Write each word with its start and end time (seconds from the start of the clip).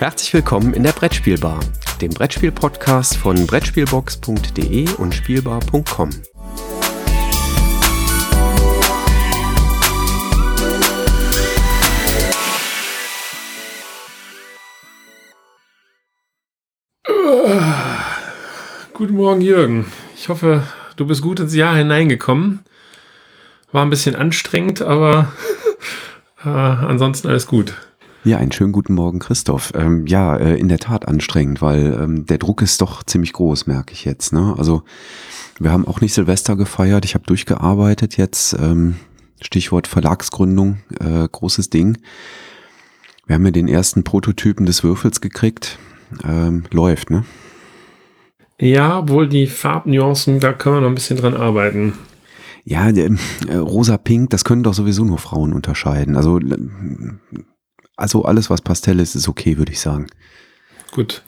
Herzlich 0.00 0.32
willkommen 0.32 0.72
in 0.72 0.82
der 0.82 0.92
Brettspielbar, 0.92 1.60
dem 2.00 2.10
Brettspiel-Podcast 2.10 3.18
von 3.18 3.46
Brettspielbox.de 3.46 4.94
und 4.94 5.14
Spielbar.com. 5.14 6.08
Guten 18.94 19.14
Morgen, 19.14 19.42
Jürgen. 19.42 19.92
Ich 20.16 20.30
hoffe, 20.30 20.62
du 20.96 21.06
bist 21.06 21.20
gut 21.20 21.40
ins 21.40 21.54
Jahr 21.54 21.76
hineingekommen. 21.76 22.60
War 23.70 23.84
ein 23.84 23.90
bisschen 23.90 24.16
anstrengend, 24.16 24.80
aber 24.80 25.30
äh, 26.42 26.48
ansonsten 26.48 27.28
alles 27.28 27.46
gut. 27.46 27.74
Ja, 28.22 28.36
einen 28.36 28.52
schönen 28.52 28.72
guten 28.72 28.92
Morgen, 28.92 29.18
Christoph. 29.18 29.72
Ähm, 29.74 30.06
ja, 30.06 30.36
äh, 30.36 30.58
in 30.58 30.68
der 30.68 30.78
Tat 30.78 31.08
anstrengend, 31.08 31.62
weil 31.62 31.98
ähm, 32.02 32.26
der 32.26 32.36
Druck 32.36 32.60
ist 32.60 32.82
doch 32.82 33.02
ziemlich 33.02 33.32
groß, 33.32 33.66
merke 33.66 33.94
ich 33.94 34.04
jetzt. 34.04 34.34
Ne? 34.34 34.54
Also 34.58 34.82
wir 35.58 35.72
haben 35.72 35.88
auch 35.88 36.02
nicht 36.02 36.12
Silvester 36.12 36.54
gefeiert. 36.54 37.06
Ich 37.06 37.14
habe 37.14 37.24
durchgearbeitet 37.24 38.18
jetzt. 38.18 38.52
Ähm, 38.60 38.96
Stichwort 39.40 39.86
Verlagsgründung, 39.86 40.80
äh, 41.00 41.26
großes 41.32 41.70
Ding. 41.70 41.96
Wir 43.26 43.36
haben 43.36 43.44
ja 43.46 43.52
den 43.52 43.68
ersten 43.68 44.04
Prototypen 44.04 44.66
des 44.66 44.84
Würfels 44.84 45.22
gekriegt. 45.22 45.78
Ähm, 46.22 46.64
läuft, 46.72 47.08
ne? 47.08 47.24
Ja, 48.60 49.08
wohl 49.08 49.28
die 49.28 49.46
Farbnuancen, 49.46 50.40
da 50.40 50.52
können 50.52 50.76
wir 50.76 50.80
noch 50.82 50.88
ein 50.88 50.94
bisschen 50.94 51.16
dran 51.16 51.34
arbeiten. 51.34 51.94
Ja, 52.64 52.90
äh, 52.90 53.16
rosa-pink, 53.54 54.28
das 54.28 54.44
können 54.44 54.62
doch 54.62 54.74
sowieso 54.74 55.04
nur 55.04 55.16
Frauen 55.16 55.54
unterscheiden. 55.54 56.16
Also 56.16 56.38
also 58.00 58.24
alles, 58.24 58.50
was 58.50 58.62
Pastell 58.62 59.00
ist, 59.00 59.14
ist 59.14 59.28
okay, 59.28 59.58
würde 59.58 59.72
ich 59.72 59.80
sagen. 59.80 60.06
Gut. 60.90 61.22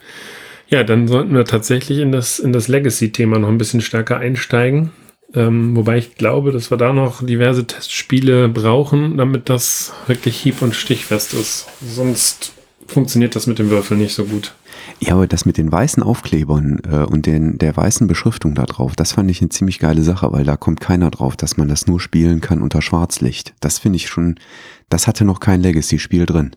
Ja, 0.67 0.83
dann 0.83 1.07
sollten 1.07 1.35
wir 1.35 1.45
tatsächlich 1.45 1.99
in 1.99 2.11
das, 2.11 2.39
in 2.39 2.51
das 2.51 2.67
Legacy-Thema 2.67 3.39
noch 3.39 3.49
ein 3.49 3.57
bisschen 3.57 3.81
stärker 3.81 4.17
einsteigen. 4.17 4.91
Ähm, 5.35 5.75
wobei 5.75 5.97
ich 5.97 6.15
glaube, 6.15 6.51
dass 6.51 6.71
wir 6.71 6.77
da 6.77 6.93
noch 6.93 7.25
diverse 7.25 7.65
Testspiele 7.65 8.49
brauchen, 8.49 9.17
damit 9.17 9.49
das 9.49 9.93
wirklich 10.07 10.37
hieb- 10.37 10.61
und 10.61 10.75
stichfest 10.75 11.33
ist. 11.33 11.67
Sonst 11.81 12.53
funktioniert 12.93 13.35
das 13.35 13.47
mit 13.47 13.59
dem 13.59 13.69
Würfel 13.69 13.97
nicht 13.97 14.13
so 14.13 14.25
gut. 14.25 14.53
Ja, 14.99 15.13
aber 15.13 15.27
das 15.27 15.45
mit 15.45 15.57
den 15.57 15.71
weißen 15.71 16.01
Aufklebern 16.01 16.81
äh, 16.89 16.97
und 17.05 17.25
den, 17.25 17.57
der 17.57 17.75
weißen 17.75 18.07
Beschriftung 18.07 18.55
da 18.55 18.65
drauf, 18.65 18.95
das 18.95 19.13
fand 19.13 19.29
ich 19.29 19.41
eine 19.41 19.49
ziemlich 19.49 19.79
geile 19.79 20.03
Sache, 20.03 20.31
weil 20.31 20.43
da 20.43 20.55
kommt 20.55 20.79
keiner 20.79 21.11
drauf, 21.11 21.35
dass 21.35 21.57
man 21.57 21.67
das 21.67 21.87
nur 21.87 21.99
spielen 21.99 22.41
kann 22.41 22.61
unter 22.61 22.81
Schwarzlicht. 22.81 23.53
Das 23.59 23.79
finde 23.79 23.97
ich 23.97 24.07
schon, 24.07 24.35
das 24.89 25.07
hatte 25.07 25.25
noch 25.25 25.39
kein 25.39 25.61
Legacy-Spiel 25.61 26.25
drin. 26.25 26.55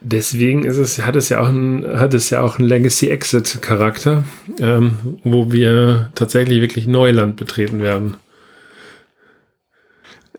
Deswegen 0.00 0.64
ist 0.64 0.76
es, 0.76 1.00
hat 1.04 1.16
es 1.16 1.28
ja 1.30 1.40
auch 1.40 1.48
ein, 1.48 1.84
hat 1.98 2.14
es 2.14 2.30
ja 2.30 2.40
auch 2.40 2.58
einen 2.58 2.68
Legacy 2.68 3.08
Exit 3.08 3.60
Charakter, 3.62 4.24
ähm, 4.60 5.18
wo 5.24 5.52
wir 5.52 6.10
tatsächlich 6.14 6.60
wirklich 6.60 6.86
Neuland 6.86 7.36
betreten 7.36 7.80
werden. 7.80 8.16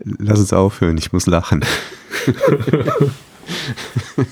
Lass 0.03 0.39
uns 0.39 0.53
aufhören, 0.53 0.97
ich 0.97 1.11
muss 1.11 1.25
lachen. 1.25 1.65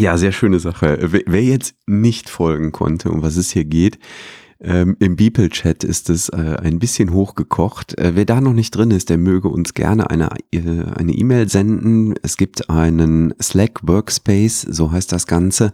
Ja, 0.00 0.16
sehr 0.16 0.30
schöne 0.30 0.60
Sache. 0.60 0.96
Wer 1.02 1.42
jetzt 1.42 1.74
nicht 1.88 2.30
folgen 2.30 2.70
konnte, 2.70 3.10
um 3.10 3.20
was 3.20 3.36
es 3.36 3.50
hier 3.50 3.64
geht, 3.64 3.98
ähm, 4.60 4.96
Im 4.98 5.14
Beeple-Chat 5.14 5.84
ist 5.84 6.10
es 6.10 6.30
äh, 6.30 6.56
ein 6.60 6.80
bisschen 6.80 7.12
hochgekocht. 7.12 7.96
Äh, 7.96 8.16
wer 8.16 8.24
da 8.24 8.40
noch 8.40 8.54
nicht 8.54 8.72
drin 8.72 8.90
ist, 8.90 9.08
der 9.08 9.16
möge 9.18 9.48
uns 9.48 9.72
gerne 9.72 10.10
eine 10.10 10.30
äh, 10.52 10.60
eine 10.96 11.12
E-Mail 11.12 11.48
senden. 11.48 12.14
Es 12.22 12.36
gibt 12.36 12.68
einen 12.68 13.34
Slack 13.40 13.86
Workspace, 13.86 14.62
so 14.62 14.90
heißt 14.90 15.12
das 15.12 15.28
Ganze, 15.28 15.72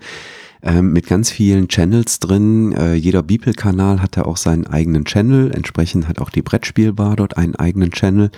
ähm, 0.63 0.93
mit 0.93 1.07
ganz 1.07 1.31
vielen 1.31 1.69
Channels 1.69 2.21
drin. 2.21 2.73
Äh, 2.73 2.95
jeder 2.95 3.23
Beeple-Kanal 3.23 4.03
hat 4.03 4.19
da 4.19 4.23
auch 4.23 4.37
seinen 4.37 4.67
eigenen 4.67 5.07
Channel. 5.07 5.51
Entsprechend 5.53 6.07
hat 6.07 6.19
auch 6.19 6.31
die 6.31 6.43
Brettspielbar 6.43 7.17
dort 7.17 7.39
einen 7.39 7.57
eigenen 7.57 7.91
Channel. 7.91 8.31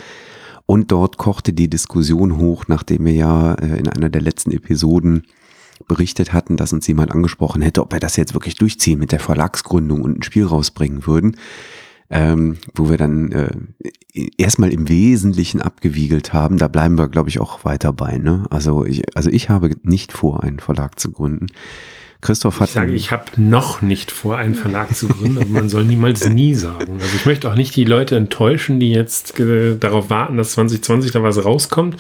Und 0.67 0.91
dort 0.91 1.17
kochte 1.17 1.53
die 1.53 1.71
Diskussion 1.71 2.39
hoch, 2.39 2.65
nachdem 2.67 3.05
wir 3.05 3.15
ja 3.15 3.55
äh, 3.55 3.79
in 3.79 3.89
einer 3.89 4.11
der 4.11 4.21
letzten 4.21 4.51
Episoden 4.51 5.23
berichtet 5.87 6.33
hatten, 6.33 6.57
dass 6.57 6.73
uns 6.73 6.87
jemand 6.87 7.13
angesprochen 7.13 7.63
hätte, 7.63 7.83
ob 7.83 7.93
wir 7.93 8.01
das 8.01 8.17
jetzt 8.17 8.35
wirklich 8.35 8.57
durchziehen 8.57 8.99
mit 8.99 9.13
der 9.13 9.21
Verlagsgründung 9.21 10.03
und 10.03 10.19
ein 10.19 10.23
Spiel 10.23 10.45
rausbringen 10.45 11.07
würden. 11.07 11.37
Ähm, 12.09 12.59
wo 12.75 12.89
wir 12.89 12.99
dann 12.99 13.33
äh, 13.33 13.51
erstmal 14.39 14.73
im 14.73 14.89
Wesentlichen 14.89 15.61
abgewiegelt 15.61 16.33
haben, 16.33 16.57
da 16.57 16.69
bleiben 16.69 16.97
wir, 16.97 17.09
glaube 17.09 17.31
ich, 17.31 17.41
auch 17.41 17.65
weiter 17.65 17.93
bei. 17.93 18.19
Ne? 18.19 18.47
Also, 18.49 18.85
ich, 18.85 19.17
also 19.17 19.29
ich 19.29 19.49
habe 19.49 19.73
nicht 19.83 20.13
vor, 20.13 20.45
einen 20.45 20.61
Verlag 20.61 21.01
zu 21.01 21.11
gründen. 21.11 21.49
Christoph 22.27 22.61
hat. 22.61 22.69
Ich 22.69 22.75
sage, 22.75 22.93
ich 22.93 23.13
habe 23.13 23.25
noch 23.37 23.83
nicht 23.83 24.11
vor, 24.11 24.37
einen 24.37 24.55
Verlag 24.55 24.95
zu 24.95 25.09
gründen, 25.09 25.39
aber 25.39 25.49
man 25.49 25.69
soll 25.69 25.85
niemals 25.85 26.29
nie 26.29 26.55
sagen. 26.55 26.99
Also 27.01 27.17
ich 27.17 27.25
möchte 27.25 27.51
auch 27.51 27.55
nicht 27.55 27.75
die 27.77 27.85
Leute 27.85 28.17
enttäuschen, 28.17 28.81
die 28.81 28.91
jetzt 28.91 29.39
äh, 29.39 29.77
darauf 29.77 30.11
warten, 30.11 30.37
dass 30.37 30.53
2020 30.53 31.13
da 31.13 31.23
was 31.23 31.45
rauskommt. 31.45 31.97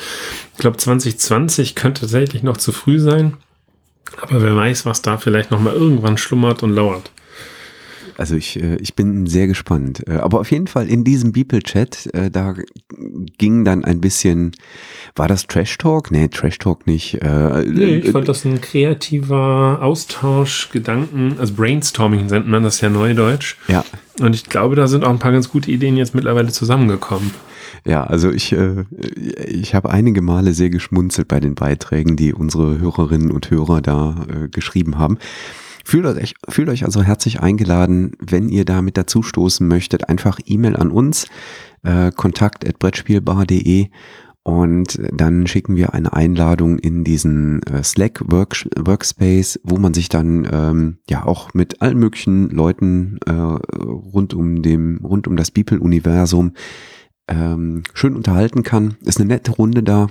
Ich 0.55 0.59
glaube, 0.59 0.77
2020 0.77 1.75
könnte 1.75 2.03
tatsächlich 2.03 2.43
noch 2.43 2.57
zu 2.57 2.73
früh 2.73 2.99
sein. 2.99 3.35
Aber 4.21 4.43
wer 4.43 4.57
weiß, 4.57 4.87
was 4.87 5.03
da 5.03 5.19
vielleicht 5.19 5.51
noch 5.51 5.61
mal 5.61 5.75
irgendwann 5.75 6.19
schlummert 6.19 6.63
und 6.63 6.71
lauert. 6.75 7.11
Also 8.19 8.35
ich, 8.35 8.61
äh, 8.63 8.77
ich 8.77 8.95
bin 8.95 9.27
sehr 9.27 9.47
gespannt. 9.47 10.03
Äh, 10.09 10.15
aber 10.15 10.41
auf 10.41 10.51
jeden 10.51 10.67
Fall 10.67 10.89
in 10.89 11.05
diesem 11.05 11.33
Beeple-Chat, 11.33 12.15
äh, 12.15 12.31
da 12.31 12.55
ging 13.39 13.65
dann 13.65 13.85
ein 13.85 14.01
bisschen, 14.01 14.53
war 15.15 15.29
das 15.29 15.47
Trash 15.47 15.77
Talk? 15.79 16.11
Nee, 16.11 16.29
Trash 16.29 16.59
Talk 16.59 16.87
nicht. 16.87 17.19
Nee, 17.23 17.97
ich 17.97 18.11
fand 18.11 18.29
das 18.29 18.45
ein 18.45 18.61
kreativer 18.61 19.79
Austausch, 19.83 20.71
Gedanken, 20.71 21.37
also 21.39 21.55
Brainstorming 21.55 22.27
nennt 22.27 22.49
man 22.49 22.63
das 22.63 22.81
ja 22.81 22.89
neudeutsch. 22.89 23.57
Ja. 23.69 23.85
Und 24.21 24.35
ich 24.35 24.45
glaube, 24.45 24.77
da 24.77 24.87
sind 24.87 25.05
auch 25.05 25.11
ein 25.11 25.19
paar 25.19 25.33
ganz 25.33 25.51
gute 25.51 25.71
Ideen 25.71 25.97
jetzt 25.97 26.15
mittlerweile 26.15 26.49
zusammengekommen. 26.49 27.33
Ja, 27.85 28.05
also 28.05 28.31
ich, 28.31 28.53
äh, 28.53 28.85
ich 29.47 29.75
habe 29.75 29.91
einige 29.91 30.23
Male 30.23 30.55
sehr 30.55 30.71
geschmunzelt 30.71 31.29
bei 31.29 31.39
den 31.39 31.55
Beiträgen, 31.55 32.17
die 32.17 32.35
unsere 32.35 32.79
Hörerinnen 32.79 33.31
und 33.31 33.51
Hörer 33.51 33.81
da 33.81 34.27
äh, 34.29 34.49
geschrieben 34.49 34.99
haben. 34.99 35.19
Fühlt 35.89 36.05
euch, 36.05 36.35
fühlt 36.49 36.69
euch 36.69 36.85
also 36.85 37.05
herzlich 37.05 37.39
eingeladen, 37.43 38.11
wenn 38.19 38.49
ihr 38.49 38.65
da 38.65 38.83
mit 38.83 38.97
dazu 38.97 39.23
stoßen 39.23 39.69
möchtet, 39.69 40.09
einfach 40.09 40.41
E-Mail 40.45 40.75
an 40.75 40.91
uns, 40.91 41.29
äh, 41.85 42.11
kontakt.brettspielbar.de 42.11 43.91
und 44.43 45.01
dann 45.13 45.47
schicken 45.47 45.77
wir 45.77 45.95
eine 45.95 46.13
Einladung 46.13 46.81
in 46.81 47.05
diesen 47.05 47.63
äh, 47.63 47.85
Slack 47.85 48.21
Work 48.33 48.69
Workspace, 48.77 49.61
wo 49.63 49.79
man 49.79 49.95
sich 49.95 50.09
dann 50.09 50.49
ähm, 50.51 50.99
ja 51.09 51.25
auch 51.25 51.55
mit 51.55 51.81
allen 51.81 51.99
möglichen 51.99 52.51
Leuten 52.51 53.21
äh, 53.25 53.31
rund 53.31 54.35
um 54.35 54.63
dem 54.63 54.99
rund 55.05 55.29
um 55.29 55.37
das 55.37 55.53
Beeple 55.53 55.79
Universum 55.79 56.55
ähm, 57.29 57.85
schön 57.95 58.17
unterhalten 58.17 58.65
kann. 58.65 58.97
Ist 59.05 59.21
eine 59.21 59.29
nette 59.29 59.53
Runde 59.53 59.85
da. 59.85 60.09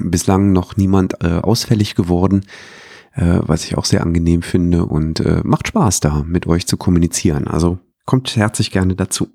Bislang 0.00 0.52
noch 0.52 0.76
niemand 0.76 1.24
äh, 1.24 1.38
ausfällig 1.38 1.94
geworden, 1.94 2.42
äh, 3.16 3.40
was 3.40 3.64
ich 3.64 3.76
auch 3.76 3.84
sehr 3.84 4.02
angenehm 4.02 4.42
finde 4.42 4.84
und 4.84 5.20
äh, 5.20 5.40
macht 5.42 5.68
Spaß 5.68 6.00
da 6.00 6.24
mit 6.26 6.46
euch 6.46 6.66
zu 6.66 6.76
kommunizieren. 6.76 7.48
Also 7.48 7.78
kommt 8.04 8.36
herzlich 8.36 8.70
gerne 8.70 8.94
dazu. 8.94 9.28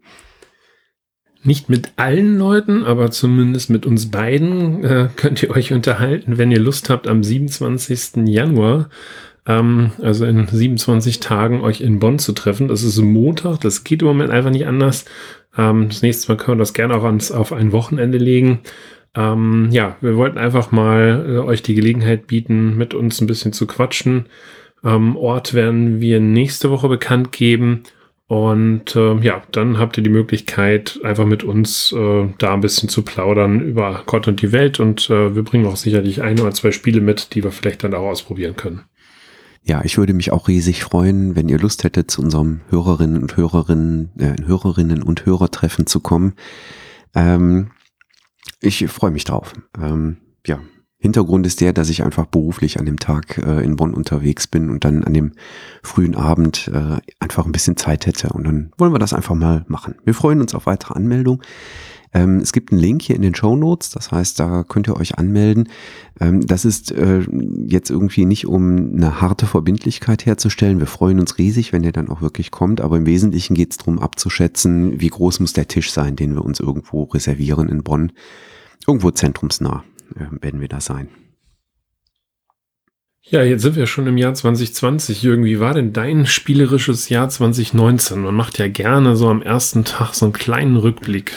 Nicht 1.44 1.70
mit 1.70 1.94
allen 1.96 2.38
Leuten, 2.38 2.84
aber 2.84 3.10
zumindest 3.10 3.72
mit 3.72 3.88
uns 3.88 4.12
beiden 4.12 4.84
äh, 4.84 5.10
könnt 5.16 5.42
ihr 5.42 5.50
euch 5.50 5.74
unterhalten, 5.74 6.38
wenn 6.38 6.52
ihr 6.52 6.60
Lust 6.60 6.90
habt, 6.90 7.08
am 7.08 7.24
27. 7.24 8.28
Januar, 8.28 8.90
ähm, 9.48 9.92
also 10.02 10.26
in 10.26 10.48
27 10.48 11.20
Tagen, 11.20 11.62
euch 11.62 11.82
in 11.82 12.00
Bonn 12.00 12.20
zu 12.20 12.34
treffen. 12.34 12.68
Das 12.68 12.84
ist 12.84 13.00
Montag, 13.00 13.60
das 13.62 13.84
geht 13.84 14.04
im 14.04 14.08
Moment 14.08 14.30
einfach 14.30 14.52
nicht 14.52 14.68
anders. 14.68 15.06
Ähm, 15.58 15.90
das 15.90 16.04
nächste 16.04 16.32
Mal 16.32 16.38
können 16.38 16.58
wir 16.58 16.62
das 16.62 16.74
gerne 16.74 16.96
auch 16.96 17.04
ans, 17.04 17.32
auf 17.32 17.52
ein 17.52 17.72
Wochenende 17.72 18.20
legen. 18.20 18.60
Ähm, 19.16 19.70
ja, 19.72 19.98
wir 20.02 20.16
wollten 20.16 20.38
einfach 20.38 20.72
mal 20.72 21.26
äh, 21.28 21.38
euch 21.40 21.62
die 21.62 21.76
Gelegenheit 21.76 22.28
bieten, 22.28 22.78
mit 22.78 22.94
uns 22.94 23.20
ein 23.20 23.28
bisschen 23.28 23.54
zu 23.54 23.68
quatschen. 23.68 24.28
Ähm, 24.84 25.16
Ort 25.18 25.54
werden 25.54 26.00
wir 26.00 26.20
nächste 26.20 26.70
Woche 26.72 26.88
bekannt 26.88 27.32
geben. 27.32 27.84
Und 28.28 28.96
äh, 28.96 29.18
ja, 29.18 29.44
dann 29.52 29.78
habt 29.78 29.98
ihr 29.98 30.04
die 30.04 30.10
Möglichkeit, 30.10 31.02
einfach 31.04 31.26
mit 31.26 31.44
uns 31.44 31.92
äh, 31.92 32.30
da 32.38 32.54
ein 32.54 32.62
bisschen 32.62 32.88
zu 32.88 33.02
plaudern 33.02 33.60
über 33.60 34.04
Gott 34.06 34.30
und 34.30 34.42
die 34.42 34.54
Welt. 34.54 34.80
Und 34.80 35.10
äh, 35.10 35.36
wir 35.36 35.44
bringen 35.44 35.66
auch 35.66 35.76
sicherlich 35.76 36.22
ein 36.22 36.40
oder 36.40 36.52
zwei 36.52 36.72
Spiele 36.72 37.02
mit, 37.02 37.36
die 37.36 37.44
wir 37.44 37.52
vielleicht 37.52 37.84
dann 37.84 37.94
auch 37.94 38.08
ausprobieren 38.08 38.56
können. 38.56 38.84
Ja, 39.64 39.82
ich 39.84 39.98
würde 39.98 40.14
mich 40.14 40.32
auch 40.32 40.48
riesig 40.48 40.84
freuen, 40.84 41.36
wenn 41.36 41.50
ihr 41.50 41.60
Lust 41.60 41.84
hättet, 41.84 42.10
zu 42.10 42.22
unserem 42.22 42.62
Hörerinnen 42.70 43.22
und 43.22 43.36
Hörerinnen, 43.36 44.12
äh, 44.18 44.36
Hörerinnen 44.46 45.04
und 45.04 45.26
Hörertreffen 45.26 45.86
zu 45.86 46.00
kommen. 46.00 46.34
Ähm, 47.14 47.72
ich 48.60 48.88
freue 48.88 49.12
mich 49.12 49.24
drauf. 49.24 49.54
Ähm, 49.80 50.18
ja, 50.46 50.60
Hintergrund 51.02 51.48
ist 51.48 51.62
der, 51.62 51.74
dass 51.74 51.90
ich 51.90 52.04
einfach 52.04 52.28
beruflich 52.28 52.80
an 52.80 52.86
dem 52.86 53.00
Tag 53.00 53.40
äh, 53.40 53.64
in 53.64 53.76
Bonn 53.76 53.96
unterwegs 53.96 54.46
bin 54.46 54.70
und 54.70 54.86
dann 54.86 55.04
an 55.04 55.16
dem 55.16 55.32
frühen 55.82 56.16
Abend 56.16 56.70
äh, 56.72 56.98
einfach 57.20 57.46
ein 57.48 57.52
bisschen 57.52 57.76
Zeit 57.76 58.06
hätte. 58.06 58.30
Und 58.30 58.44
dann 58.46 58.72
wollen 58.78 58.94
wir 58.94 59.00
das 59.00 59.14
einfach 59.14 59.34
mal 59.34 59.66
machen. 59.68 59.96
Wir 60.06 60.14
freuen 60.14 60.42
uns 60.42 60.54
auf 60.54 60.68
weitere 60.68 60.94
Anmeldungen. 60.94 61.42
Ähm, 62.14 62.38
es 62.38 62.52
gibt 62.52 62.72
einen 62.72 62.82
Link 62.82 63.02
hier 63.02 63.16
in 63.16 63.22
den 63.22 63.36
Show 63.36 63.56
Notes, 63.56 63.90
das 63.90 64.12
heißt, 64.12 64.40
da 64.40 64.64
könnt 64.64 64.88
ihr 64.88 64.98
euch 64.98 65.18
anmelden. 65.18 65.70
Ähm, 66.20 66.46
das 66.46 66.66
ist 66.66 66.92
äh, 66.92 67.26
jetzt 67.68 67.90
irgendwie 67.90 68.26
nicht, 68.26 68.48
um 68.48 68.94
eine 68.96 69.22
harte 69.22 69.46
Verbindlichkeit 69.46 70.26
herzustellen. 70.26 70.80
Wir 70.80 70.88
freuen 70.88 71.20
uns 71.20 71.38
riesig, 71.38 71.72
wenn 71.72 71.84
ihr 71.84 71.94
dann 71.94 72.10
auch 72.10 72.22
wirklich 72.22 72.52
kommt, 72.52 72.82
aber 72.82 72.98
im 72.98 73.06
Wesentlichen 73.06 73.56
geht 73.56 73.72
es 73.72 73.78
darum 73.78 74.00
abzuschätzen, 74.00 75.00
wie 75.00 75.10
groß 75.10 75.40
muss 75.40 75.54
der 75.54 75.68
Tisch 75.68 75.92
sein, 75.92 76.16
den 76.16 76.36
wir 76.36 76.44
uns 76.44 76.60
irgendwo 76.60 77.04
reservieren 77.04 77.70
in 77.70 77.84
Bonn. 77.84 78.12
Irgendwo 78.88 79.12
zentrumsnah 79.12 79.84
äh, 80.16 80.44
werden 80.44 80.60
wir 80.60 80.68
da 80.68 80.82
sein. 80.82 81.10
Ja, 83.24 83.44
jetzt 83.44 83.62
sind 83.62 83.76
wir 83.76 83.86
schon 83.86 84.08
im 84.08 84.18
Jahr 84.18 84.34
2020. 84.34 85.22
Jürgen, 85.22 85.46
wie 85.46 85.60
war 85.60 85.74
denn 85.74 85.94
dein 85.94 86.26
spielerisches 86.26 87.08
Jahr 87.08 87.30
2019? 87.30 88.20
Man 88.20 88.36
macht 88.36 88.58
ja 88.58 88.68
gerne 88.68 89.16
so 89.16 89.30
am 89.30 89.42
ersten 89.42 89.86
Tag 89.86 90.16
so 90.16 90.26
einen 90.26 90.34
kleinen 90.34 90.76
Rückblick. 90.76 91.32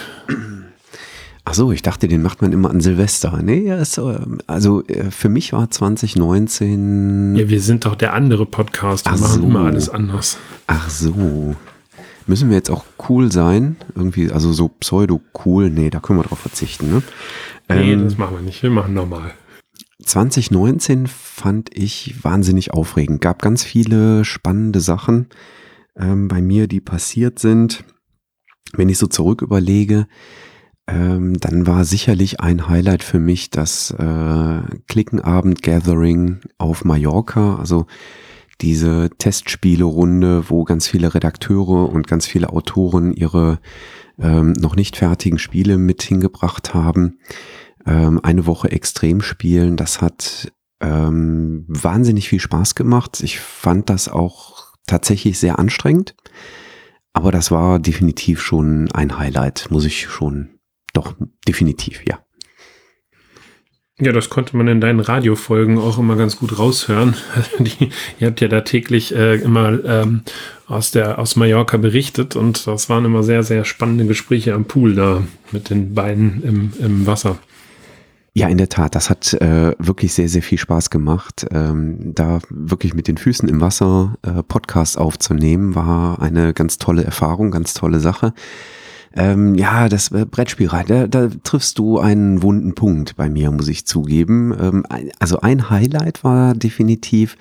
Ach 1.47 1.53
so, 1.53 1.71
ich 1.71 1.83
dachte, 1.83 2.07
den 2.07 2.23
macht 2.23 2.41
man 2.41 2.51
immer 2.51 2.71
an 2.71 2.81
Silvester. 2.81 3.39
Nee, 3.43 3.71
ist, 3.71 4.01
also 4.47 4.83
äh, 4.87 5.11
für 5.11 5.29
mich 5.29 5.53
war 5.53 5.69
2019. 5.69 7.35
Ja, 7.35 7.47
wir 7.47 7.61
sind 7.61 7.85
doch 7.85 7.95
der 7.95 8.13
andere 8.13 8.47
Podcast. 8.47 9.05
Wir 9.05 9.13
Ach 9.13 9.19
machen 9.19 9.41
so. 9.41 9.47
immer 9.47 9.61
alles 9.61 9.89
anders. 9.89 10.37
Ach 10.65 10.89
so. 10.89 11.55
Müssen 12.25 12.49
wir 12.49 12.55
jetzt 12.57 12.71
auch 12.71 12.83
cool 13.07 13.31
sein? 13.31 13.75
Irgendwie, 13.93 14.31
also 14.31 14.51
so 14.53 14.69
pseudo-cool? 14.69 15.69
Nee, 15.69 15.91
da 15.91 15.99
können 15.99 16.17
wir 16.19 16.23
drauf 16.23 16.39
verzichten, 16.39 16.89
ne? 16.89 17.03
Nee, 17.69 17.93
Ähm, 17.93 18.05
das 18.05 18.17
machen 18.17 18.37
wir 18.37 18.41
nicht. 18.41 18.63
Wir 18.63 18.71
machen 18.71 18.95
normal. 18.95 19.31
2019 20.03 21.05
fand 21.07 21.69
ich 21.77 22.23
wahnsinnig 22.23 22.73
aufregend. 22.73 23.21
Gab 23.21 23.41
ganz 23.43 23.63
viele 23.63 24.25
spannende 24.25 24.79
Sachen 24.79 25.27
ähm, 25.95 26.27
bei 26.27 26.41
mir, 26.41 26.67
die 26.67 26.81
passiert 26.81 27.37
sind. 27.37 27.83
Wenn 28.73 28.89
ich 28.89 28.97
so 28.97 29.05
zurück 29.07 29.41
überlege, 29.43 30.07
ähm, 30.87 31.39
dann 31.39 31.67
war 31.67 31.85
sicherlich 31.85 32.39
ein 32.39 32.67
Highlight 32.69 33.03
für 33.03 33.19
mich 33.19 33.49
das 33.49 33.91
äh, 33.91 34.61
Klickenabend-Gathering 34.87 36.41
auf 36.57 36.85
Mallorca. 36.85 37.55
Also 37.55 37.87
diese 38.61 39.09
Testspielerunde, 39.17 40.49
wo 40.49 40.63
ganz 40.63 40.87
viele 40.87 41.13
Redakteure 41.13 41.89
und 41.89 42.07
ganz 42.07 42.25
viele 42.25 42.49
Autoren 42.49 43.13
ihre 43.13 43.59
ähm, 44.19 44.53
noch 44.53 44.75
nicht 44.75 44.95
fertigen 44.95 45.39
Spiele 45.39 45.77
mit 45.77 46.03
hingebracht 46.03 46.73
haben 46.73 47.17
ähm, 47.85 48.19
eine 48.23 48.45
Woche 48.45 48.71
extrem 48.71 49.21
spielen. 49.21 49.77
Das 49.77 50.01
hat 50.01 50.51
ähm, 50.81 51.65
wahnsinnig 51.67 52.29
viel 52.29 52.39
Spaß 52.39 52.75
gemacht. 52.75 53.21
Ich 53.23 53.39
fand 53.39 53.89
das 53.89 54.09
auch 54.09 54.73
tatsächlich 54.87 55.39
sehr 55.39 55.59
anstrengend. 55.59 56.15
Aber 57.13 57.31
das 57.31 57.49
war 57.49 57.79
definitiv 57.79 58.41
schon 58.41 58.91
ein 58.91 59.17
Highlight, 59.17 59.67
muss 59.69 59.85
ich 59.85 60.07
schon, 60.07 60.54
doch, 60.95 61.15
definitiv, 61.47 62.03
ja. 62.07 62.19
Ja, 63.97 64.11
das 64.11 64.29
konnte 64.29 64.57
man 64.57 64.67
in 64.67 64.81
deinen 64.81 64.99
Radiofolgen 64.99 65.77
auch 65.77 65.97
immer 65.97 66.17
ganz 66.17 66.35
gut 66.37 66.59
raushören. 66.59 67.15
Die, 67.59 67.91
ihr 68.19 68.27
habt 68.27 68.41
ja 68.41 68.49
da 68.49 68.61
täglich 68.61 69.15
äh, 69.15 69.35
immer 69.35 69.83
ähm, 69.85 70.23
aus 70.67 70.91
der 70.91 71.17
aus 71.17 71.37
Mallorca 71.37 71.77
berichtet 71.77 72.35
und 72.35 72.67
das 72.67 72.89
waren 72.89 73.05
immer 73.05 73.23
sehr 73.23 73.43
sehr 73.43 73.63
spannende 73.63 74.05
Gespräche 74.05 74.53
am 74.53 74.65
Pool 74.65 74.95
da 74.95 75.23
mit 75.53 75.69
den 75.69 75.93
Beinen 75.93 76.43
im, 76.43 76.73
im 76.85 77.07
Wasser. 77.07 77.37
Ja, 78.33 78.49
in 78.49 78.57
der 78.57 78.67
Tat, 78.67 78.95
das 78.95 79.09
hat 79.09 79.33
äh, 79.35 79.73
wirklich 79.79 80.13
sehr, 80.13 80.27
sehr 80.27 80.41
viel 80.41 80.57
Spaß 80.57 80.89
gemacht. 80.89 81.47
Ähm, 81.51 82.13
da 82.13 82.39
wirklich 82.49 82.93
mit 82.93 83.07
den 83.07 83.17
Füßen 83.17 83.47
im 83.47 83.61
Wasser 83.61 84.17
äh, 84.23 84.43
Podcasts 84.43 84.97
aufzunehmen, 84.97 85.73
war 85.73 86.21
eine 86.21 86.53
ganz 86.53 86.77
tolle 86.77 87.05
Erfahrung, 87.05 87.49
ganz 87.49 87.73
tolle 87.73 88.01
Sache. 88.01 88.33
Ähm, 89.15 89.55
ja, 89.55 89.87
das 89.87 90.11
äh, 90.11 90.25
da, 90.87 91.07
da 91.07 91.29
triffst 91.43 91.79
du 91.79 91.99
einen 91.99 92.41
wunden 92.41 92.75
Punkt 92.75 93.15
bei 93.15 93.29
mir, 93.29 93.49
muss 93.51 93.69
ich 93.69 93.85
zugeben. 93.85 94.53
Ähm, 94.59 94.85
also 95.19 95.39
ein 95.39 95.69
Highlight 95.69 96.23
war 96.23 96.53
definitiv 96.53 97.37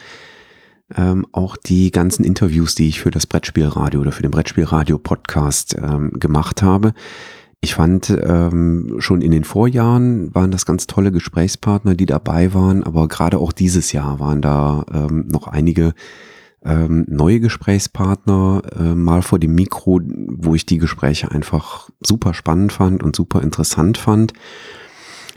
ähm, 0.97 1.27
auch 1.33 1.57
die 1.57 1.91
ganzen 1.91 2.25
Interviews, 2.25 2.75
die 2.75 2.89
ich 2.89 3.01
für 3.01 3.11
das 3.11 3.27
Brettspielradio 3.27 4.01
oder 4.01 4.13
für 4.13 4.23
den 4.23 4.31
Brettspielradio-Podcast 4.31 5.77
ähm, 5.83 6.13
gemacht 6.13 6.63
habe. 6.63 6.95
Ich 7.61 7.75
fand 7.75 8.11
ähm, 8.11 8.97
schon 8.99 9.23
in 9.23 9.31
den 9.31 9.45
Vorjahren 9.45 10.35
waren 10.35 10.51
das 10.51 10.67
ganz 10.67 10.87
tolle 10.87 11.11
Gesprächspartner, 11.11 11.95
die 11.95 12.07
dabei 12.07 12.53
waren, 12.53 12.85
aber 12.85 13.09
gerade 13.09 13.39
auch 13.39 13.53
dieses 13.53 13.93
Jahr 13.93 14.21
waren 14.21 14.43
da 14.43 14.85
ähm, 14.93 15.27
noch 15.29 15.49
einige 15.49 15.95
ähm, 16.65 17.05
neue 17.09 17.41
Gesprächspartner 17.41 18.63
äh, 18.79 18.95
mal 18.95 19.23
vor 19.23 19.39
dem 19.39 19.55
Mikro, 19.55 20.01
wo 20.05 20.55
ich 20.55 20.67
die 20.67 20.79
Gespräche 20.79 21.31
einfach 21.31 21.91
super 22.01 22.35
spannend 22.35 22.73
fand 22.73 23.03
und 23.03 23.15
super 23.15 23.43
interessant 23.43 23.99
fand. 23.99 24.33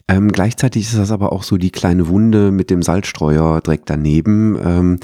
Ähm, 0.08 0.32
gleichzeitig 0.32 0.84
ist 0.84 0.98
das 0.98 1.12
aber 1.12 1.34
auch 1.34 1.44
so 1.44 1.58
die 1.58 1.72
kleine 1.72 2.08
Wunde 2.08 2.52
mit 2.52 2.70
dem 2.70 2.82
Salzstreuer 2.82 3.62
direkt 3.62 3.90
daneben. 3.90 4.58
Ähm, 4.64 5.00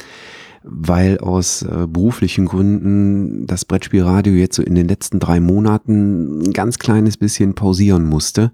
weil 0.64 1.18
aus 1.18 1.62
äh, 1.64 1.88
beruflichen 1.88 2.46
Gründen 2.46 3.46
das 3.46 3.66
Brettspielradio 3.66 4.34
jetzt 4.34 4.56
so 4.56 4.64
in 4.64 4.76
den 4.76 4.88
letzten 4.88 5.20
drei 5.20 5.40
Monaten 5.40 6.42
ein 6.42 6.54
ganz 6.54 6.80
kleines 6.80 7.18
bisschen 7.18 7.54
pausieren 7.54 8.06
musste. 8.06 8.52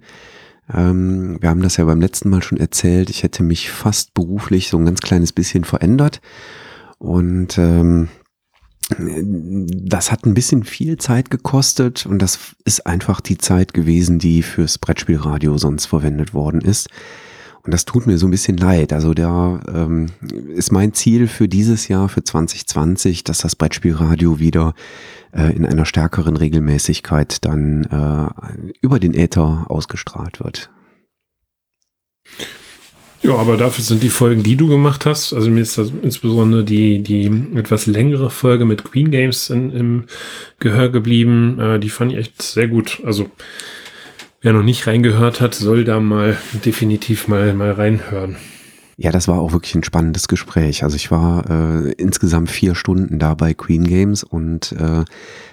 Ähm, 0.74 1.38
wir 1.40 1.50
haben 1.50 1.62
das 1.62 1.78
ja 1.78 1.86
beim 1.86 2.02
letzten 2.02 2.30
Mal 2.30 2.42
schon 2.42 2.58
erzählt. 2.58 3.10
Ich 3.10 3.24
hätte 3.24 3.44
mich 3.44 3.70
fast 3.70 4.14
beruflich 4.14 4.70
so 4.70 4.78
ein 4.78 4.86
ganz 4.86 5.02
kleines 5.02 5.34
bisschen 5.34 5.64
verändert. 5.64 6.20
Und 7.00 7.58
ähm, 7.58 8.10
das 8.98 10.12
hat 10.12 10.26
ein 10.26 10.34
bisschen 10.34 10.64
viel 10.64 10.98
Zeit 10.98 11.30
gekostet 11.30 12.06
und 12.06 12.20
das 12.20 12.56
ist 12.66 12.86
einfach 12.86 13.22
die 13.22 13.38
Zeit 13.38 13.74
gewesen, 13.74 14.20
die 14.20 14.42
fürs 14.42 14.78
Brettspielradio 14.78 15.58
sonst 15.58 15.86
verwendet 15.86 16.34
worden 16.34 16.62
ist. 16.62 16.90
Und 17.64 17.74
das 17.74 17.86
tut 17.86 18.08
mir 18.08 18.18
so 18.18 18.26
ein 18.26 18.32
bisschen 18.32 18.58
leid. 18.58 18.94
Also 18.94 19.14
da 19.14 19.60
ähm, 19.68 20.08
ist 20.56 20.72
mein 20.72 20.94
Ziel 20.94 21.28
für 21.28 21.48
dieses 21.48 21.88
Jahr, 21.88 22.10
für 22.10 22.24
2020, 22.24 23.24
dass 23.24 23.40
das 23.40 23.56
Brettspielradio 23.56 24.40
wieder 24.40 24.74
äh, 25.34 25.56
in 25.56 25.66
einer 25.66 25.86
stärkeren 25.86 26.38
Regelmäßigkeit 26.38 27.46
dann 27.46 27.84
äh, 27.84 28.70
über 28.82 29.00
den 29.00 29.14
Äther 29.14 29.66
ausgestrahlt 29.68 30.40
wird. 30.40 30.72
Ja, 33.22 33.36
aber 33.36 33.58
dafür 33.58 33.84
sind 33.84 34.02
die 34.02 34.10
Folgen, 34.10 34.44
die 34.44 34.56
du 34.56 34.68
gemacht 34.68 35.06
hast, 35.06 35.34
also 35.34 35.50
mir 35.50 35.60
ist 35.60 35.78
das 35.78 35.92
insbesondere 36.02 36.64
die, 36.64 37.04
die 37.04 37.30
etwas 37.56 37.86
längere 37.86 38.30
Folge 38.30 38.64
mit 38.64 38.86
Queen 38.86 39.12
Games 39.12 39.50
in, 39.50 39.72
im 39.72 40.04
Gehör 40.60 40.90
geblieben. 40.90 41.60
Äh, 41.60 41.80
die 41.80 41.90
fand 41.90 42.14
ich 42.14 42.18
echt 42.18 42.42
sehr 42.42 42.70
gut. 42.70 43.02
Also 43.04 43.30
wer 44.42 44.54
noch 44.54 44.64
nicht 44.64 44.88
reingehört 44.88 45.42
hat, 45.42 45.54
soll 45.54 45.84
da 45.84 46.00
mal 46.00 46.38
definitiv 46.66 47.28
mal, 47.28 47.54
mal 47.54 47.72
reinhören. 47.72 48.38
Ja, 49.02 49.12
das 49.14 49.30
war 49.30 49.40
auch 49.40 49.54
wirklich 49.54 49.76
ein 49.76 49.84
spannendes 49.84 50.28
Gespräch. 50.28 50.84
Also 50.84 50.98
ich 50.98 51.10
war 51.10 51.50
äh, 51.50 51.92
insgesamt 51.94 52.52
vier 52.52 52.76
Stunden 52.76 53.18
da 53.18 53.34
bei 53.34 53.54
Queen 53.54 53.86
Games 53.86 54.24
und 54.24 54.74
äh, 54.74 55.06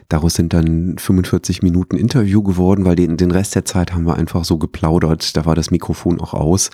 daraus 0.09 0.35
sind 0.35 0.53
dann 0.53 0.99
45 0.99 1.63
Minuten 1.63 1.97
Interview 1.97 2.43
geworden, 2.43 2.85
weil 2.85 2.97
den, 2.97 3.17
den 3.17 3.31
Rest 3.31 3.55
der 3.55 3.65
Zeit 3.65 3.93
haben 3.93 4.05
wir 4.05 4.17
einfach 4.17 4.45
so 4.45 4.59
geplaudert. 4.59 5.37
Da 5.37 5.47
war 5.47 5.55
das 5.55 5.71
Mikrofon 5.71 6.21
auch 6.21 6.35
aus. 6.35 6.71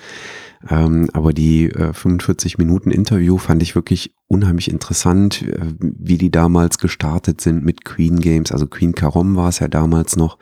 Ähm, 0.70 1.08
aber 1.12 1.32
die 1.32 1.70
äh, 1.70 1.92
45 1.92 2.58
Minuten 2.58 2.90
Interview 2.90 3.38
fand 3.38 3.62
ich 3.62 3.74
wirklich 3.74 4.14
unheimlich 4.28 4.70
interessant, 4.70 5.42
äh, 5.42 5.74
wie 5.80 6.18
die 6.18 6.30
damals 6.30 6.78
gestartet 6.78 7.40
sind 7.40 7.64
mit 7.64 7.84
Queen 7.84 8.20
Games. 8.20 8.52
Also 8.52 8.66
Queen 8.66 8.94
Carom 8.94 9.36
war 9.36 9.48
es 9.48 9.58
ja 9.58 9.68
damals 9.68 10.16
noch. 10.16 10.38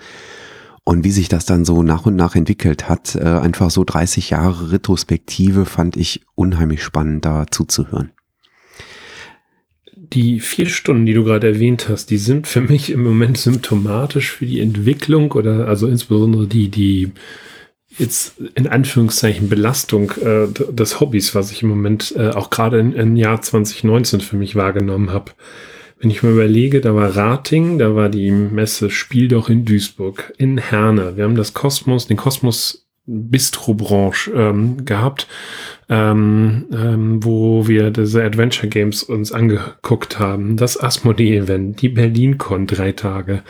Und 0.84 1.04
wie 1.04 1.10
sich 1.10 1.28
das 1.28 1.46
dann 1.46 1.64
so 1.64 1.82
nach 1.82 2.06
und 2.06 2.16
nach 2.16 2.34
entwickelt 2.34 2.88
hat, 2.88 3.14
äh, 3.14 3.20
einfach 3.20 3.70
so 3.70 3.84
30 3.84 4.30
Jahre 4.30 4.72
Retrospektive, 4.72 5.64
fand 5.64 5.96
ich 5.96 6.22
unheimlich 6.34 6.82
spannend, 6.82 7.24
da 7.24 7.46
zuzuhören. 7.50 8.10
Die 9.94 10.40
vier 10.40 10.66
Stunden, 10.66 11.06
die 11.06 11.14
du 11.14 11.22
gerade 11.22 11.46
erwähnt 11.46 11.88
hast, 11.88 12.10
die 12.10 12.18
sind 12.18 12.48
für 12.48 12.60
mich 12.60 12.90
im 12.90 13.04
Moment 13.04 13.38
symptomatisch 13.38 14.32
für 14.32 14.46
die 14.46 14.60
Entwicklung 14.60 15.30
oder 15.32 15.68
also 15.68 15.86
insbesondere 15.86 16.48
die, 16.48 16.68
die 16.68 17.12
jetzt 18.00 18.34
in 18.54 18.66
Anführungszeichen 18.66 19.48
Belastung 19.48 20.12
äh, 20.22 20.48
des 20.48 21.00
Hobbys, 21.00 21.34
was 21.34 21.52
ich 21.52 21.62
im 21.62 21.68
Moment 21.68 22.14
äh, 22.16 22.30
auch 22.30 22.50
gerade 22.50 22.80
im, 22.80 23.16
Jahr 23.16 23.40
2019 23.40 24.20
für 24.20 24.36
mich 24.36 24.56
wahrgenommen 24.56 25.10
habe. 25.10 25.32
Wenn 25.98 26.10
ich 26.10 26.22
mir 26.22 26.30
überlege, 26.30 26.80
da 26.80 26.94
war 26.94 27.14
Rating, 27.14 27.78
da 27.78 27.94
war 27.94 28.08
die 28.08 28.30
Messe 28.30 28.88
Spiel 28.88 29.28
doch 29.28 29.50
in 29.50 29.66
Duisburg, 29.66 30.32
in 30.38 30.56
Herne. 30.56 31.16
Wir 31.16 31.24
haben 31.24 31.36
das 31.36 31.52
Kosmos, 31.52 32.06
den 32.06 32.16
Kosmos 32.16 32.86
Bistro-Branche 33.06 34.30
ähm, 34.32 34.84
gehabt, 34.84 35.26
ähm, 35.90 36.66
ähm, 36.72 37.24
wo 37.24 37.66
wir 37.66 37.90
diese 37.90 38.22
Adventure 38.22 38.68
Games 38.68 39.02
uns 39.02 39.32
angeguckt 39.32 40.20
haben. 40.20 40.56
Das 40.56 40.80
Asmodee-Event, 40.80 41.82
die 41.82 41.88
BerlinCon 41.88 42.68
drei 42.68 42.92
Tage, 42.92 43.42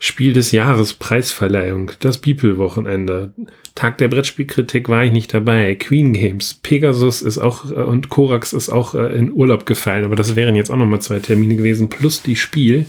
Spiel 0.00 0.32
des 0.32 0.50
Jahres, 0.50 0.94
Preisverleihung, 0.94 1.92
das 2.00 2.18
Beeple-Wochenende, 2.18 3.32
Tag 3.76 3.98
der 3.98 4.08
Brettspielkritik 4.08 4.88
war 4.88 5.04
ich 5.04 5.12
nicht 5.12 5.32
dabei, 5.32 5.76
Queen 5.76 6.12
Games, 6.12 6.54
Pegasus 6.54 7.22
ist 7.22 7.38
auch 7.38 7.70
äh, 7.70 7.74
und 7.74 8.08
Korax 8.08 8.52
ist 8.52 8.68
auch 8.68 8.94
äh, 8.94 9.14
in 9.16 9.32
Urlaub 9.32 9.64
gefallen, 9.64 10.04
aber 10.04 10.16
das 10.16 10.34
wären 10.34 10.56
jetzt 10.56 10.70
auch 10.70 10.76
nochmal 10.76 11.00
zwei 11.00 11.20
Termine 11.20 11.54
gewesen, 11.54 11.88
plus 11.88 12.20
die 12.20 12.36
Spiel 12.36 12.86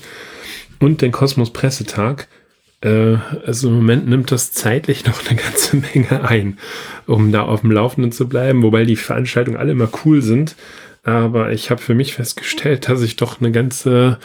und 0.80 1.04
den 1.04 1.12
Kosmos 1.12 1.54
Pressetag 1.54 2.27
also 2.81 3.69
im 3.69 3.75
Moment 3.75 4.07
nimmt 4.07 4.31
das 4.31 4.51
zeitlich 4.51 5.05
noch 5.05 5.25
eine 5.27 5.39
ganze 5.39 5.77
Menge 5.93 6.24
ein, 6.27 6.57
um 7.07 7.31
da 7.31 7.43
auf 7.43 7.62
dem 7.62 7.72
Laufenden 7.72 8.12
zu 8.12 8.27
bleiben, 8.27 8.62
wobei 8.63 8.86
die 8.86 8.96
Veranstaltungen 8.96 9.57
alle 9.57 9.72
immer 9.72 9.89
cool 10.05 10.22
sind. 10.22 10.55
Aber 11.03 11.51
ich 11.53 11.72
habe 11.72 11.81
für 11.81 11.96
mich 11.96 12.13
festgestellt, 12.13 12.89
dass 12.89 13.01
ich 13.01 13.15
doch 13.15 13.39
eine 13.39 13.51
ganze 13.51 14.19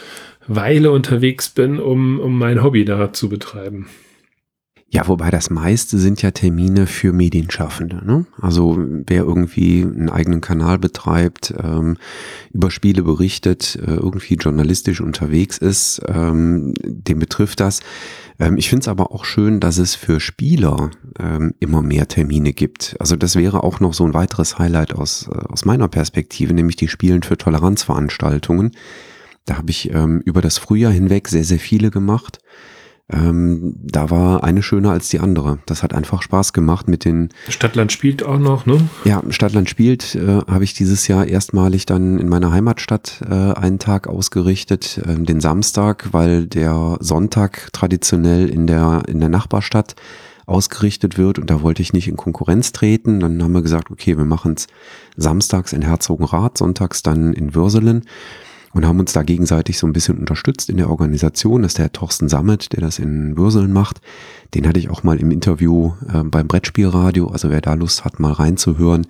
Weile 0.47 0.91
unterwegs 0.91 1.51
bin, 1.51 1.79
um, 1.79 2.19
um 2.19 2.37
mein 2.37 2.63
Hobby 2.63 2.85
da 2.85 3.13
zu 3.13 3.29
betreiben. 3.29 3.87
Ja, 4.95 5.09
wobei 5.09 5.31
das 5.31 5.49
meiste 5.49 5.99
sind 5.99 6.21
ja 6.21 6.33
Termine 6.33 6.87
für 6.87 7.15
Medienschaffende. 7.15 8.05
Ne? 8.05 8.27
Also 8.39 8.77
wer 8.79 9.23
irgendwie 9.23 9.81
einen 9.81 10.11
eigenen 10.11 10.43
Kanal 10.43 10.79
betreibt, 10.79 11.55
ähm, 11.63 11.97
über 12.53 12.71
Spiele 12.71 13.03
berichtet, 13.03 13.77
äh, 13.77 13.95
irgendwie 13.95 14.35
journalistisch 14.35 15.01
unterwegs 15.01 15.57
ist, 15.57 16.03
ähm, 16.07 16.75
dem 16.85 17.21
betrifft 17.21 17.61
das. 17.61 17.81
Ähm, 18.39 18.59
ich 18.59 18.69
finde 18.69 18.83
es 18.83 18.89
aber 18.89 19.13
auch 19.13 19.25
schön, 19.25 19.61
dass 19.61 19.79
es 19.79 19.95
für 19.95 20.21
Spieler 20.21 20.91
ähm, 21.19 21.55
immer 21.59 21.81
mehr 21.81 22.07
Termine 22.07 22.53
gibt. 22.53 22.95
Also 22.99 23.17
das 23.17 23.35
wäre 23.35 23.65
auch 23.65 23.81
noch 23.81 23.95
so 23.95 24.05
ein 24.05 24.13
weiteres 24.13 24.59
Highlight 24.59 24.95
aus, 24.95 25.27
äh, 25.33 25.39
aus 25.39 25.65
meiner 25.65 25.89
Perspektive, 25.89 26.53
nämlich 26.53 26.77
die 26.77 26.89
Spielen 26.89 27.23
für 27.23 27.39
Toleranzveranstaltungen. 27.39 28.73
Da 29.47 29.57
habe 29.57 29.71
ich 29.71 29.91
ähm, 29.91 30.21
über 30.27 30.43
das 30.43 30.59
Frühjahr 30.59 30.93
hinweg 30.93 31.29
sehr, 31.29 31.45
sehr 31.45 31.61
viele 31.61 31.91
gemacht 31.91 32.41
ähm, 33.13 33.75
da 33.83 34.11
war 34.11 34.43
eine 34.43 34.63
schöner 34.63 34.91
als 34.91 35.09
die 35.09 35.21
andere. 35.21 35.59
Das 35.67 35.83
hat 35.83 35.93
einfach 35.95 36.23
Spaß 36.23 36.53
gemacht 36.53 36.89
mit 36.89 37.05
den. 37.05 37.29
Stadtland 37.49 37.93
spielt 37.93 38.23
auch 38.23 38.39
noch, 38.39 38.67
ne? 38.67 38.79
Ja, 39.05 39.23
Stadtland 39.29 39.69
spielt 39.69 40.15
äh, 40.15 40.41
habe 40.47 40.65
ich 40.65 40.75
dieses 40.75 41.09
Jahr 41.09 41.27
erstmalig 41.27 41.87
dann 41.87 42.19
in 42.19 42.29
meiner 42.29 42.53
Heimatstadt 42.53 43.23
äh, 43.29 43.35
einen 43.35 43.79
Tag 43.79 44.09
ausgerichtet, 44.09 45.01
äh, 45.07 45.23
den 45.23 45.41
Samstag, 45.41 46.09
weil 46.13 46.47
der 46.47 46.97
Sonntag 47.01 47.69
traditionell 47.73 48.49
in 48.49 48.67
der 48.67 49.03
in 49.09 49.21
der 49.21 49.29
Nachbarstadt 49.29 49.95
ausgerichtet 50.47 51.19
wird 51.19 51.39
und 51.39 51.51
da 51.51 51.63
wollte 51.63 51.83
ich 51.83 51.93
nicht 51.93 52.09
in 52.09 52.17
Konkurrenz 52.17 52.73
treten. 52.73 53.21
Dann 53.21 53.43
haben 53.43 53.53
wir 53.53 53.63
gesagt, 53.63 53.91
okay, 53.91 54.17
wir 54.17 54.25
machen 54.25 54.55
es 54.57 54.67
samstags 55.17 55.73
in 55.73 55.83
Herzogenrath, 55.83 56.59
sonntags 56.59 57.03
dann 57.03 57.33
in 57.33 57.55
Würselen 57.55 58.05
und 58.73 58.87
haben 58.87 59.01
uns 59.01 59.13
da 59.13 59.23
gegenseitig 59.23 59.79
so 59.79 59.87
ein 59.87 59.93
bisschen 59.93 60.19
unterstützt 60.19 60.71
in 60.71 60.79
der 60.79 60.89
Organisation. 60.89 61.63
Das 61.63 61.73
ist 61.73 61.79
der 61.79 61.93
Thorsten 61.93 62.29
Sammet, 62.29 62.73
der 62.73 62.81
das 62.81 62.99
in 62.99 63.37
Würseln 63.37 63.73
macht. 63.73 64.01
Den 64.55 64.67
hatte 64.67 64.79
ich 64.79 64.91
auch 64.91 65.03
mal 65.03 65.21
im 65.21 65.31
Interview 65.31 65.93
äh, 66.13 66.23
beim 66.23 66.49
Brettspielradio. 66.49 67.29
Also 67.29 67.51
wer 67.51 67.61
da 67.61 67.75
Lust 67.75 68.05
hat, 68.05 68.19
mal 68.19 68.33
reinzuhören, 68.33 69.07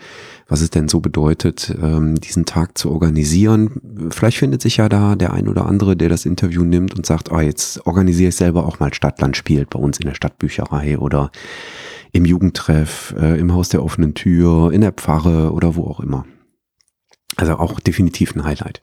was 0.49 0.61
es 0.61 0.71
denn 0.71 0.89
so 0.89 1.01
bedeutet, 1.01 1.75
ähm, 1.81 2.17
diesen 2.17 2.45
Tag 2.45 2.77
zu 2.77 2.91
organisieren. 2.91 4.11
Vielleicht 4.11 4.39
findet 4.39 4.63
sich 4.63 4.79
ja 4.79 4.89
da 4.89 5.15
der 5.15 5.33
ein 5.33 5.49
oder 5.49 5.67
andere, 5.67 5.97
der 5.97 6.09
das 6.09 6.27
Interview 6.27 6.65
nimmt 6.65 6.95
und 6.95 7.07
sagt, 7.07 7.31
ah, 7.31 7.41
jetzt 7.41 7.87
organisiere 7.87 8.31
ich 8.31 8.37
selber 8.37 8.67
auch 8.67 8.81
mal 8.81 8.93
Stadtland 8.93 9.37
spielt 9.37 9.71
bei 9.71 9.79
uns 9.79 9.99
in 9.99 10.07
der 10.07 10.15
Stadtbücherei 10.15 10.99
oder 10.99 11.31
im 12.13 12.25
Jugendtreff, 12.25 13.15
äh, 13.19 13.39
im 13.39 13.53
Haus 13.53 13.69
der 13.69 13.83
offenen 13.83 14.15
Tür, 14.15 14.73
in 14.73 14.81
der 14.81 14.93
Pfarre 14.93 15.53
oder 15.53 15.77
wo 15.77 15.85
auch 15.85 16.01
immer. 16.01 16.27
Also 17.37 17.55
auch 17.55 17.81
definitiv 17.81 18.35
ein 18.35 18.45
Highlight. 18.45 18.83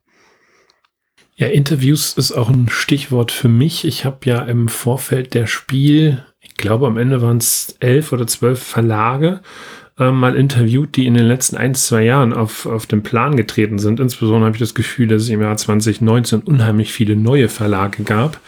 Ja, 1.40 1.48
Interviews 1.48 2.18
ist 2.18 2.34
auch 2.34 2.50
ein 2.50 2.68
Stichwort 2.68 3.32
für 3.32 3.48
mich. 3.48 3.86
Ich 3.86 4.04
habe 4.04 4.18
ja 4.26 4.42
im 4.42 4.68
Vorfeld 4.68 5.34
der 5.34 5.48
Spiel, 5.48 6.22
ich 6.42 6.56
glaube 6.56 6.86
am 6.86 6.98
Ende 6.98 7.22
waren 7.22 7.38
es 7.38 7.78
elf 7.80 8.12
oder 8.12 8.28
zwölf 8.28 8.62
Verlage, 8.62 9.40
äh, 9.98 10.12
mal 10.12 10.36
interviewt, 10.36 10.98
die 10.98 11.06
in 11.06 11.14
den 11.14 11.26
letzten 11.26 11.56
ein, 11.56 11.76
zwei 11.76 12.04
Jahren 12.04 12.34
auf, 12.34 12.66
auf 12.66 12.88
den 12.88 13.04
Plan 13.04 13.38
getreten 13.38 13.80
sind. 13.80 14.02
Insbesondere 14.02 14.48
habe 14.48 14.58
ich 14.58 14.60
das 14.60 14.76
Gefühl, 14.76 15.08
dass 15.08 15.22
es 15.22 15.30
im 15.30 15.42
Jahr 15.42 15.56
2019 15.56 16.42
unheimlich 16.42 16.92
viele 16.92 17.16
neue 17.16 17.48
Verlage 17.48 18.04
gab, 18.04 18.42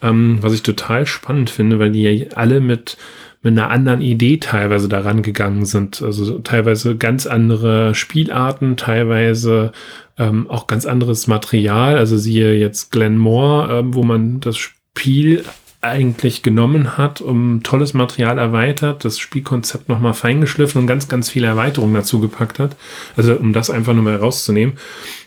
ähm, 0.00 0.38
was 0.40 0.52
ich 0.52 0.62
total 0.62 1.06
spannend 1.06 1.50
finde, 1.50 1.80
weil 1.80 1.90
die 1.90 2.04
ja 2.04 2.26
alle 2.36 2.60
mit 2.60 2.96
mit 3.42 3.52
einer 3.52 3.70
anderen 3.70 4.00
Idee 4.00 4.38
teilweise 4.38 4.88
daran 4.88 5.22
gegangen 5.22 5.64
sind. 5.64 6.02
Also 6.02 6.38
teilweise 6.40 6.96
ganz 6.96 7.26
andere 7.26 7.94
Spielarten, 7.94 8.76
teilweise 8.76 9.72
ähm, 10.18 10.50
auch 10.50 10.66
ganz 10.66 10.86
anderes 10.86 11.26
Material. 11.26 11.96
Also 11.96 12.16
siehe 12.16 12.54
jetzt 12.54 12.90
Glenn 12.90 13.16
Moore, 13.16 13.78
ähm, 13.78 13.94
wo 13.94 14.02
man 14.02 14.40
das 14.40 14.56
Spiel 14.56 15.44
eigentlich 15.80 16.42
genommen 16.42 16.98
hat, 16.98 17.20
um 17.20 17.62
tolles 17.62 17.94
Material 17.94 18.38
erweitert, 18.38 19.04
das 19.04 19.18
Spielkonzept 19.18 19.88
nochmal 19.88 20.14
feingeschliffen 20.14 20.80
und 20.80 20.86
ganz, 20.88 21.06
ganz 21.06 21.30
viele 21.30 21.46
Erweiterungen 21.46 21.94
dazu 21.94 22.18
gepackt 22.18 22.58
hat. 22.58 22.76
Also 23.16 23.36
um 23.36 23.52
das 23.52 23.70
einfach 23.70 23.94
nur 23.94 24.02
mal 24.02 24.16
rauszunehmen. 24.16 24.76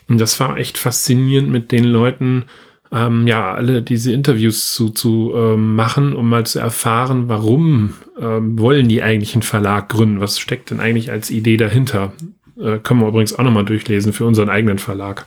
Und 0.08 0.20
das 0.20 0.38
war 0.40 0.58
echt 0.58 0.76
faszinierend 0.76 1.48
mit 1.48 1.72
den 1.72 1.84
Leuten, 1.84 2.44
ähm, 2.92 3.26
ja, 3.26 3.54
alle 3.54 3.82
diese 3.82 4.12
Interviews 4.12 4.74
zu, 4.74 4.90
zu 4.90 5.32
ähm, 5.34 5.74
machen, 5.74 6.12
um 6.12 6.28
mal 6.28 6.44
zu 6.44 6.58
erfahren, 6.58 7.28
warum 7.28 7.94
ähm, 8.20 8.58
wollen 8.58 8.88
die 8.88 9.02
eigentlich 9.02 9.34
einen 9.34 9.42
Verlag 9.42 9.88
gründen? 9.88 10.20
Was 10.20 10.38
steckt 10.38 10.70
denn 10.70 10.80
eigentlich 10.80 11.10
als 11.10 11.30
Idee 11.30 11.56
dahinter? 11.56 12.12
Äh, 12.60 12.78
können 12.78 13.00
wir 13.00 13.08
übrigens 13.08 13.34
auch 13.34 13.44
nochmal 13.44 13.64
durchlesen 13.64 14.12
für 14.12 14.26
unseren 14.26 14.50
eigenen 14.50 14.78
Verlag. 14.78 15.26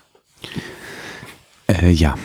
Äh, 1.67 1.89
ja. 1.89 2.15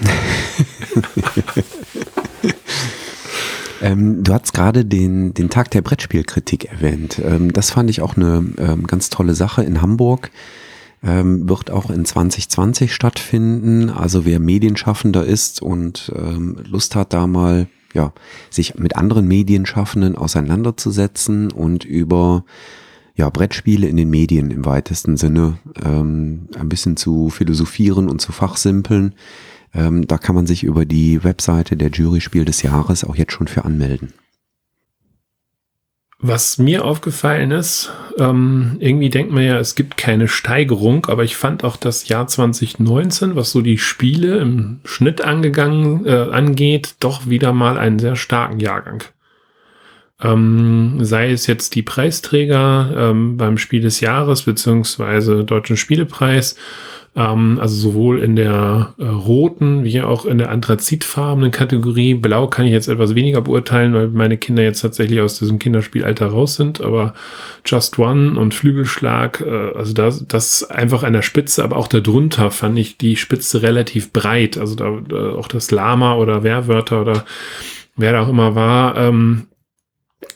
ähm, 3.80 4.23
du 4.23 4.35
hast 4.35 4.52
gerade 4.52 4.85
den, 4.85 5.32
den 5.32 5.49
Tag 5.49 5.70
der 5.70 5.80
Brettspielkritik 5.80 6.66
erwähnt. 6.66 7.18
Ähm, 7.25 7.50
das 7.50 7.70
fand 7.70 7.88
ich 7.88 8.02
auch 8.02 8.14
eine 8.16 8.44
ähm, 8.59 8.87
ganz 8.87 9.09
tolle 9.09 9.35
Sache 9.35 9.62
in 9.62 9.80
Hamburg 9.80 10.30
ähm, 11.02 11.49
wird 11.49 11.71
auch 11.71 11.90
in 11.90 12.04
2020 12.04 12.95
stattfinden. 12.95 13.90
Also 13.90 14.25
wer 14.25 14.40
Medienschaffender 14.40 15.25
ist 15.25 15.62
und 15.62 16.12
ähm, 16.14 16.59
Lust 16.69 16.95
hat, 16.95 17.12
da 17.12 17.26
mal 17.26 17.69
ja, 17.95 18.12
sich 18.50 18.76
mit 18.76 18.97
anderen 18.97 19.26
Medienschaffenden 19.26 20.16
auseinanderzusetzen 20.16 21.50
und 21.50 21.85
über 21.85 22.45
ja, 23.16 23.28
Brettspiele 23.28 23.88
in 23.88 23.97
den 23.97 24.11
Medien 24.11 24.50
im 24.50 24.64
weitesten 24.64 25.16
Sinne 25.16 25.59
ähm, 25.85 26.49
ein 26.57 26.69
bisschen 26.69 26.97
zu 26.97 27.28
philosophieren 27.30 28.09
und 28.09 28.21
zu 28.21 28.33
fachsimpeln. 28.33 29.14
Ähm, 29.75 30.07
da 30.07 30.19
kann 30.19 30.35
man 30.35 30.47
sich 30.47 30.64
über 30.64 30.85
die 30.85 31.23
Webseite 31.23 31.76
der 31.76 31.90
Juryspiel 31.90 32.45
des 32.45 32.62
Jahres 32.62 33.04
auch 33.04 33.16
jetzt 33.16 33.33
schon 33.33 33.49
für 33.49 33.64
anmelden. 33.64 34.12
Was 36.22 36.58
mir 36.58 36.84
aufgefallen 36.84 37.50
ist, 37.50 37.90
ähm, 38.18 38.76
irgendwie 38.78 39.08
denkt 39.08 39.32
man 39.32 39.42
ja, 39.42 39.58
es 39.58 39.74
gibt 39.74 39.96
keine 39.96 40.28
Steigerung, 40.28 41.06
aber 41.06 41.24
ich 41.24 41.34
fand 41.34 41.64
auch 41.64 41.76
das 41.76 42.08
Jahr 42.08 42.26
2019, 42.26 43.36
was 43.36 43.52
so 43.52 43.62
die 43.62 43.78
Spiele 43.78 44.36
im 44.38 44.80
Schnitt 44.84 45.22
angegangen 45.22 46.04
äh, 46.04 46.26
angeht, 46.30 46.96
doch 47.00 47.28
wieder 47.30 47.54
mal 47.54 47.78
einen 47.78 47.98
sehr 47.98 48.16
starken 48.16 48.60
Jahrgang. 48.60 49.02
Ähm, 50.22 50.98
sei 51.00 51.30
es 51.30 51.46
jetzt 51.46 51.74
die 51.74 51.82
Preisträger 51.82 52.92
ähm, 52.94 53.38
beim 53.38 53.56
Spiel 53.56 53.80
des 53.80 54.00
Jahres 54.00 54.42
beziehungsweise 54.42 55.44
Deutschen 55.44 55.78
Spielepreis 55.78 56.54
ähm, 57.16 57.58
also 57.60 57.74
sowohl 57.74 58.20
in 58.20 58.36
der 58.36 58.94
äh, 58.98 59.04
roten 59.04 59.82
wie 59.84 60.00
auch 60.00 60.24
in 60.24 60.38
der 60.38 60.50
anthrazitfarbenen 60.50 61.50
Kategorie. 61.50 62.14
Blau 62.14 62.46
kann 62.46 62.66
ich 62.66 62.72
jetzt 62.72 62.88
etwas 62.88 63.14
weniger 63.14 63.40
beurteilen, 63.40 63.92
weil 63.94 64.08
meine 64.08 64.38
Kinder 64.38 64.62
jetzt 64.62 64.80
tatsächlich 64.80 65.20
aus 65.20 65.38
diesem 65.38 65.58
Kinderspielalter 65.58 66.26
raus 66.26 66.54
sind. 66.54 66.80
Aber 66.80 67.14
Just 67.66 67.98
One 67.98 68.38
und 68.38 68.54
Flügelschlag, 68.54 69.40
äh, 69.40 69.72
also 69.76 69.92
das, 69.92 70.26
das 70.28 70.70
einfach 70.70 71.02
an 71.02 71.12
der 71.12 71.22
Spitze, 71.22 71.64
aber 71.64 71.76
auch 71.76 71.88
darunter 71.88 72.50
fand 72.50 72.78
ich 72.78 72.96
die 72.96 73.16
Spitze 73.16 73.62
relativ 73.62 74.12
breit. 74.12 74.56
Also 74.56 74.76
da, 74.76 74.98
da 75.06 75.32
auch 75.32 75.48
das 75.48 75.70
Lama 75.72 76.14
oder 76.14 76.44
Wehrwörter 76.44 77.00
oder 77.00 77.24
wer 77.96 78.12
da 78.12 78.22
auch 78.22 78.28
immer 78.28 78.54
war, 78.54 78.96
ähm, 78.96 79.46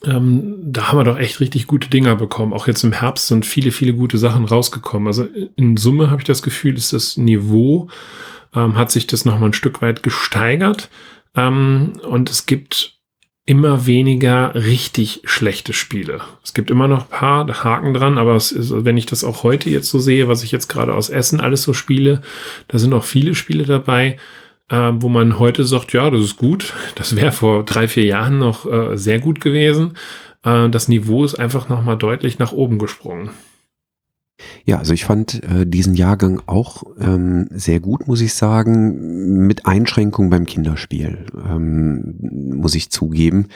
ähm, 0.05 0.57
da 0.63 0.89
haben 0.89 0.99
wir 0.99 1.05
doch 1.05 1.19
echt 1.19 1.41
richtig 1.41 1.67
gute 1.67 1.89
Dinger 1.89 2.17
bekommen. 2.17 2.53
Auch 2.53 2.67
jetzt 2.67 2.85
im 2.85 2.93
Herbst 2.93 3.29
sind 3.29 3.47
viele, 3.47 3.71
viele 3.71 3.95
gute 3.95 4.19
Sachen 4.19 4.45
rausgekommen. 4.45 5.07
Also 5.07 5.27
in 5.57 5.77
Summe 5.77 6.11
habe 6.11 6.21
ich 6.21 6.27
das 6.27 6.43
Gefühl, 6.43 6.77
ist 6.77 6.93
das 6.93 7.17
Niveau, 7.17 7.89
ähm, 8.55 8.77
hat 8.77 8.91
sich 8.91 9.07
das 9.07 9.25
nochmal 9.25 9.51
ein 9.51 9.55
Stück 9.55 9.83
weit 9.83 10.03
gesteigert. 10.03 10.91
Ähm, 11.37 11.95
und 12.03 12.31
es 12.31 12.47
gibt 12.47 12.95
immer 13.47 13.87
weniger 13.87 14.55
richtig 14.55 15.21
schlechte 15.25 15.75
Spiele. 15.75 16.23
Es 16.43 16.55
gibt 16.55 16.71
immer 16.71 16.89
noch 16.89 17.03
ein 17.03 17.11
paar 17.11 17.65
Haken 17.65 17.93
dran, 17.93 18.17
aber 18.17 18.37
ist, 18.37 18.55
wenn 18.57 18.97
ich 18.97 19.05
das 19.05 19.23
auch 19.23 19.43
heute 19.43 19.69
jetzt 19.69 19.91
so 19.91 19.99
sehe, 19.99 20.29
was 20.29 20.43
ich 20.43 20.51
jetzt 20.51 20.69
gerade 20.69 20.95
aus 20.95 21.11
Essen 21.11 21.41
alles 21.41 21.63
so 21.63 21.75
spiele, 21.75 22.23
da 22.69 22.79
sind 22.79 22.95
auch 22.95 23.05
viele 23.05 23.35
Spiele 23.35 23.65
dabei, 23.65 24.17
äh, 24.71 24.93
wo 24.95 25.09
man 25.09 25.39
heute 25.39 25.65
sagt, 25.65 25.93
ja, 25.93 26.11
das 26.11 26.21
ist 26.21 26.37
gut. 26.37 26.75
Das 26.95 27.17
wäre 27.17 27.33
vor 27.33 27.65
drei, 27.65 27.89
vier 27.89 28.05
Jahren 28.05 28.39
noch 28.39 28.71
äh, 28.71 28.97
sehr 28.97 29.21
gut 29.21 29.41
gewesen. 29.41 29.95
Äh, 30.43 30.69
das 30.71 30.89
Niveau 30.89 31.25
ist 31.25 31.35
einfach 31.35 31.69
nochmal 31.69 31.99
deutlich 31.99 32.39
nach 32.39 32.53
oben 32.53 32.79
gesprungen. 32.79 33.31
Ja, 34.65 34.79
also 34.79 34.93
ich 34.95 35.05
fand 35.05 35.43
äh, 35.45 35.67
diesen 35.67 35.95
Jahrgang 35.95 36.43
auch 36.47 36.83
ähm, 36.99 37.49
sehr 37.51 37.81
gut, 37.81 38.09
muss 38.09 38.21
ich 38.21 38.35
sagen, 38.35 39.47
mit 39.47 39.67
Einschränkungen 39.67 40.31
beim 40.31 40.45
Kinderspiel, 40.45 41.27
ähm, 41.49 42.17
muss 42.57 42.75
ich 42.75 42.91
zugeben. 42.91 43.49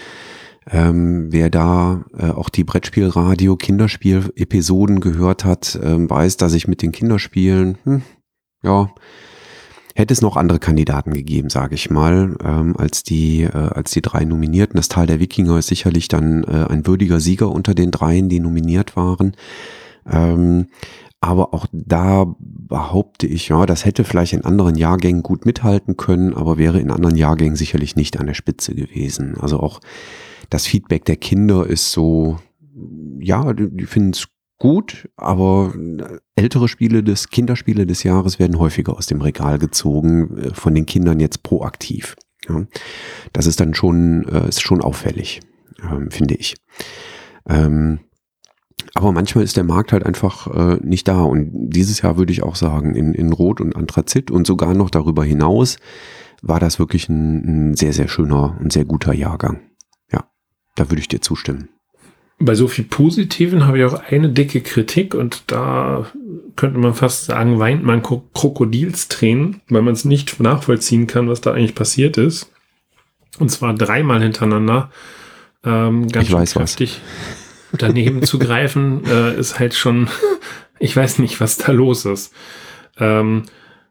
Ähm, 0.70 1.32
wer 1.32 1.50
da 1.50 2.04
äh, 2.16 2.30
auch 2.30 2.50
die 2.50 2.64
Brettspielradio 2.64 3.56
Kinderspiel-Episoden 3.56 5.00
gehört 5.00 5.44
hat, 5.44 5.78
ähm, 5.82 6.08
weiß, 6.10 6.36
dass 6.36 6.52
ich 6.52 6.68
mit 6.68 6.82
den 6.82 6.92
Kinderspielen, 6.92 7.78
hm, 7.84 8.02
ja, 8.62 8.90
hätte 9.98 10.14
es 10.14 10.22
noch 10.22 10.36
andere 10.36 10.60
Kandidaten 10.60 11.12
gegeben, 11.12 11.50
sage 11.50 11.74
ich 11.74 11.90
mal, 11.90 12.36
ähm, 12.44 12.76
als 12.76 13.02
die 13.02 13.42
äh, 13.42 13.50
als 13.50 13.90
die 13.90 14.00
drei 14.00 14.24
Nominierten. 14.24 14.76
Das 14.76 14.88
Tal 14.88 15.06
der 15.06 15.18
Wikinger 15.18 15.58
ist 15.58 15.66
sicherlich 15.66 16.06
dann 16.06 16.44
äh, 16.44 16.66
ein 16.68 16.86
würdiger 16.86 17.18
Sieger 17.18 17.50
unter 17.50 17.74
den 17.74 17.90
dreien, 17.90 18.28
die 18.28 18.38
nominiert 18.38 18.96
waren. 18.96 19.36
Ähm, 20.08 20.68
aber 21.20 21.52
auch 21.52 21.66
da 21.72 22.32
behaupte 22.38 23.26
ich, 23.26 23.48
ja, 23.48 23.66
das 23.66 23.84
hätte 23.84 24.04
vielleicht 24.04 24.34
in 24.34 24.44
anderen 24.44 24.76
Jahrgängen 24.76 25.24
gut 25.24 25.46
mithalten 25.46 25.96
können, 25.96 26.32
aber 26.32 26.58
wäre 26.58 26.78
in 26.78 26.92
anderen 26.92 27.16
Jahrgängen 27.16 27.56
sicherlich 27.56 27.96
nicht 27.96 28.20
an 28.20 28.26
der 28.26 28.34
Spitze 28.34 28.76
gewesen. 28.76 29.36
Also 29.40 29.58
auch 29.58 29.80
das 30.48 30.66
Feedback 30.66 31.04
der 31.06 31.16
Kinder 31.16 31.66
ist 31.66 31.90
so, 31.90 32.38
ja, 33.18 33.52
die, 33.52 33.86
finden 33.86 34.10
es 34.10 34.28
gut, 34.58 35.08
aber 35.16 35.72
ältere 36.36 36.68
Spiele 36.68 37.02
des 37.02 37.28
Kinderspiele 37.28 37.86
des 37.86 38.02
Jahres 38.02 38.38
werden 38.38 38.58
häufiger 38.58 38.96
aus 38.96 39.06
dem 39.06 39.20
Regal 39.20 39.58
gezogen, 39.58 40.36
äh, 40.38 40.54
von 40.54 40.74
den 40.74 40.86
Kindern 40.86 41.20
jetzt 41.20 41.42
proaktiv. 41.42 42.16
Ja. 42.48 42.66
Das 43.32 43.46
ist 43.46 43.60
dann 43.60 43.74
schon, 43.74 44.26
äh, 44.28 44.48
ist 44.48 44.62
schon 44.62 44.80
auffällig, 44.80 45.40
ähm, 45.82 46.10
finde 46.10 46.34
ich. 46.34 46.56
Ähm, 47.48 48.00
aber 48.94 49.12
manchmal 49.12 49.44
ist 49.44 49.56
der 49.56 49.64
Markt 49.64 49.92
halt 49.92 50.04
einfach 50.04 50.46
äh, 50.48 50.78
nicht 50.82 51.08
da. 51.08 51.22
Und 51.22 51.50
dieses 51.52 52.02
Jahr 52.02 52.16
würde 52.16 52.32
ich 52.32 52.42
auch 52.42 52.56
sagen, 52.56 52.94
in, 52.94 53.14
in 53.14 53.32
Rot 53.32 53.60
und 53.60 53.76
Anthrazit 53.76 54.30
und 54.30 54.46
sogar 54.46 54.74
noch 54.74 54.90
darüber 54.90 55.24
hinaus 55.24 55.76
war 56.42 56.60
das 56.60 56.78
wirklich 56.78 57.08
ein, 57.08 57.70
ein 57.70 57.74
sehr, 57.74 57.92
sehr 57.92 58.08
schöner 58.08 58.56
und 58.60 58.72
sehr 58.72 58.84
guter 58.84 59.12
Jahrgang. 59.12 59.60
Ja, 60.12 60.30
da 60.76 60.90
würde 60.90 61.00
ich 61.00 61.08
dir 61.08 61.20
zustimmen. 61.20 61.68
Bei 62.40 62.54
so 62.54 62.68
viel 62.68 62.84
Positiven 62.84 63.66
habe 63.66 63.78
ich 63.78 63.84
auch 63.84 64.00
eine 64.00 64.28
dicke 64.28 64.60
Kritik 64.60 65.14
und 65.14 65.42
da 65.48 66.06
könnte 66.54 66.78
man 66.78 66.94
fast 66.94 67.24
sagen, 67.24 67.58
weint 67.58 67.84
man 67.84 68.02
Krokodilstränen, 68.02 69.60
weil 69.68 69.82
man 69.82 69.94
es 69.94 70.04
nicht 70.04 70.38
nachvollziehen 70.40 71.06
kann, 71.06 71.28
was 71.28 71.40
da 71.40 71.52
eigentlich 71.52 71.74
passiert 71.74 72.16
ist. 72.16 72.52
Und 73.38 73.50
zwar 73.50 73.74
dreimal 73.74 74.22
hintereinander. 74.22 74.90
Ähm, 75.64 76.08
ganz 76.08 76.28
ich 76.28 76.34
weiß 76.34 76.54
kräftig. 76.54 77.00
Was 77.72 77.80
daneben 77.80 78.22
zu 78.22 78.38
greifen, 78.38 79.04
äh, 79.10 79.38
ist 79.38 79.58
halt 79.58 79.74
schon, 79.74 80.08
ich 80.78 80.96
weiß 80.96 81.18
nicht, 81.18 81.40
was 81.40 81.56
da 81.56 81.72
los 81.72 82.04
ist. 82.04 82.32
Ähm, 82.98 83.44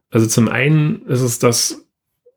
also 0.10 0.26
zum 0.28 0.48
einen 0.48 1.06
ist 1.06 1.22
es 1.22 1.40
das 1.40 1.86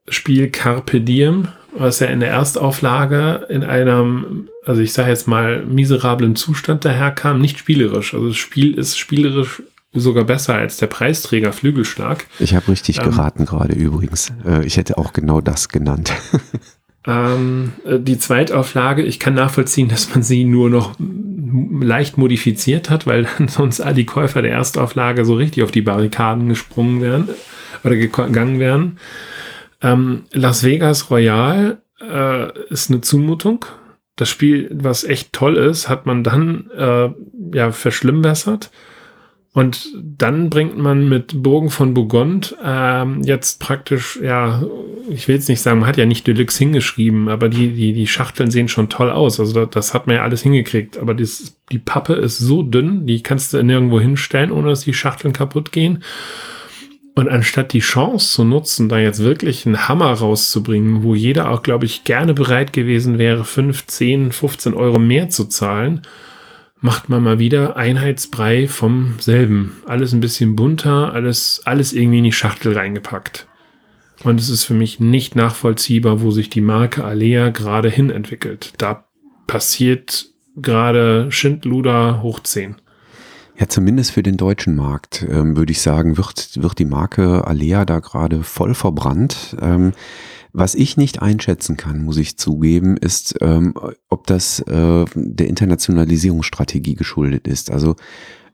Spiel 0.09 0.51
Carpe 0.51 1.01
Diem, 1.01 1.49
was 1.77 2.01
ja 2.01 2.09
in 2.09 2.21
der 2.21 2.31
Erstauflage 2.31 3.47
in 3.49 3.63
einem, 3.63 4.49
also 4.65 4.81
ich 4.83 4.93
sage 4.93 5.11
jetzt 5.11 5.27
mal, 5.27 5.65
miserablen 5.65 6.37
Zustand 6.37 6.85
daherkam, 6.85 7.41
nicht 7.41 7.59
spielerisch. 7.59 8.15
Also 8.15 8.29
das 8.29 8.37
Spiel 8.37 8.75
ist 8.75 8.99
spielerisch 8.99 9.63
sogar 9.93 10.25
besser 10.25 10.55
als 10.55 10.77
der 10.77 10.87
Preisträger 10.87 11.53
Flügelschlag. 11.53 12.27
Ich 12.39 12.55
habe 12.55 12.69
richtig 12.69 12.99
ähm, 12.99 13.11
geraten 13.11 13.47
gerade 13.47 13.75
übrigens. 13.75 14.33
Äh, 14.47 14.65
ich 14.65 14.77
hätte 14.77 14.99
auch 14.99 15.13
genau 15.13 15.41
das 15.41 15.69
genannt. 15.69 16.13
Ähm, 17.07 17.73
äh, 17.85 17.99
die 17.99 18.19
Zweitauflage, 18.19 19.03
ich 19.03 19.19
kann 19.19 19.35
nachvollziehen, 19.35 19.89
dass 19.89 20.15
man 20.15 20.23
sie 20.23 20.45
nur 20.45 20.69
noch 20.69 20.97
leicht 20.99 22.19
modifiziert 22.19 22.91
hat, 22.91 23.07
weil 23.07 23.25
dann 23.25 23.49
sonst 23.49 23.81
all 23.81 23.95
die 23.95 24.07
Käufer 24.07 24.43
der 24.43 24.53
Erstauflage 24.53 25.25
so 25.25 25.35
richtig 25.35 25.63
auf 25.63 25.71
die 25.71 25.83
Barrikaden 25.83 26.49
gesprungen 26.49 27.01
wären 27.01 27.29
oder 27.85 27.97
gegangen 27.97 28.59
wären. 28.59 28.99
Ähm, 29.83 30.25
Las 30.33 30.63
Vegas 30.63 31.11
Royal 31.11 31.79
äh, 32.03 32.69
ist 32.69 32.91
eine 32.91 33.01
Zumutung. 33.01 33.65
Das 34.17 34.29
Spiel, 34.29 34.69
was 34.73 35.05
echt 35.05 35.33
toll 35.33 35.57
ist, 35.57 35.89
hat 35.89 36.07
man 36.07 36.23
dann 36.25 36.71
äh, 36.77 37.11
ja 37.55 37.73
verschlimmbessert. 37.73 38.71
Und 39.53 39.89
dann 40.01 40.49
bringt 40.49 40.79
man 40.79 41.09
mit 41.09 41.43
Burgen 41.43 41.71
von 41.71 41.93
Burgund 41.93 42.57
ähm, 42.65 43.23
jetzt 43.25 43.59
praktisch, 43.59 44.17
ja, 44.23 44.63
ich 45.09 45.27
will 45.27 45.35
jetzt 45.35 45.49
nicht 45.49 45.61
sagen, 45.61 45.81
man 45.81 45.89
hat 45.89 45.97
ja 45.97 46.07
nicht 46.07 46.25
Deluxe 46.25 46.59
hingeschrieben, 46.61 47.29
aber 47.29 47.49
die, 47.49 47.73
die, 47.73 47.93
die 47.93 48.07
Schachteln 48.07 48.53
sehen 48.53 48.69
schon 48.69 48.89
toll 48.89 49.11
aus. 49.11 49.41
Also 49.41 49.53
das, 49.53 49.71
das 49.71 49.95
hat 49.95 50.07
man 50.07 50.17
ja 50.17 50.23
alles 50.23 50.43
hingekriegt. 50.43 50.99
Aber 50.99 51.15
das, 51.15 51.57
die 51.73 51.81
Pappe 51.81 52.13
ist 52.15 52.39
so 52.39 52.63
dünn, 52.63 53.07
die 53.07 53.25
kannst 53.25 53.53
du 53.53 53.61
nirgendwo 53.61 53.99
hinstellen, 53.99 54.53
ohne 54.53 54.69
dass 54.69 54.83
die 54.83 54.95
Schachteln 54.95 55.33
kaputt 55.33 55.73
gehen. 55.73 56.05
Und 57.21 57.29
anstatt 57.29 57.75
die 57.75 57.81
Chance 57.81 58.33
zu 58.33 58.45
nutzen, 58.45 58.89
da 58.89 58.99
jetzt 58.99 59.23
wirklich 59.23 59.67
einen 59.67 59.89
Hammer 59.89 60.11
rauszubringen, 60.11 61.03
wo 61.03 61.15
jeder 61.15 61.51
auch, 61.51 61.63
glaube 61.63 61.85
ich, 61.85 62.05
gerne 62.05 62.33
bereit 62.33 62.73
gewesen 62.73 63.19
wäre, 63.19 63.45
5, 63.45 63.87
10, 63.87 64.33
15 64.33 64.73
Euro 64.73 64.99
mehr 64.99 65.29
zu 65.29 65.45
zahlen, 65.45 66.01
macht 66.81 67.11
man 67.11 67.23
mal 67.23 67.39
wieder 67.39 67.77
Einheitsbrei 67.77 68.69
vom 68.69 69.17
selben. 69.19 69.83
Alles 69.85 70.15
ein 70.15 70.21
bisschen 70.21 70.57
bunter, 70.57 71.13
alles, 71.13 71.61
alles 71.67 71.93
irgendwie 71.93 72.21
in 72.21 72.25
die 72.25 72.33
Schachtel 72.33 72.73
reingepackt. 72.73 73.47
Und 74.25 74.41
es 74.41 74.49
ist 74.49 74.65
für 74.65 74.73
mich 74.73 74.99
nicht 74.99 75.37
nachvollziehbar, 75.37 76.23
wo 76.23 76.31
sich 76.31 76.49
die 76.49 76.63
Marke 76.63 77.05
Alea 77.05 77.51
gerade 77.51 77.91
hin 77.91 78.09
entwickelt. 78.09 78.73
Da 78.79 79.05
passiert 79.47 80.25
gerade 80.57 81.31
Schindluder 81.31 82.23
hoch 82.23 82.41
10. 82.41 82.77
Ja, 83.61 83.69
zumindest 83.69 84.13
für 84.13 84.23
den 84.23 84.39
deutschen 84.39 84.75
Markt, 84.75 85.27
ähm, 85.31 85.55
würde 85.55 85.71
ich 85.73 85.83
sagen, 85.83 86.17
wird, 86.17 86.63
wird 86.63 86.79
die 86.79 86.87
Marke 86.87 87.47
Alea 87.47 87.85
da 87.85 87.99
gerade 87.99 88.43
voll 88.43 88.73
verbrannt. 88.73 89.55
Ähm, 89.61 89.93
was 90.55 90.75
ich 90.75 90.97
nicht 90.97 91.21
einschätzen 91.21 91.77
kann, 91.77 92.03
muss 92.03 92.17
ich 92.17 92.39
zugeben, 92.39 92.97
ist, 92.97 93.37
ähm, 93.43 93.75
ob 94.09 94.27
das 94.27 94.61
äh, 94.61 95.05
der 95.15 95.47
Internationalisierungsstrategie 95.47 96.95
geschuldet 96.95 97.47
ist. 97.47 97.71
Also 97.71 97.97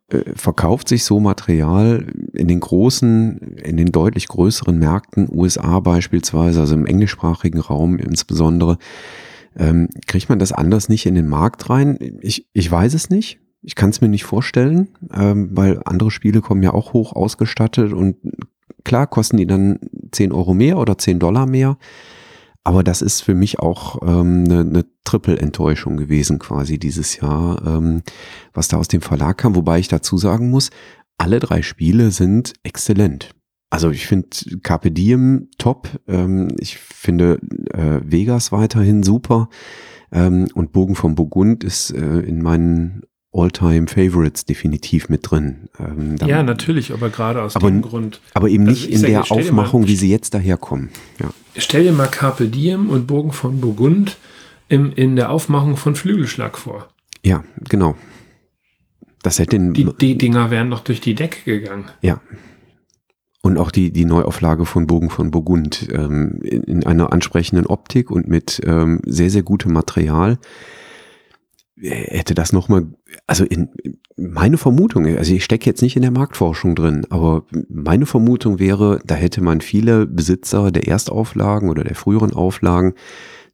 äh, 0.08 0.22
verkauft 0.34 0.88
sich 0.88 1.04
so 1.04 1.20
Material 1.20 2.12
in 2.32 2.48
den 2.48 2.58
großen, 2.58 3.58
in 3.62 3.76
den 3.76 3.92
deutlich 3.92 4.26
größeren 4.26 4.76
Märkten, 4.76 5.28
USA 5.30 5.78
beispielsweise, 5.78 6.58
also 6.58 6.74
im 6.74 6.84
englischsprachigen 6.84 7.60
Raum 7.60 7.98
insbesondere, 7.98 8.76
ähm, 9.56 9.88
kriegt 10.08 10.28
man 10.28 10.40
das 10.40 10.50
anders 10.50 10.88
nicht 10.88 11.06
in 11.06 11.14
den 11.14 11.28
Markt 11.28 11.70
rein? 11.70 11.96
Ich, 12.22 12.48
ich 12.52 12.68
weiß 12.68 12.92
es 12.94 13.08
nicht. 13.08 13.38
Ich 13.66 13.74
kann 13.74 13.90
es 13.90 14.00
mir 14.00 14.08
nicht 14.08 14.24
vorstellen, 14.24 14.88
ähm, 15.12 15.50
weil 15.52 15.82
andere 15.84 16.10
Spiele 16.10 16.40
kommen 16.40 16.62
ja 16.62 16.72
auch 16.72 16.94
hoch 16.94 17.12
ausgestattet 17.14 17.92
und 17.92 18.16
Klar 18.86 19.08
kosten 19.08 19.36
die 19.36 19.48
dann 19.48 19.80
10 20.12 20.30
Euro 20.30 20.54
mehr 20.54 20.78
oder 20.78 20.96
10 20.96 21.18
Dollar 21.18 21.46
mehr. 21.46 21.76
Aber 22.62 22.84
das 22.84 23.02
ist 23.02 23.20
für 23.20 23.34
mich 23.34 23.58
auch 23.58 24.00
ähm, 24.02 24.44
eine, 24.44 24.60
eine 24.60 24.84
Triple-Enttäuschung 25.02 25.96
gewesen 25.96 26.38
quasi 26.38 26.78
dieses 26.78 27.16
Jahr, 27.16 27.60
ähm, 27.66 28.02
was 28.54 28.68
da 28.68 28.76
aus 28.76 28.86
dem 28.86 29.00
Verlag 29.00 29.38
kam. 29.38 29.56
Wobei 29.56 29.80
ich 29.80 29.88
dazu 29.88 30.18
sagen 30.18 30.50
muss, 30.50 30.70
alle 31.18 31.40
drei 31.40 31.62
Spiele 31.62 32.12
sind 32.12 32.52
exzellent. 32.62 33.30
Also 33.70 33.90
ich 33.90 34.06
finde 34.06 34.28
Carpe 34.62 34.92
Diem 34.92 35.48
top. 35.58 35.88
Ähm, 36.06 36.54
ich 36.60 36.78
finde 36.78 37.40
äh, 37.72 38.00
Vegas 38.04 38.52
weiterhin 38.52 39.02
super. 39.02 39.48
Ähm, 40.12 40.46
und 40.54 40.70
Bogen 40.70 40.94
vom 40.94 41.16
Burgund 41.16 41.64
ist 41.64 41.90
äh, 41.90 42.20
in 42.20 42.40
meinen 42.40 43.02
All-Time-Favorites 43.36 44.44
definitiv 44.44 45.08
mit 45.08 45.30
drin. 45.30 45.68
Ähm, 45.78 46.16
ja, 46.24 46.42
natürlich, 46.42 46.92
aber 46.92 47.10
gerade 47.10 47.42
aus 47.42 47.56
aber, 47.56 47.68
dem 47.68 47.82
Grund. 47.82 48.20
Aber 48.34 48.48
eben 48.48 48.64
nicht 48.64 48.88
in 48.88 49.02
der 49.02 49.30
Aufmachung, 49.30 49.82
mal, 49.82 49.88
wie 49.88 49.96
sie 49.96 50.10
jetzt 50.10 50.34
daherkommen. 50.34 50.90
Ja. 51.20 51.30
Stell 51.56 51.84
dir 51.84 51.92
mal 51.92 52.08
Carpe 52.08 52.46
Diem 52.46 52.88
und 52.88 53.06
Bogen 53.06 53.32
von 53.32 53.60
Burgund 53.60 54.16
im, 54.68 54.92
in 54.92 55.16
der 55.16 55.30
Aufmachung 55.30 55.76
von 55.76 55.94
Flügelschlag 55.94 56.58
vor. 56.58 56.88
Ja, 57.24 57.44
genau. 57.68 57.96
Das 59.22 59.38
hätte 59.38 59.58
die, 59.58 59.88
die 60.00 60.16
Dinger 60.16 60.50
wären 60.50 60.70
doch 60.70 60.80
durch 60.80 61.00
die 61.00 61.14
Decke 61.14 61.42
gegangen. 61.44 61.86
Ja. 62.00 62.20
Und 63.42 63.58
auch 63.58 63.70
die, 63.70 63.92
die 63.92 64.04
Neuauflage 64.04 64.66
von 64.66 64.86
Bogen 64.86 65.10
von 65.10 65.30
Burgund 65.30 65.88
ähm, 65.92 66.40
in, 66.42 66.62
in, 66.62 66.86
einer 66.86 67.12
ansprechenden 67.12 67.66
Optik 67.66 68.10
und 68.10 68.28
mit 68.28 68.60
ähm, 68.64 69.00
sehr, 69.04 69.30
sehr 69.30 69.42
gutem 69.42 69.72
Material 69.72 70.38
hätte 71.80 72.34
das 72.34 72.52
nochmal, 72.52 72.86
also 73.26 73.44
in 73.44 73.68
meine 74.16 74.56
Vermutung, 74.56 75.06
also 75.16 75.34
ich 75.34 75.44
stecke 75.44 75.66
jetzt 75.66 75.82
nicht 75.82 75.96
in 75.96 76.02
der 76.02 76.10
Marktforschung 76.10 76.74
drin, 76.74 77.06
aber 77.10 77.44
meine 77.68 78.06
Vermutung 78.06 78.58
wäre, 78.58 79.00
da 79.04 79.14
hätte 79.14 79.42
man 79.42 79.60
viele 79.60 80.06
Besitzer 80.06 80.70
der 80.70 80.88
Erstauflagen 80.88 81.68
oder 81.68 81.84
der 81.84 81.94
früheren 81.94 82.32
Auflagen 82.32 82.94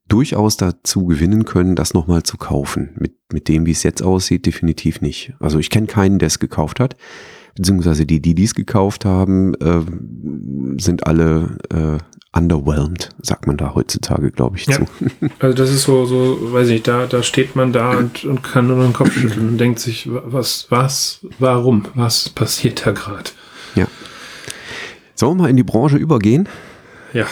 durchaus 0.08 0.56
dazu 0.56 1.06
gewinnen 1.06 1.44
können, 1.44 1.74
das 1.74 1.94
nochmal 1.94 2.22
zu 2.22 2.36
kaufen. 2.36 2.90
Mit, 2.98 3.14
mit 3.32 3.48
dem, 3.48 3.66
wie 3.66 3.70
es 3.70 3.82
jetzt 3.82 4.02
aussieht, 4.02 4.46
definitiv 4.46 5.00
nicht. 5.00 5.34
Also 5.40 5.58
ich 5.58 5.70
kenne 5.70 5.86
keinen, 5.86 6.18
der 6.18 6.26
es 6.26 6.38
gekauft 6.38 6.80
hat 6.80 6.96
beziehungsweise 7.54 8.06
die, 8.06 8.20
die 8.20 8.34
dies 8.34 8.54
gekauft 8.54 9.04
haben, 9.04 9.54
äh, 9.54 9.82
sind 10.80 11.06
alle 11.06 11.58
äh, 11.70 11.98
underwhelmed, 12.36 13.10
sagt 13.20 13.46
man 13.46 13.56
da 13.56 13.74
heutzutage, 13.74 14.30
glaube 14.30 14.56
ich, 14.56 14.66
ja. 14.66 14.78
zu. 14.78 14.86
Also 15.38 15.56
das 15.56 15.70
ist 15.70 15.82
so, 15.82 16.06
so, 16.06 16.52
weiß 16.52 16.68
ich, 16.68 16.82
da, 16.82 17.06
da 17.06 17.22
steht 17.22 17.56
man 17.56 17.72
da 17.72 17.90
und, 17.98 18.24
und 18.24 18.42
kann 18.42 18.68
nur 18.68 18.82
den 18.82 18.92
Kopf 18.92 19.12
schütteln 19.12 19.50
und 19.50 19.58
denkt 19.58 19.78
sich, 19.78 20.08
was, 20.10 20.66
was, 20.70 21.20
warum, 21.38 21.84
was 21.94 22.30
passiert 22.30 22.86
da 22.86 22.92
gerade? 22.92 23.30
Ja. 23.74 23.86
Sollen 25.14 25.36
wir 25.36 25.42
mal 25.42 25.50
in 25.50 25.56
die 25.56 25.62
Branche 25.62 25.96
übergehen? 25.96 26.48
Ja. 27.12 27.26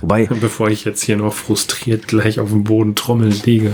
Wobei. 0.00 0.26
Bevor 0.40 0.68
ich 0.68 0.84
jetzt 0.84 1.02
hier 1.02 1.16
noch 1.16 1.34
frustriert 1.34 2.06
gleich 2.06 2.40
auf 2.40 2.50
dem 2.50 2.64
Boden 2.64 2.94
trommeln 2.94 3.34
liege. 3.44 3.72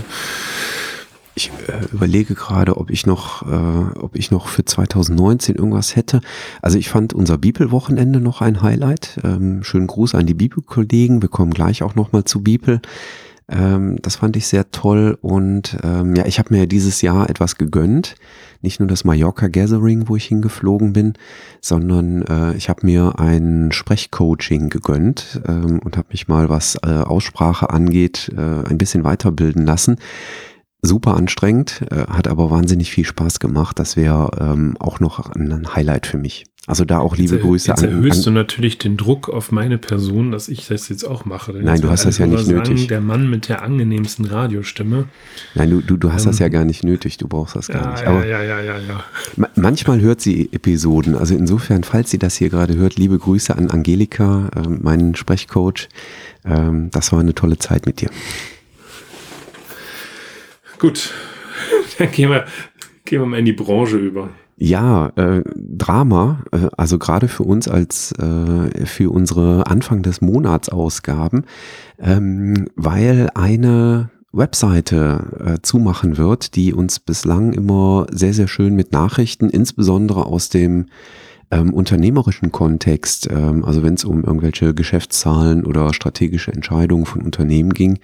Ich 1.37 1.51
äh, 1.67 1.85
überlege 1.93 2.33
gerade, 2.33 2.77
ob 2.77 2.89
ich 2.89 3.05
noch, 3.05 3.43
äh, 3.43 3.99
ob 3.99 4.15
ich 4.15 4.31
noch 4.31 4.47
für 4.47 4.65
2019 4.65 5.53
irgendwas 5.53 5.95
hätte. 5.95 6.21
Also 6.63 6.79
ich 6.79 6.89
fand 6.89 7.13
unser 7.13 7.37
Bibelwochenende 7.37 8.19
noch 8.19 8.41
ein 8.41 8.63
Highlight. 8.63 9.19
Ähm, 9.23 9.63
schönen 9.63 9.85
Gruß 9.85 10.15
an 10.15 10.25
die 10.25 10.33
Bibelkollegen. 10.33 11.21
Wir 11.21 11.29
kommen 11.29 11.53
gleich 11.53 11.83
auch 11.83 11.93
noch 11.93 12.11
mal 12.11 12.25
zu 12.25 12.41
Bibel. 12.41 12.81
Ähm, 13.47 13.97
das 14.01 14.15
fand 14.15 14.35
ich 14.35 14.47
sehr 14.47 14.71
toll 14.71 15.15
und 15.21 15.77
ähm, 15.83 16.15
ja, 16.15 16.25
ich 16.25 16.39
habe 16.39 16.55
mir 16.55 16.65
dieses 16.65 17.03
Jahr 17.03 17.29
etwas 17.29 17.55
gegönnt. 17.55 18.15
Nicht 18.63 18.79
nur 18.79 18.89
das 18.89 19.05
Mallorca 19.05 19.47
Gathering, 19.47 20.09
wo 20.09 20.15
ich 20.15 20.25
hingeflogen 20.25 20.91
bin, 20.91 21.13
sondern 21.61 22.23
äh, 22.23 22.55
ich 22.55 22.67
habe 22.67 22.83
mir 22.83 23.19
ein 23.19 23.71
Sprechcoaching 23.71 24.69
gegönnt 24.69 25.39
ähm, 25.47 25.81
und 25.83 25.97
habe 25.97 26.07
mich 26.09 26.27
mal, 26.27 26.49
was 26.49 26.79
äh, 26.83 26.87
Aussprache 26.87 27.69
angeht, 27.69 28.33
äh, 28.35 28.67
ein 28.67 28.79
bisschen 28.79 29.03
weiterbilden 29.03 29.67
lassen 29.67 29.97
super 30.81 31.15
anstrengend, 31.15 31.83
äh, 31.91 32.07
hat 32.07 32.27
aber 32.27 32.51
wahnsinnig 32.51 32.91
viel 32.91 33.05
Spaß 33.05 33.39
gemacht. 33.39 33.79
Das 33.79 33.97
wäre 33.97 34.31
ähm, 34.39 34.77
auch 34.79 34.99
noch 34.99 35.31
ein 35.31 35.75
Highlight 35.75 36.07
für 36.07 36.17
mich. 36.17 36.45
Also 36.67 36.83
da 36.83 36.99
auch 36.99 37.15
liebe 37.15 37.35
jetzt, 37.35 37.43
Grüße 37.43 37.69
jetzt 37.69 37.79
an. 37.79 37.85
Jetzt 37.85 37.93
erhöhst 37.93 38.25
du 38.25 38.31
natürlich 38.31 38.77
den 38.77 38.97
Druck 38.97 39.29
auf 39.29 39.53
meine 39.53 39.77
Person, 39.77 40.31
dass 40.31 40.49
ich 40.49 40.67
das 40.67 40.89
jetzt 40.89 41.05
auch 41.05 41.23
mache. 41.23 41.53
Denn 41.53 41.63
Nein, 41.63 41.79
du 41.79 41.89
hast 41.89 42.03
das 42.03 42.17
ja 42.17 42.27
nicht 42.27 42.45
sagen, 42.45 42.57
nötig. 42.57 42.87
Der 42.87 42.99
Mann 42.99 43.29
mit 43.29 43.47
der 43.47 43.61
angenehmsten 43.61 44.25
Radiostimme. 44.25 45.05
Nein, 45.55 45.69
du, 45.69 45.79
du, 45.79 45.95
du 45.95 46.11
hast 46.11 46.25
ähm, 46.25 46.31
das 46.31 46.39
ja 46.39 46.49
gar 46.49 46.65
nicht 46.65 46.83
nötig. 46.83 47.17
Du 47.17 47.29
brauchst 47.29 47.55
das 47.55 47.69
gar 47.69 47.83
ja, 47.83 47.91
nicht. 47.91 48.05
Aber 48.05 48.25
ja, 48.27 48.43
ja, 48.43 48.59
ja, 48.59 48.79
ja, 48.79 49.03
ja. 49.37 49.49
Manchmal 49.55 50.01
hört 50.01 50.19
sie 50.19 50.49
Episoden. 50.51 51.15
Also 51.15 51.35
insofern, 51.35 51.85
falls 51.85 52.11
sie 52.11 52.19
das 52.19 52.35
hier 52.35 52.49
gerade 52.49 52.75
hört, 52.75 52.97
liebe 52.97 53.17
Grüße 53.17 53.55
an 53.55 53.69
Angelika, 53.69 54.49
äh, 54.53 54.67
meinen 54.67 55.15
Sprechcoach. 55.15 55.87
Ähm, 56.43 56.89
das 56.91 57.13
war 57.13 57.21
eine 57.21 57.33
tolle 57.33 57.57
Zeit 57.59 57.85
mit 57.85 58.01
dir. 58.01 58.09
Gut, 60.79 61.13
dann 61.97 62.11
gehen 62.11 62.29
wir, 62.29 62.45
gehen 63.05 63.21
wir 63.21 63.25
mal 63.25 63.39
in 63.39 63.45
die 63.45 63.53
Branche 63.53 63.97
über. 63.97 64.29
Ja, 64.59 65.09
äh, 65.15 65.43
Drama, 65.55 66.43
äh, 66.51 66.67
also 66.77 66.97
gerade 66.97 67.27
für 67.27 67.43
uns 67.43 67.67
als 67.67 68.11
äh, 68.13 68.85
für 68.85 69.11
unsere 69.11 69.67
Anfang 69.67 70.01
des 70.01 70.19
Monats 70.21 70.69
Ausgaben, 70.69 71.45
ähm, 71.99 72.67
weil 72.75 73.29
eine 73.35 74.09
Webseite 74.31 75.37
äh, 75.45 75.61
zumachen 75.61 76.17
wird, 76.17 76.55
die 76.55 76.73
uns 76.73 76.99
bislang 76.99 77.53
immer 77.53 78.07
sehr, 78.11 78.33
sehr 78.33 78.47
schön 78.47 78.75
mit 78.75 78.91
Nachrichten, 78.91 79.49
insbesondere 79.49 80.25
aus 80.25 80.49
dem 80.49 80.87
ähm, 81.51 81.73
unternehmerischen 81.73 82.51
Kontext, 82.51 83.29
ähm, 83.31 83.63
also 83.63 83.83
wenn 83.83 83.93
es 83.93 84.05
um 84.05 84.23
irgendwelche 84.23 84.73
Geschäftszahlen 84.73 85.65
oder 85.65 85.93
strategische 85.93 86.51
Entscheidungen 86.51 87.05
von 87.05 87.21
Unternehmen 87.21 87.73
ging, 87.73 87.99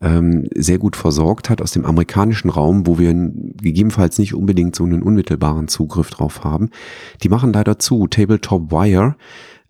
ähm, 0.00 0.48
sehr 0.54 0.78
gut 0.78 0.96
versorgt 0.96 1.48
hat 1.50 1.62
aus 1.62 1.72
dem 1.72 1.84
amerikanischen 1.84 2.50
Raum, 2.50 2.86
wo 2.86 2.98
wir 2.98 3.12
gegebenenfalls 3.14 4.18
nicht 4.18 4.34
unbedingt 4.34 4.76
so 4.76 4.84
einen 4.84 5.02
unmittelbaren 5.02 5.68
Zugriff 5.68 6.10
drauf 6.10 6.44
haben. 6.44 6.70
Die 7.22 7.28
machen 7.28 7.52
leider 7.52 7.78
zu. 7.78 8.06
Tabletop 8.06 8.70
Wire 8.70 9.16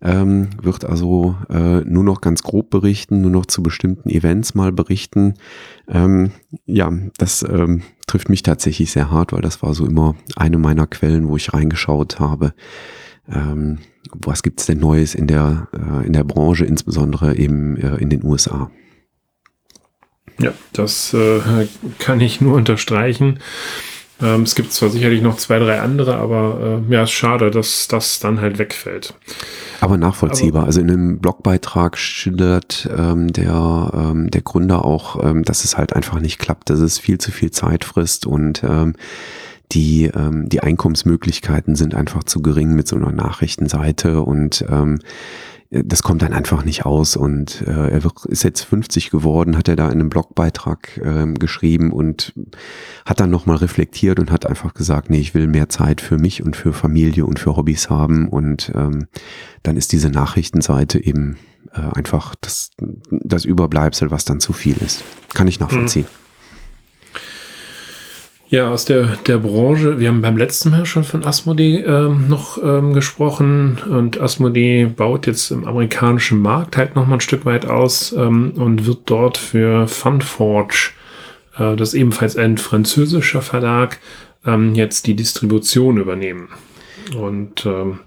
ähm, 0.01 0.49
wird 0.61 0.85
also 0.85 1.35
äh, 1.49 1.81
nur 1.81 2.03
noch 2.03 2.21
ganz 2.21 2.43
grob 2.43 2.69
berichten, 2.69 3.21
nur 3.21 3.31
noch 3.31 3.45
zu 3.45 3.63
bestimmten 3.63 4.09
Events 4.09 4.53
mal 4.53 4.71
berichten. 4.71 5.35
Ähm, 5.87 6.31
ja, 6.65 6.91
das 7.17 7.43
ähm, 7.43 7.81
trifft 8.05 8.29
mich 8.29 8.43
tatsächlich 8.43 8.91
sehr 8.91 9.09
hart, 9.09 9.33
weil 9.33 9.41
das 9.41 9.63
war 9.63 9.73
so 9.73 9.85
immer 9.85 10.15
eine 10.35 10.57
meiner 10.57 10.87
Quellen, 10.87 11.27
wo 11.27 11.35
ich 11.35 11.53
reingeschaut 11.53 12.19
habe. 12.19 12.53
Ähm, 13.29 13.79
was 14.13 14.43
gibt's 14.43 14.65
denn 14.65 14.79
Neues 14.79 15.15
in 15.15 15.27
der, 15.27 15.67
äh, 15.73 16.05
in 16.05 16.13
der 16.13 16.23
Branche, 16.23 16.65
insbesondere 16.65 17.35
eben 17.35 17.75
äh, 17.77 17.95
in 17.97 18.09
den 18.09 18.23
USA? 18.23 18.69
Ja, 20.39 20.53
das 20.73 21.13
äh, 21.13 21.67
kann 21.99 22.21
ich 22.21 22.41
nur 22.41 22.55
unterstreichen. 22.55 23.39
Ähm, 24.21 24.43
es 24.43 24.55
gibt 24.55 24.73
zwar 24.73 24.89
sicherlich 24.89 25.21
noch 25.21 25.37
zwei, 25.37 25.59
drei 25.59 25.79
andere, 25.79 26.15
aber 26.17 26.81
äh, 26.89 26.93
ja, 26.93 27.03
ist 27.03 27.11
schade, 27.11 27.51
dass 27.51 27.87
das 27.87 28.19
dann 28.19 28.41
halt 28.41 28.57
wegfällt. 28.57 29.13
Aber 29.79 29.97
nachvollziehbar. 29.97 30.61
Aber, 30.61 30.67
also 30.67 30.81
in 30.81 30.89
einem 30.89 31.19
Blogbeitrag 31.19 31.97
schildert 31.97 32.89
ähm, 32.97 33.31
der, 33.31 33.91
ähm, 33.93 34.31
der 34.31 34.41
Gründer 34.41 34.85
auch, 34.85 35.23
ähm, 35.23 35.43
dass 35.43 35.63
es 35.63 35.77
halt 35.77 35.93
einfach 35.93 36.19
nicht 36.19 36.39
klappt, 36.39 36.69
dass 36.69 36.79
es 36.79 36.97
viel 36.97 37.19
zu 37.19 37.31
viel 37.31 37.51
Zeit 37.51 37.85
frisst 37.85 38.25
und 38.25 38.63
ähm, 38.63 38.95
die, 39.73 40.05
ähm, 40.05 40.49
die 40.49 40.61
Einkommensmöglichkeiten 40.61 41.75
sind 41.75 41.93
einfach 41.93 42.23
zu 42.23 42.41
gering 42.41 42.73
mit 42.73 42.87
so 42.87 42.95
einer 42.95 43.11
Nachrichtenseite 43.11 44.21
und 44.21 44.65
ähm, 44.69 44.99
das 45.69 46.01
kommt 46.01 46.21
dann 46.21 46.33
einfach 46.33 46.63
nicht 46.63 46.85
aus 46.85 47.17
und 47.17 47.61
äh, 47.67 47.89
er 47.89 48.01
ist 48.29 48.43
jetzt 48.43 48.61
50 48.63 49.09
geworden, 49.09 49.57
hat 49.57 49.67
er 49.67 49.75
da 49.75 49.87
in 49.87 49.99
einem 49.99 50.09
Blogbeitrag 50.09 51.01
ähm, 51.03 51.35
geschrieben 51.35 51.91
und 51.91 52.33
hat 53.05 53.19
dann 53.19 53.29
nochmal 53.29 53.57
reflektiert 53.57 54.19
und 54.19 54.31
hat 54.31 54.45
einfach 54.45 54.73
gesagt, 54.73 55.09
nee, 55.09 55.19
ich 55.19 55.33
will 55.33 55.47
mehr 55.47 55.67
Zeit 55.67 55.99
für 55.99 56.17
mich 56.17 56.41
und 56.43 56.55
für 56.55 56.71
Familie 56.71 57.25
und 57.25 57.39
für 57.39 57.57
Hobbys 57.57 57.89
haben 57.89 58.29
und 58.29 58.71
ähm, 58.75 59.07
dann 59.63 59.75
ist 59.75 59.91
diese 59.91 60.09
Nachrichtenseite 60.09 61.03
eben 61.03 61.37
äh, 61.73 61.81
einfach 61.81 62.35
das, 62.39 62.71
das 63.09 63.43
Überbleibsel, 63.43 64.09
was 64.09 64.23
dann 64.23 64.39
zu 64.39 64.53
viel 64.53 64.77
ist. 64.77 65.03
Kann 65.33 65.47
ich 65.47 65.59
nachvollziehen. 65.59 66.05
Hm. 66.05 66.26
Ja, 68.49 68.71
aus 68.71 68.85
der, 68.85 69.17
der 69.27 69.39
Branche, 69.39 69.99
wir 69.99 70.07
haben 70.07 70.21
beim 70.21 70.37
letzten 70.37 70.69
Mal 70.69 70.85
schon 70.85 71.03
von 71.03 71.25
Asmodee 71.25 71.79
ähm, 71.81 72.29
noch 72.29 72.57
ähm, 72.63 72.93
gesprochen. 72.93 73.77
Und 73.89 74.21
Asmodee 74.21 74.85
baut 74.85 75.27
jetzt 75.27 75.51
im 75.51 75.65
amerikanischen 75.65 76.41
Markt 76.41 76.77
halt 76.77 76.95
nochmal 76.95 77.17
ein 77.17 77.21
Stück 77.21 77.45
weit 77.45 77.65
aus 77.65 78.13
ähm, 78.13 78.53
und 78.55 78.85
wird 78.85 79.01
dort 79.07 79.37
für 79.37 79.89
Funforge, 79.89 80.91
äh, 81.57 81.75
das 81.75 81.93
ebenfalls 81.93 82.37
ein 82.37 82.57
französischer 82.57 83.41
Verlag, 83.41 83.99
ähm, 84.45 84.75
jetzt 84.75 85.07
die 85.07 85.15
Distribution 85.15 85.97
übernehmen. 85.97 86.47
Und 87.17 87.65
ähm, 87.65 87.99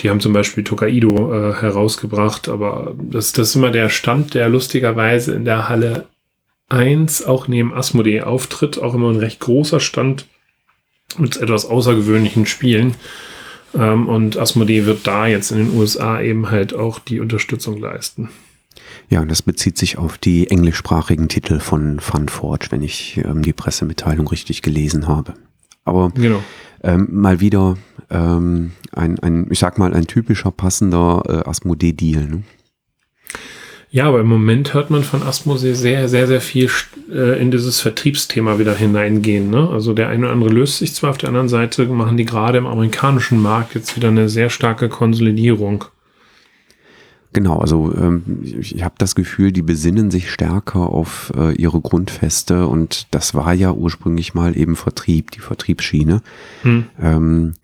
die 0.00 0.10
haben 0.10 0.20
zum 0.20 0.32
Beispiel 0.32 0.64
Tokaido 0.64 1.32
äh, 1.32 1.54
herausgebracht, 1.54 2.48
aber 2.48 2.96
das, 2.98 3.32
das 3.32 3.50
ist 3.50 3.54
immer 3.54 3.70
der 3.70 3.88
Stand, 3.88 4.34
der 4.34 4.48
lustigerweise 4.48 5.32
in 5.32 5.44
der 5.44 5.68
Halle 5.68 6.06
1 6.70 7.24
auch 7.26 7.48
neben 7.48 7.74
Asmodee 7.74 8.22
auftritt, 8.22 8.78
auch 8.78 8.94
immer 8.94 9.10
ein 9.10 9.16
recht 9.16 9.40
großer 9.40 9.80
Stand 9.80 10.26
mit 11.18 11.36
etwas 11.36 11.66
außergewöhnlichen 11.66 12.46
Spielen. 12.46 12.94
Ähm, 13.74 14.08
und 14.08 14.36
Asmodee 14.38 14.86
wird 14.86 15.06
da 15.06 15.26
jetzt 15.26 15.50
in 15.50 15.58
den 15.58 15.76
USA 15.76 16.20
eben 16.20 16.50
halt 16.50 16.74
auch 16.74 16.98
die 16.98 17.20
Unterstützung 17.20 17.78
leisten. 17.78 18.30
Ja, 19.08 19.20
und 19.20 19.30
das 19.30 19.42
bezieht 19.42 19.76
sich 19.76 19.98
auf 19.98 20.18
die 20.18 20.50
englischsprachigen 20.50 21.28
Titel 21.28 21.58
von 21.58 21.98
Funforge, 22.00 22.68
wenn 22.70 22.82
ich 22.82 23.20
ähm, 23.24 23.42
die 23.42 23.52
Pressemitteilung 23.52 24.28
richtig 24.28 24.62
gelesen 24.62 25.08
habe. 25.08 25.34
Aber 25.84 26.10
genau. 26.10 26.42
ähm, 26.82 27.08
mal 27.10 27.40
wieder 27.40 27.76
ähm, 28.10 28.72
ein, 28.92 29.18
ein, 29.18 29.48
ich 29.50 29.58
sag 29.58 29.78
mal, 29.78 29.94
ein 29.94 30.06
typischer 30.06 30.52
passender 30.52 31.22
äh, 31.26 31.48
Asmodee-Deal. 31.48 32.26
Ne? 32.26 32.42
Ja, 33.92 34.06
aber 34.06 34.20
im 34.20 34.28
Moment 34.28 34.72
hört 34.72 34.90
man 34.90 35.02
von 35.02 35.22
Asmodee 35.24 35.74
sehr, 35.74 36.08
sehr, 36.08 36.28
sehr 36.28 36.40
viel 36.40 36.70
äh, 37.12 37.40
in 37.40 37.50
dieses 37.50 37.80
Vertriebsthema 37.80 38.60
wieder 38.60 38.74
hineingehen. 38.74 39.50
Ne? 39.50 39.68
Also 39.68 39.94
der 39.94 40.08
eine 40.08 40.26
oder 40.26 40.32
andere 40.32 40.50
löst 40.50 40.78
sich 40.78 40.94
zwar, 40.94 41.10
auf 41.10 41.18
der 41.18 41.28
anderen 41.28 41.48
Seite 41.48 41.84
machen 41.86 42.16
die 42.16 42.24
gerade 42.24 42.58
im 42.58 42.66
amerikanischen 42.66 43.42
Markt 43.42 43.74
jetzt 43.74 43.96
wieder 43.96 44.08
eine 44.08 44.28
sehr 44.28 44.48
starke 44.48 44.88
Konsolidierung. 44.88 45.86
Genau, 47.32 47.58
also 47.58 47.92
ähm, 47.96 48.40
ich, 48.42 48.76
ich 48.76 48.84
habe 48.84 48.94
das 48.98 49.14
Gefühl, 49.16 49.52
die 49.52 49.62
besinnen 49.62 50.10
sich 50.10 50.30
stärker 50.30 50.90
auf 50.90 51.32
äh, 51.36 51.52
ihre 51.54 51.80
Grundfeste 51.80 52.66
und 52.68 53.08
das 53.12 53.34
war 53.34 53.54
ja 53.54 53.72
ursprünglich 53.72 54.34
mal 54.34 54.56
eben 54.56 54.76
Vertrieb, 54.76 55.32
die 55.32 55.40
Vertriebsschiene. 55.40 56.22
Hm. 56.62 56.84
Ähm, 57.00 57.54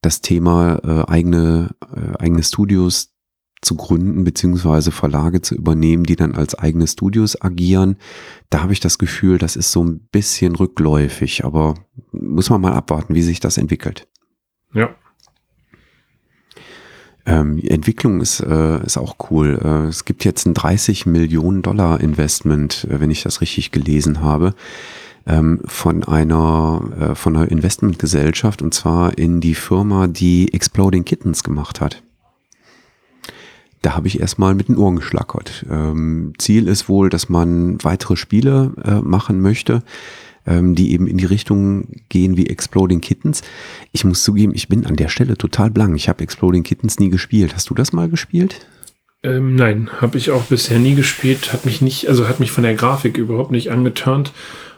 das 0.00 0.20
Thema 0.20 0.80
äh, 0.84 1.10
eigene, 1.10 1.70
äh, 1.94 2.18
eigene 2.22 2.42
Studios 2.42 3.15
zu 3.66 3.74
gründen, 3.74 4.24
beziehungsweise 4.24 4.92
Verlage 4.92 5.42
zu 5.42 5.54
übernehmen, 5.54 6.04
die 6.04 6.16
dann 6.16 6.34
als 6.34 6.54
eigene 6.54 6.86
Studios 6.86 7.40
agieren. 7.42 7.96
Da 8.48 8.62
habe 8.62 8.72
ich 8.72 8.80
das 8.80 8.96
Gefühl, 8.96 9.38
das 9.38 9.56
ist 9.56 9.72
so 9.72 9.84
ein 9.84 9.98
bisschen 10.10 10.54
rückläufig, 10.54 11.44
aber 11.44 11.74
muss 12.12 12.48
man 12.48 12.60
mal 12.60 12.72
abwarten, 12.72 13.14
wie 13.14 13.22
sich 13.22 13.40
das 13.40 13.58
entwickelt. 13.58 14.08
Ja. 14.72 14.94
Ähm, 17.26 17.58
Entwicklung 17.58 18.20
ist, 18.20 18.40
äh, 18.40 18.84
ist 18.84 18.96
auch 18.96 19.16
cool. 19.30 19.58
Äh, 19.62 19.88
es 19.88 20.04
gibt 20.04 20.24
jetzt 20.24 20.46
ein 20.46 20.54
30 20.54 21.06
Millionen 21.06 21.62
Dollar 21.62 22.00
Investment, 22.00 22.86
äh, 22.88 23.00
wenn 23.00 23.10
ich 23.10 23.24
das 23.24 23.40
richtig 23.40 23.72
gelesen 23.72 24.20
habe, 24.20 24.54
ähm, 25.26 25.60
von 25.64 26.04
einer, 26.04 26.82
äh, 27.00 27.14
von 27.16 27.36
einer 27.36 27.50
Investmentgesellschaft 27.50 28.62
und 28.62 28.74
zwar 28.74 29.18
in 29.18 29.40
die 29.40 29.56
Firma, 29.56 30.06
die 30.06 30.54
Exploding 30.54 31.04
Kittens 31.04 31.42
gemacht 31.42 31.80
hat 31.80 32.05
da 33.86 33.94
habe 33.94 34.08
ich 34.08 34.18
erstmal 34.18 34.56
mit 34.56 34.66
den 34.66 34.78
Ohren 34.78 34.96
geschlackert. 34.96 35.64
Ähm, 35.70 36.32
Ziel 36.38 36.66
ist 36.66 36.88
wohl, 36.88 37.08
dass 37.08 37.28
man 37.28 37.78
weitere 37.84 38.16
Spiele 38.16 38.72
äh, 38.84 38.94
machen 38.96 39.40
möchte, 39.40 39.84
ähm, 40.44 40.74
die 40.74 40.90
eben 40.90 41.06
in 41.06 41.18
die 41.18 41.24
Richtung 41.24 41.86
gehen 42.08 42.36
wie 42.36 42.48
Exploding 42.48 43.00
Kittens. 43.00 43.42
Ich 43.92 44.04
muss 44.04 44.24
zugeben, 44.24 44.50
ich 44.56 44.66
bin 44.66 44.86
an 44.86 44.96
der 44.96 45.08
Stelle 45.08 45.38
total 45.38 45.70
blank. 45.70 45.94
Ich 45.94 46.08
habe 46.08 46.24
Exploding 46.24 46.64
Kittens 46.64 46.98
nie 46.98 47.10
gespielt. 47.10 47.54
Hast 47.54 47.70
du 47.70 47.74
das 47.74 47.92
mal 47.92 48.08
gespielt? 48.08 48.66
Ähm, 49.22 49.54
nein, 49.54 49.88
habe 50.00 50.18
ich 50.18 50.32
auch 50.32 50.42
bisher 50.46 50.80
nie 50.80 50.96
gespielt. 50.96 51.52
Hat 51.52 51.64
mich 51.64 51.80
nicht, 51.80 52.08
also 52.08 52.26
hat 52.26 52.40
mich 52.40 52.50
von 52.50 52.64
der 52.64 52.74
Grafik 52.74 53.16
überhaupt 53.16 53.52
nicht 53.52 53.70
angeturnt. 53.70 54.32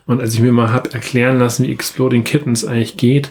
Und 0.05 0.21
als 0.21 0.35
ich 0.35 0.41
mir 0.41 0.53
mal 0.53 0.71
habe 0.71 0.93
erklären 0.93 1.39
lassen, 1.39 1.65
wie 1.65 1.73
Exploding 1.73 2.25
Kittens 2.25 2.67
eigentlich 2.67 2.99
geht, 2.99 3.31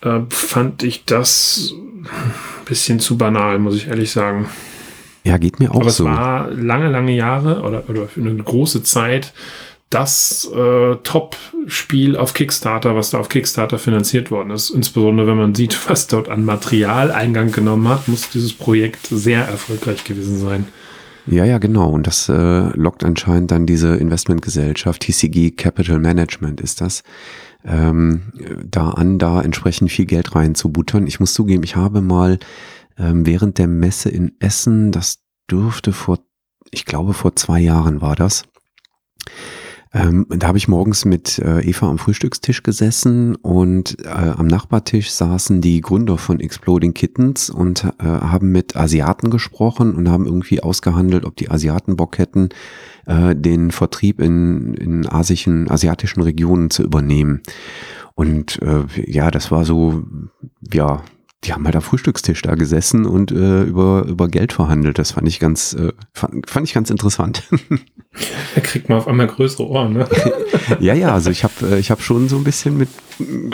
äh, 0.00 0.22
fand 0.30 0.82
ich 0.82 1.04
das 1.04 1.74
ein 2.02 2.64
bisschen 2.64 2.98
zu 2.98 3.16
banal, 3.16 3.60
muss 3.60 3.76
ich 3.76 3.86
ehrlich 3.86 4.10
sagen. 4.10 4.48
Ja, 5.26 5.38
geht 5.38 5.58
mir 5.58 5.72
auch 5.72 5.80
Aber 5.80 5.90
so. 5.90 6.06
es 6.06 6.16
war 6.16 6.52
lange, 6.52 6.88
lange 6.88 7.12
Jahre 7.12 7.62
oder, 7.62 7.82
oder 7.88 8.06
für 8.06 8.20
eine 8.20 8.36
große 8.36 8.84
Zeit 8.84 9.32
das 9.90 10.48
äh, 10.54 10.96
Top-Spiel 11.02 12.16
auf 12.16 12.32
Kickstarter, 12.32 12.94
was 12.94 13.10
da 13.10 13.18
auf 13.18 13.28
Kickstarter 13.28 13.78
finanziert 13.80 14.30
worden 14.30 14.50
ist. 14.50 14.70
Insbesondere 14.70 15.26
wenn 15.26 15.36
man 15.36 15.54
sieht, 15.56 15.76
was 15.90 16.06
dort 16.06 16.28
an 16.28 16.44
Material 16.44 17.10
Eingang 17.10 17.50
genommen 17.50 17.88
hat, 17.88 18.06
muss 18.06 18.30
dieses 18.30 18.52
Projekt 18.52 19.08
sehr 19.08 19.44
erfolgreich 19.44 20.04
gewesen 20.04 20.38
sein. 20.38 20.66
Ja, 21.26 21.44
ja, 21.44 21.58
genau. 21.58 21.90
Und 21.90 22.06
das 22.06 22.28
äh, 22.28 22.32
lockt 22.76 23.02
anscheinend 23.02 23.50
dann 23.50 23.66
diese 23.66 23.96
Investmentgesellschaft, 23.96 25.02
TCG 25.02 25.56
Capital 25.56 25.98
Management 25.98 26.60
ist 26.60 26.80
das, 26.80 27.02
ähm, 27.64 28.32
da 28.64 28.90
an, 28.90 29.18
da 29.18 29.42
entsprechend 29.42 29.90
viel 29.90 30.06
Geld 30.06 30.36
reinzubuttern. 30.36 31.08
Ich 31.08 31.18
muss 31.18 31.34
zugeben, 31.34 31.64
ich 31.64 31.74
habe 31.74 32.00
mal 32.00 32.38
während 32.96 33.58
der 33.58 33.68
Messe 33.68 34.08
in 34.08 34.32
Essen, 34.40 34.92
das 34.92 35.18
dürfte 35.50 35.92
vor, 35.92 36.18
ich 36.70 36.84
glaube 36.84 37.12
vor 37.12 37.36
zwei 37.36 37.60
Jahren 37.60 38.00
war 38.00 38.16
das, 38.16 38.44
ähm, 39.96 40.26
da 40.28 40.48
habe 40.48 40.58
ich 40.58 40.68
morgens 40.68 41.06
mit 41.06 41.38
äh, 41.38 41.60
Eva 41.60 41.88
am 41.88 41.98
Frühstückstisch 41.98 42.62
gesessen 42.62 43.34
und 43.36 43.96
äh, 44.04 44.08
am 44.08 44.46
Nachbartisch 44.46 45.10
saßen 45.10 45.62
die 45.62 45.80
Gründer 45.80 46.18
von 46.18 46.38
Exploding 46.38 46.92
Kittens 46.92 47.48
und 47.48 47.84
äh, 47.84 48.04
haben 48.04 48.52
mit 48.52 48.76
Asiaten 48.76 49.30
gesprochen 49.30 49.94
und 49.94 50.10
haben 50.10 50.26
irgendwie 50.26 50.62
ausgehandelt, 50.62 51.24
ob 51.24 51.36
die 51.36 51.50
Asiaten 51.50 51.96
Bock 51.96 52.18
hätten, 52.18 52.50
äh, 53.06 53.34
den 53.34 53.70
Vertrieb 53.70 54.20
in, 54.20 54.74
in 54.74 55.08
asischen, 55.08 55.70
asiatischen 55.70 56.20
Regionen 56.20 56.68
zu 56.68 56.82
übernehmen. 56.82 57.40
Und 58.14 58.60
äh, 58.60 58.84
ja, 59.06 59.30
das 59.30 59.50
war 59.50 59.64
so, 59.64 60.04
ja, 60.72 61.02
die 61.44 61.52
haben 61.52 61.64
halt 61.64 61.76
am 61.76 61.82
Frühstückstisch 61.82 62.42
da 62.42 62.54
gesessen 62.54 63.06
und 63.06 63.30
äh, 63.30 63.62
über, 63.62 64.04
über 64.06 64.28
Geld 64.28 64.52
verhandelt. 64.52 64.98
Das 64.98 65.12
fand 65.12 65.28
ich 65.28 65.38
ganz, 65.38 65.74
äh, 65.74 65.92
fand, 66.12 66.48
fand 66.48 66.66
ich 66.66 66.74
ganz 66.74 66.90
interessant. 66.90 67.42
Da 68.54 68.62
kriegt 68.62 68.88
man 68.88 68.96
auf 68.96 69.08
einmal 69.08 69.26
größere 69.26 69.68
Ohren, 69.68 69.92
ne? 69.92 70.08
ja, 70.80 70.94
ja, 70.94 71.12
also 71.12 71.28
ich 71.28 71.44
habe 71.44 71.52
äh, 71.70 71.78
ich 71.78 71.90
hab 71.90 72.00
schon 72.00 72.30
so 72.30 72.36
ein 72.36 72.44
bisschen 72.44 72.78
mit 72.78 72.88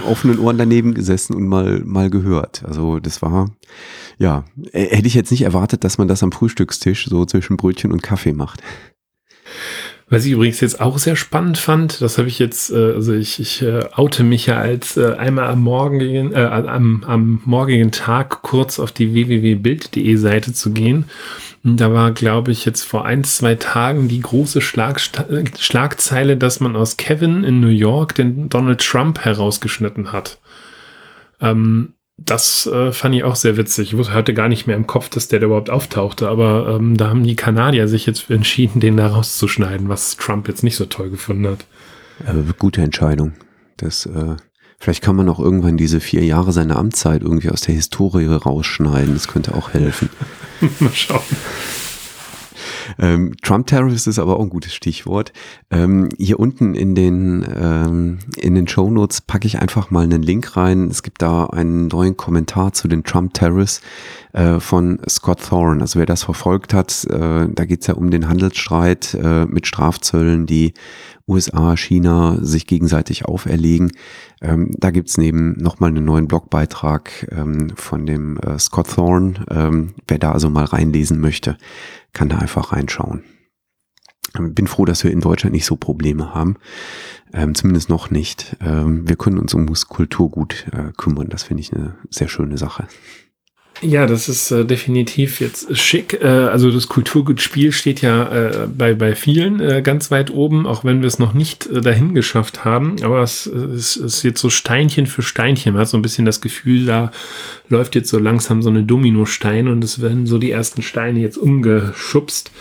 offenen 0.09 0.39
Ohren 0.39 0.57
daneben 0.57 0.95
gesessen 0.95 1.35
und 1.35 1.49
mal, 1.49 1.83
mal 1.85 2.11
gehört. 2.11 2.65
Also 2.65 3.01
das 3.01 3.23
war, 3.23 3.51
ja, 4.19 4.45
hätte 4.73 5.09
ich 5.09 5.15
jetzt 5.15 5.33
nicht 5.33 5.43
erwartet, 5.43 5.83
dass 5.83 5.99
man 5.99 6.07
das 6.07 6.23
am 6.23 6.31
Frühstückstisch 6.31 7.07
so 7.09 7.25
zwischen 7.25 7.57
Brötchen 7.57 7.91
und 7.91 8.05
Kaffee 8.05 8.33
macht. 8.33 8.63
Was 10.09 10.27
ich 10.27 10.33
übrigens 10.33 10.61
jetzt 10.61 10.81
auch 10.81 10.99
sehr 10.99 11.17
spannend 11.17 11.59
fand, 11.59 12.03
das 12.03 12.19
habe 12.19 12.29
ich 12.29 12.39
jetzt, 12.39 12.71
äh, 12.71 12.93
also 12.95 13.15
ich, 13.15 13.41
ich 13.41 13.63
äh, 13.63 13.85
oute 13.95 14.25
mich 14.25 14.47
ja 14.47 14.59
als 14.59 14.97
äh, 14.97 15.15
einmal 15.15 15.49
am 15.49 15.63
morgigen, 15.63 16.33
äh, 16.33 16.45
am, 16.45 17.05
am 17.05 17.41
morgigen 17.45 17.93
Tag 17.93 18.43
kurz 18.43 18.79
auf 18.79 18.93
die 18.93 19.15
www.bild.de 19.15 20.17
Seite 20.17 20.53
zu 20.53 20.73
gehen. 20.73 21.07
Und 21.65 21.81
da 21.81 21.93
war, 21.93 22.11
glaube 22.11 22.51
ich, 22.51 22.65
jetzt 22.65 22.83
vor 22.83 23.05
ein, 23.05 23.23
zwei 23.25 23.55
Tagen 23.55 24.09
die 24.09 24.21
große 24.21 24.61
Schlagsta 24.61 25.27
Schlagzeile, 25.59 26.37
dass 26.37 26.61
man 26.61 26.75
aus 26.75 26.97
Kevin 26.97 27.45
in 27.45 27.61
New 27.61 27.69
York 27.69 28.17
den 28.17 28.49
Donald 28.49 28.81
Trump 28.81 29.21
herausgeschnitten 29.21 30.13
hat. 30.13 30.41
Ähm, 31.41 31.95
das 32.25 32.67
äh, 32.67 32.93
fand 32.93 33.15
ich 33.15 33.25
auch 33.25 33.37
sehr 33.37 33.57
witzig. 33.57 33.93
Ich 33.93 34.11
hatte 34.11 34.35
gar 34.35 34.49
nicht 34.49 34.67
mehr 34.67 34.77
im 34.77 34.87
Kopf, 34.87 35.09
dass 35.09 35.29
der 35.29 35.41
da 35.41 35.47
überhaupt 35.47 35.71
auftauchte, 35.71 36.29
aber 36.29 36.77
ähm, 36.77 36.97
da 36.97 37.09
haben 37.09 37.25
die 37.25 37.37
Kanadier 37.37 37.89
sich 37.89 38.07
jetzt 38.07 38.31
entschieden, 38.31 38.81
den 38.81 38.97
da 38.97 39.09
rauszuschneiden, 39.09 39.89
was 39.89 40.17
Trump 40.17 40.49
jetzt 40.49 40.63
nicht 40.63 40.77
so 40.77 40.87
toll 40.87 41.11
gefunden 41.11 41.47
hat. 41.47 41.67
Äh, 42.27 42.53
gute 42.59 42.83
Entscheidung. 42.83 43.33
Das, 43.77 44.07
äh, 44.07 44.37
vielleicht 44.79 45.03
kann 45.03 45.17
man 45.17 45.29
auch 45.29 45.41
irgendwann 45.41 45.77
diese 45.77 46.01
vier 46.01 46.25
Jahre 46.25 46.53
seiner 46.53 46.77
Amtszeit 46.77 47.23
irgendwie 47.23 47.51
aus 47.51 47.63
der 47.63 47.75
Historie 47.75 48.27
rausschneiden. 48.27 49.15
Das 49.15 49.29
könnte 49.29 49.55
auch 49.55 49.73
helfen. 49.73 50.11
Mal 50.81 50.93
schauen. 50.93 51.21
Ähm, 52.99 53.35
Trump 53.43 53.67
Terrorist 53.67 54.07
ist 54.07 54.19
aber 54.19 54.39
auch 54.39 54.43
ein 54.43 54.51
gutes 54.51 54.75
Stichwort. 54.75 55.33
Ähm, 55.71 56.09
hier 56.19 56.41
unten 56.41 56.75
in 56.75 56.95
den, 56.95 57.47
ähm, 57.55 58.19
in 58.37 58.55
den 58.55 58.69
Show 58.69 58.91
Notes 58.91 59.21
packe 59.21 59.47
ich 59.47 59.59
einfach 59.61 59.91
mal 59.91 60.05
einen 60.05 60.23
Link 60.23 60.57
rein. 60.57 60.89
Es 60.89 61.03
gibt 61.03 61.23
da 61.23 61.47
einen 61.47 61.89
neuen 61.89 62.17
Kommentar 62.17 62.73
zu 62.73 62.89
den 62.89 63.05
Trump 63.05 63.35
Terrorists 63.35 63.81
äh, 64.33 64.61
von 64.61 65.01
Scott 65.09 65.43
Thorne. 65.49 65.81
Also 65.81 65.99
wer 65.99 66.07
das 66.07 66.25
verfolgt 66.25 66.75
hat, 66.75 67.05
äh, 67.11 67.49
da 67.49 67.65
geht 67.65 67.83
es 67.83 67.87
ja 67.87 67.95
um 67.95 68.11
den 68.11 68.29
Handelsstreit 68.29 69.15
äh, 69.15 69.47
mit 69.47 69.67
Strafzöllen, 69.67 70.47
die 70.47 70.75
USA, 71.29 71.77
China 71.77 72.39
sich 72.41 72.67
gegenseitig 72.67 73.25
auferlegen. 73.25 73.93
Ähm, 74.41 74.71
da 74.79 74.91
gibt's 74.91 75.19
neben 75.19 75.53
nochmal 75.53 75.91
einen 75.91 76.05
neuen 76.05 76.29
Blogbeitrag 76.29 77.29
ähm, 77.31 77.73
von 77.77 78.07
dem 78.07 78.39
äh, 78.39 78.59
Scott 78.59 78.91
Thorne. 78.95 79.35
Ähm, 79.51 79.95
wer 80.07 80.19
da 80.19 80.33
also 80.33 80.51
mal 80.51 80.65
reinlesen 80.65 81.21
möchte, 81.21 81.57
kann 82.13 82.29
da 82.29 82.39
einfach 82.39 82.73
reinschauen. 82.73 83.23
Ähm, 84.37 84.55
bin 84.55 84.67
froh, 84.67 84.85
dass 84.85 85.05
wir 85.05 85.11
in 85.11 85.21
Deutschland 85.21 85.55
nicht 85.55 85.67
so 85.67 85.77
Probleme 85.77 86.35
haben. 86.35 86.57
Ähm, 87.33 87.55
zumindest 87.55 87.89
noch 87.89 88.11
nicht. 88.11 88.57
Ähm, 88.61 89.09
wir 89.09 89.17
können 89.17 89.39
uns 89.39 89.55
um 89.55 89.67
Kulturgut 89.89 90.67
äh, 90.73 90.93
kümmern. 90.97 91.29
Das 91.29 91.45
finde 91.45 91.63
ich 91.63 91.73
eine 91.73 91.97
sehr 92.11 92.29
schöne 92.29 92.59
Sache. 92.59 92.87
Ja, 93.83 94.07
das 94.07 94.29
ist 94.29 94.53
äh, 94.53 94.65
definitiv 94.65 95.41
jetzt 95.41 95.77
schick. 95.77 96.21
Äh, 96.23 96.27
also 96.27 96.71
das 96.71 96.89
Kulturgutspiel 96.89 97.73
steht 97.73 98.01
ja 98.01 98.29
äh, 98.29 98.69
bei, 98.69 98.95
bei 98.95 99.17
vielen 99.17 99.59
äh, 99.61 99.83
ganz 99.83 100.13
weit 100.13 100.31
oben, 100.31 100.69
auch 100.69 100.85
wenn 100.85 101.01
wir 101.01 101.09
es 101.09 101.19
noch 101.19 101.35
nicht 101.35 101.67
äh, 101.67 101.81
dahin 101.81 102.15
geschafft 102.15 102.65
haben. 102.65 103.03
Aber 103.03 103.23
es, 103.23 103.47
es 103.47 103.97
ist 103.97 104.23
jetzt 104.23 104.41
so 104.41 104.51
Steinchen 104.51 105.07
für 105.07 105.23
Steinchen. 105.23 105.73
Man 105.73 105.81
hat 105.81 105.89
so 105.89 105.99
ein 105.99 106.03
bisschen 106.03 106.25
das 106.25 106.41
Gefühl, 106.41 106.87
da 106.87 107.11
läuft 107.69 107.97
jetzt 107.97 108.11
so 108.11 108.21
langsam 108.21 108.63
so 108.63 108.71
eine 108.71 108.85
Dominostein 108.85 109.67
und 109.67 109.83
es 109.83 110.01
werden 110.01 110.27
so 110.27 110.39
die 110.39 110.53
ersten 110.53 110.83
Steine 110.83 111.19
jetzt 111.19 111.37
umgeschubst. 111.37 112.53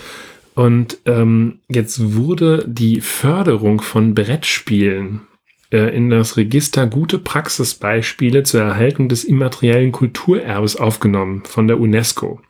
Und 0.55 0.97
ähm, 1.05 1.59
jetzt 1.69 2.15
wurde 2.15 2.65
die 2.67 2.99
Förderung 2.99 3.81
von 3.81 4.15
Brettspielen 4.15 5.21
äh, 5.21 5.30
in 5.77 6.09
das 6.09 6.37
Register 6.37 6.87
gute 6.87 7.17
Praxisbeispiele 7.17 8.43
zur 8.43 8.61
Erhaltung 8.61 9.09
des 9.09 9.23
immateriellen 9.23 9.91
Kulturerbes 9.91 10.75
aufgenommen 10.75 11.43
von 11.45 11.67
der 11.67 11.79
UNESCO. 11.79 12.41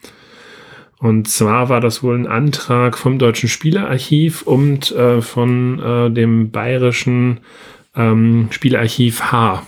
Und 0.97 1.27
zwar 1.27 1.69
war 1.69 1.81
das 1.81 2.03
wohl 2.03 2.15
ein 2.15 2.27
Antrag 2.27 2.97
vom 2.97 3.17
Deutschen 3.17 3.49
Spielearchiv 3.49 4.43
und 4.43 4.91
äh, 4.91 5.21
von 5.21 5.79
äh, 5.79 6.12
dem 6.12 6.51
bayerischen 6.51 7.39
ähm, 7.95 8.49
Spielearchiv 8.51 9.31
H. 9.31 9.63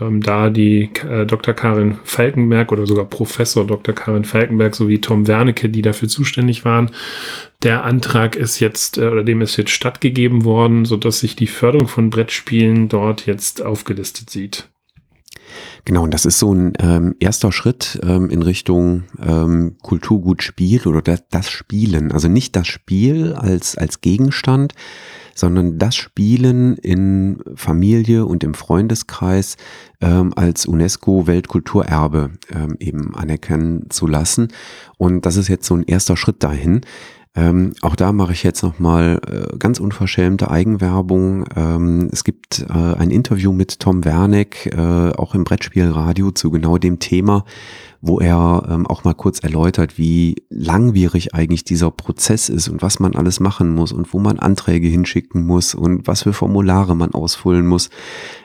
Ähm, 0.00 0.20
da 0.20 0.50
die 0.50 0.90
äh, 1.08 1.24
Dr. 1.24 1.54
Karin 1.54 1.98
Falkenberg 2.02 2.72
oder 2.72 2.86
sogar 2.86 3.04
Professor 3.04 3.64
Dr. 3.64 3.94
Karin 3.94 4.24
Falkenberg 4.24 4.74
sowie 4.74 5.00
Tom 5.00 5.28
Wernicke, 5.28 5.68
die 5.68 5.82
dafür 5.82 6.08
zuständig 6.08 6.64
waren, 6.64 6.90
der 7.62 7.84
Antrag 7.84 8.34
ist 8.34 8.58
jetzt, 8.58 8.98
äh, 8.98 9.06
oder 9.06 9.22
dem 9.22 9.40
ist 9.40 9.56
jetzt 9.56 9.70
stattgegeben 9.70 10.44
worden, 10.44 10.84
so 10.84 10.96
dass 10.96 11.20
sich 11.20 11.36
die 11.36 11.46
Förderung 11.46 11.86
von 11.86 12.10
Brettspielen 12.10 12.88
dort 12.88 13.26
jetzt 13.26 13.62
aufgelistet 13.62 14.30
sieht. 14.30 14.68
Genau, 15.84 16.02
und 16.04 16.14
das 16.14 16.24
ist 16.24 16.38
so 16.38 16.52
ein 16.52 16.72
ähm, 16.80 17.14
erster 17.20 17.52
Schritt 17.52 18.00
ähm, 18.02 18.30
in 18.30 18.42
Richtung 18.42 19.04
ähm, 19.22 19.76
Kulturgutspiel 19.82 20.86
oder 20.86 21.02
das, 21.02 21.24
das 21.30 21.50
Spielen. 21.50 22.10
Also 22.10 22.28
nicht 22.28 22.56
das 22.56 22.66
Spiel 22.66 23.34
als, 23.34 23.76
als 23.76 24.00
Gegenstand, 24.00 24.74
sondern 25.34 25.78
das 25.78 25.96
Spielen 25.96 26.76
in 26.76 27.42
Familie 27.54 28.26
und 28.26 28.44
im 28.44 28.54
Freundeskreis 28.54 29.56
ähm, 30.00 30.32
als 30.36 30.66
UNESCO-Weltkulturerbe 30.66 32.30
ähm, 32.50 32.76
eben 32.78 33.14
anerkennen 33.14 33.90
zu 33.90 34.06
lassen. 34.06 34.48
Und 34.98 35.26
das 35.26 35.36
ist 35.36 35.48
jetzt 35.48 35.66
so 35.66 35.74
ein 35.74 35.84
erster 35.84 36.16
Schritt 36.16 36.42
dahin. 36.42 36.82
Ähm, 37.36 37.72
auch 37.82 37.96
da 37.96 38.12
mache 38.12 38.32
ich 38.32 38.44
jetzt 38.44 38.62
nochmal 38.62 39.20
äh, 39.26 39.56
ganz 39.58 39.80
unverschämte 39.80 40.50
Eigenwerbung. 40.50 41.44
Ähm, 41.56 42.08
es 42.12 42.22
gibt 42.22 42.64
äh, 42.68 42.72
ein 42.72 43.10
Interview 43.10 43.52
mit 43.52 43.80
Tom 43.80 44.04
Werneck, 44.04 44.66
äh, 44.66 45.10
auch 45.16 45.34
im 45.34 45.42
Brettspielradio 45.42 46.30
zu 46.30 46.52
genau 46.52 46.78
dem 46.78 47.00
Thema, 47.00 47.44
wo 48.06 48.20
er 48.20 48.66
ähm, 48.68 48.86
auch 48.86 49.04
mal 49.04 49.14
kurz 49.14 49.38
erläutert, 49.38 49.96
wie 49.96 50.44
langwierig 50.50 51.34
eigentlich 51.34 51.64
dieser 51.64 51.90
Prozess 51.90 52.50
ist 52.50 52.68
und 52.68 52.82
was 52.82 53.00
man 53.00 53.16
alles 53.16 53.40
machen 53.40 53.70
muss 53.70 53.92
und 53.92 54.12
wo 54.12 54.18
man 54.18 54.38
Anträge 54.38 54.88
hinschicken 54.88 55.46
muss 55.46 55.74
und 55.74 56.06
was 56.06 56.24
für 56.24 56.34
Formulare 56.34 56.94
man 56.94 57.14
ausfüllen 57.14 57.66
muss, 57.66 57.88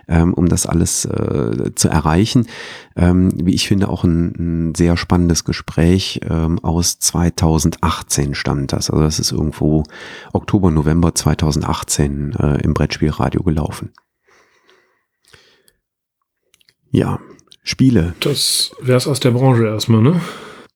ähm, 0.07 0.33
um 0.33 0.47
das 0.47 0.65
alles 0.65 1.03
äh, 1.03 1.75
zu 1.75 1.89
erreichen. 1.89 2.47
Ähm, 2.95 3.31
wie 3.35 3.53
ich 3.53 3.67
finde, 3.67 3.89
auch 3.89 4.05
ein, 4.05 4.69
ein 4.69 4.75
sehr 4.75 4.95
spannendes 4.95 5.43
Gespräch 5.43 6.21
ähm, 6.23 6.59
aus 6.59 6.99
2018 6.99 8.35
stammt 8.35 8.71
das. 8.71 8.89
Also 8.89 9.03
das 9.03 9.19
ist 9.19 9.33
irgendwo 9.33 9.83
Oktober, 10.31 10.71
November 10.71 11.13
2018 11.13 12.31
äh, 12.39 12.61
im 12.63 12.73
Brettspielradio 12.73 13.43
gelaufen. 13.43 13.91
Ja, 16.91 17.19
Spiele. 17.63 18.13
Das 18.21 18.71
wäre 18.81 18.97
es 18.97 19.07
aus 19.07 19.19
der 19.19 19.31
Branche 19.31 19.65
erstmal, 19.65 20.01
ne? 20.01 20.21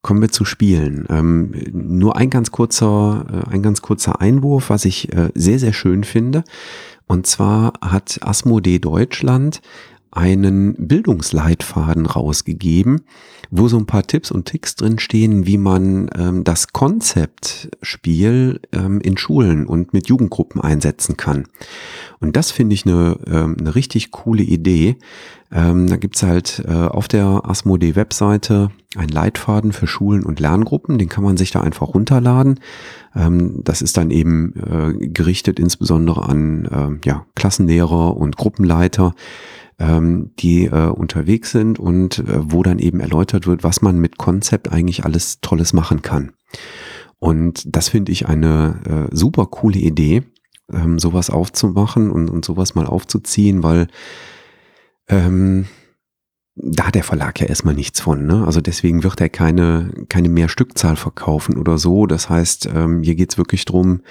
kommen 0.04 0.20
wir 0.20 0.30
zu 0.30 0.44
Spielen. 0.44 1.06
Ähm, 1.08 1.52
nur 1.72 2.16
ein 2.16 2.30
ganz 2.30 2.52
kurzer, 2.52 3.26
äh, 3.32 3.50
ein 3.50 3.62
ganz 3.62 3.82
kurzer 3.82 4.20
Einwurf, 4.20 4.70
was 4.70 4.84
ich 4.84 5.12
äh, 5.12 5.30
sehr, 5.34 5.58
sehr 5.58 5.72
schön 5.72 6.04
finde. 6.04 6.44
Und 7.06 7.26
zwar 7.26 7.72
hat 7.80 8.20
Asmodee 8.20 8.78
Deutschland 8.78 9.62
einen 10.12 10.74
Bildungsleitfaden 10.74 12.06
rausgegeben, 12.06 13.00
wo 13.56 13.68
so 13.68 13.78
ein 13.78 13.86
paar 13.86 14.02
Tipps 14.02 14.32
und 14.32 14.48
Tricks 14.48 14.74
drin 14.74 14.98
stehen, 14.98 15.46
wie 15.46 15.58
man 15.58 16.10
ähm, 16.18 16.42
das 16.42 16.72
Konzeptspiel 16.72 18.60
ähm, 18.72 19.00
in 19.00 19.16
Schulen 19.16 19.66
und 19.66 19.92
mit 19.92 20.08
Jugendgruppen 20.08 20.60
einsetzen 20.60 21.16
kann. 21.16 21.44
Und 22.18 22.34
das 22.34 22.50
finde 22.50 22.74
ich 22.74 22.84
eine, 22.84 23.16
ähm, 23.28 23.56
eine 23.60 23.76
richtig 23.76 24.10
coole 24.10 24.42
Idee. 24.42 24.96
Ähm, 25.52 25.86
da 25.88 25.96
gibt's 25.96 26.24
halt 26.24 26.64
äh, 26.66 26.72
auf 26.72 27.06
der 27.06 27.42
Asmodee-Webseite 27.44 28.72
einen 28.96 29.08
Leitfaden 29.08 29.72
für 29.72 29.86
Schulen 29.86 30.24
und 30.24 30.40
Lerngruppen, 30.40 30.98
den 30.98 31.08
kann 31.08 31.22
man 31.22 31.36
sich 31.36 31.52
da 31.52 31.60
einfach 31.60 31.94
runterladen. 31.94 32.58
Ähm, 33.14 33.60
das 33.62 33.82
ist 33.82 33.96
dann 33.96 34.10
eben 34.10 34.54
äh, 34.56 35.06
gerichtet 35.06 35.60
insbesondere 35.60 36.28
an 36.28 36.64
äh, 37.04 37.08
ja, 37.08 37.24
Klassenlehrer 37.36 38.16
und 38.16 38.36
Gruppenleiter 38.36 39.14
ähm, 39.78 40.32
die 40.38 40.66
äh, 40.66 40.88
unterwegs 40.88 41.50
sind 41.50 41.78
und 41.78 42.20
äh, 42.20 42.52
wo 42.52 42.62
dann 42.62 42.78
eben 42.78 43.00
erläutert 43.00 43.46
wird, 43.46 43.64
was 43.64 43.82
man 43.82 43.98
mit 43.98 44.18
Konzept 44.18 44.70
eigentlich 44.70 45.04
alles 45.04 45.40
Tolles 45.40 45.72
machen 45.72 46.02
kann. 46.02 46.32
Und 47.18 47.64
das 47.74 47.88
finde 47.88 48.12
ich 48.12 48.28
eine 48.28 49.08
äh, 49.10 49.16
super 49.16 49.46
coole 49.46 49.78
Idee, 49.78 50.22
ähm, 50.72 50.98
sowas 50.98 51.30
aufzumachen 51.30 52.10
und, 52.10 52.30
und 52.30 52.44
sowas 52.44 52.74
mal 52.74 52.86
aufzuziehen, 52.86 53.62
weil 53.62 53.88
ähm, 55.08 55.66
da 56.56 56.90
der 56.90 57.02
Verlag 57.02 57.40
ja 57.40 57.46
erstmal 57.46 57.74
nichts 57.74 58.00
von. 58.00 58.26
Ne? 58.26 58.44
Also 58.46 58.60
deswegen 58.60 59.02
wird 59.02 59.20
er 59.20 59.28
keine, 59.28 59.90
keine 60.08 60.28
mehr 60.28 60.48
Stückzahl 60.48 60.96
verkaufen 60.96 61.56
oder 61.56 61.78
so. 61.78 62.06
Das 62.06 62.30
heißt, 62.30 62.68
ähm, 62.72 63.02
hier 63.02 63.16
geht's 63.16 63.38
wirklich 63.38 63.64
drum, 63.64 64.02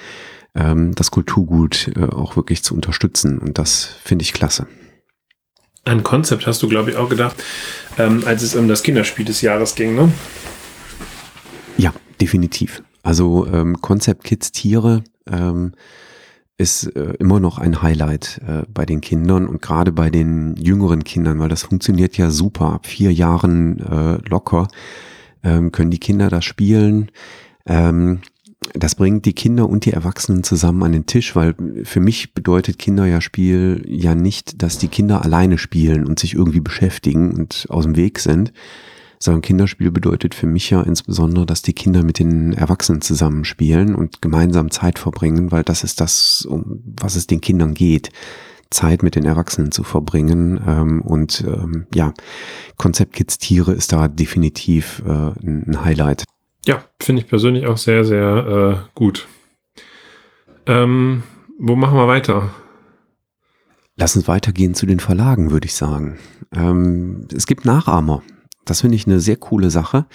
ähm, 0.56 0.93
das 0.95 1.12
Kulturgut 1.12 1.91
äh, 1.95 2.04
auch 2.04 2.36
wirklich 2.36 2.63
zu 2.63 2.76
unterstützen. 2.76 3.39
Und 3.39 3.58
das 3.58 3.86
finde 4.04 4.23
ich 4.23 4.34
klasse. 4.34 4.67
Ein 5.86 6.04
Konzept 6.04 6.48
hast 6.48 6.63
du, 6.63 6.69
glaube 6.69 6.91
ich, 6.91 6.98
auch 6.98 7.10
gedacht, 7.10 7.36
ähm, 7.98 8.24
als 8.26 8.41
es 8.41 8.56
um 8.56 8.67
das 8.67 8.84
Kinderspiel 8.84 9.26
des 9.26 9.41
Jahres 9.41 9.76
ging, 9.76 9.96
ne? 9.96 10.12
Ja, 11.78 11.93
definitiv. 12.22 12.82
Also 13.02 13.46
ähm, 13.48 13.82
Konzept 13.82 14.24
Kids 14.24 14.52
Tiere 14.54 15.04
ähm, 15.30 15.74
ist 16.58 16.86
äh, 16.96 17.15
immer 17.19 17.41
noch 17.41 17.58
ein 17.58 17.82
Highlight 17.82 18.39
äh, 18.48 18.63
bei 18.74 18.86
den 18.86 19.02
Kindern 19.02 19.48
und 19.48 19.62
gerade 19.62 19.91
bei 19.91 20.10
den 20.10 20.56
jüngeren 20.56 21.04
Kindern, 21.04 21.39
weil 21.39 21.50
das 21.50 21.63
funktioniert 21.63 22.15
ja 22.15 22.30
super. 22.30 22.74
Ab 22.74 22.86
vier 22.86 23.12
Jahren 23.12 23.80
äh, 23.80 24.30
locker 24.30 24.69
ähm, 25.43 25.74
können 25.74 25.91
die 25.91 26.00
Kinder 26.00 26.30
das 26.30 26.46
spielen. 26.46 27.12
Ähm, 27.65 28.22
das 28.73 28.95
bringt 28.95 29.26
die 29.26 29.34
Kinder 29.34 29.67
und 29.69 29.86
die 29.86 29.93
Erwachsenen 29.93 30.43
zusammen 30.43 30.84
an 30.84 30.91
den 30.91 31.06
Tisch, 31.06 31.36
weil 31.36 31.56
für 31.84 31.99
mich 31.99 32.34
bedeutet 32.34 32.80
Kinder 32.80 33.06
ja 33.06 33.21
Spiel 33.21 33.84
ja 33.88 34.15
nicht, 34.15 34.62
dass 34.62 34.78
die 34.78 34.88
Kinder 34.88 35.23
alleine 35.23 35.58
spielen 35.58 36.06
und 36.06 36.19
sich 36.19 36.34
irgendwie 36.34 36.60
beschäftigen 36.60 37.34
und 37.34 37.67
aus 37.69 37.84
dem 37.84 37.95
Weg 37.95 38.19
sind, 38.19 38.54
sondern 39.19 39.41
Kinderspiel 39.41 39.91
bedeutet 39.91 40.36
für 40.36 40.47
mich 40.47 40.69
ja 40.69 40.82
insbesondere, 40.82 41.45
dass 41.45 41.62
die 41.62 41.73
Kinder 41.73 42.04
mit 42.04 42.19
den 42.19 42.54
Erwachsenen 42.54 43.02
zusammen 43.02 43.45
spielen 43.45 43.95
und 43.95 44.21
gemeinsam 44.21 44.71
Zeit 44.71 44.99
verbringen, 44.99 45.52
weil 45.52 45.63
das 45.63 45.84
ist 45.84 46.02
das, 46.02 46.45
um 46.45 46.82
was 46.99 47.15
es 47.15 47.28
den 47.28 47.41
Kindern 47.41 47.73
geht. 47.73 48.10
Zeit 48.69 49.04
mit 49.04 49.15
den 49.15 49.26
Erwachsenen 49.26 49.71
zu 49.71 49.84
verbringen. 49.84 50.60
Ähm, 50.67 51.02
und 51.04 51.43
ähm, 51.47 51.86
ja, 51.93 52.12
Konzept 52.78 53.13
Kids 53.13 53.38
Tiere 53.38 53.71
ist 53.71 53.93
da 53.93 54.08
definitiv 54.08 55.04
äh, 55.06 55.32
ein 55.45 55.86
Highlight. 55.86 56.26
Ja, 56.65 56.84
finde 57.02 57.21
ich 57.21 57.28
persönlich 57.28 57.67
auch 57.67 57.78
sehr, 57.78 58.06
sehr 58.06 58.86
äh, 58.86 58.89
gut. 58.95 59.28
Ähm, 60.65 61.23
wo 61.60 61.76
machen 61.76 61.97
wir 61.97 62.08
weiter? 62.08 62.54
Lass 63.95 64.15
uns 64.15 64.28
weitergehen 64.28 64.73
zu 64.73 64.86
den 64.86 64.99
Verlagen, 64.99 65.52
würde 65.52 65.65
ich 65.65 65.76
sagen. 65.76 66.17
Ähm, 66.54 67.28
es 67.36 67.45
gibt 67.45 67.65
Nachahmer. 67.65 68.23
Das 68.65 68.82
finde 68.82 68.95
ich 68.95 69.06
eine 69.06 69.19
sehr 69.19 69.36
coole 69.36 69.69
Sache. 69.69 70.06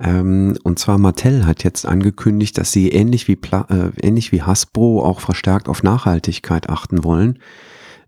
Ähm, 0.00 0.56
und 0.62 0.78
zwar 0.78 0.98
Mattel 0.98 1.46
hat 1.46 1.64
jetzt 1.64 1.86
angekündigt, 1.86 2.58
dass 2.58 2.72
sie 2.72 2.90
ähnlich 2.90 3.28
wie, 3.28 3.36
Pla 3.36 3.66
äh, 3.70 3.90
ähnlich 4.06 4.32
wie 4.32 4.42
Hasbro 4.42 5.04
auch 5.04 5.20
verstärkt 5.20 5.68
auf 5.68 5.82
Nachhaltigkeit 5.82 6.68
achten 6.68 7.02
wollen 7.02 7.38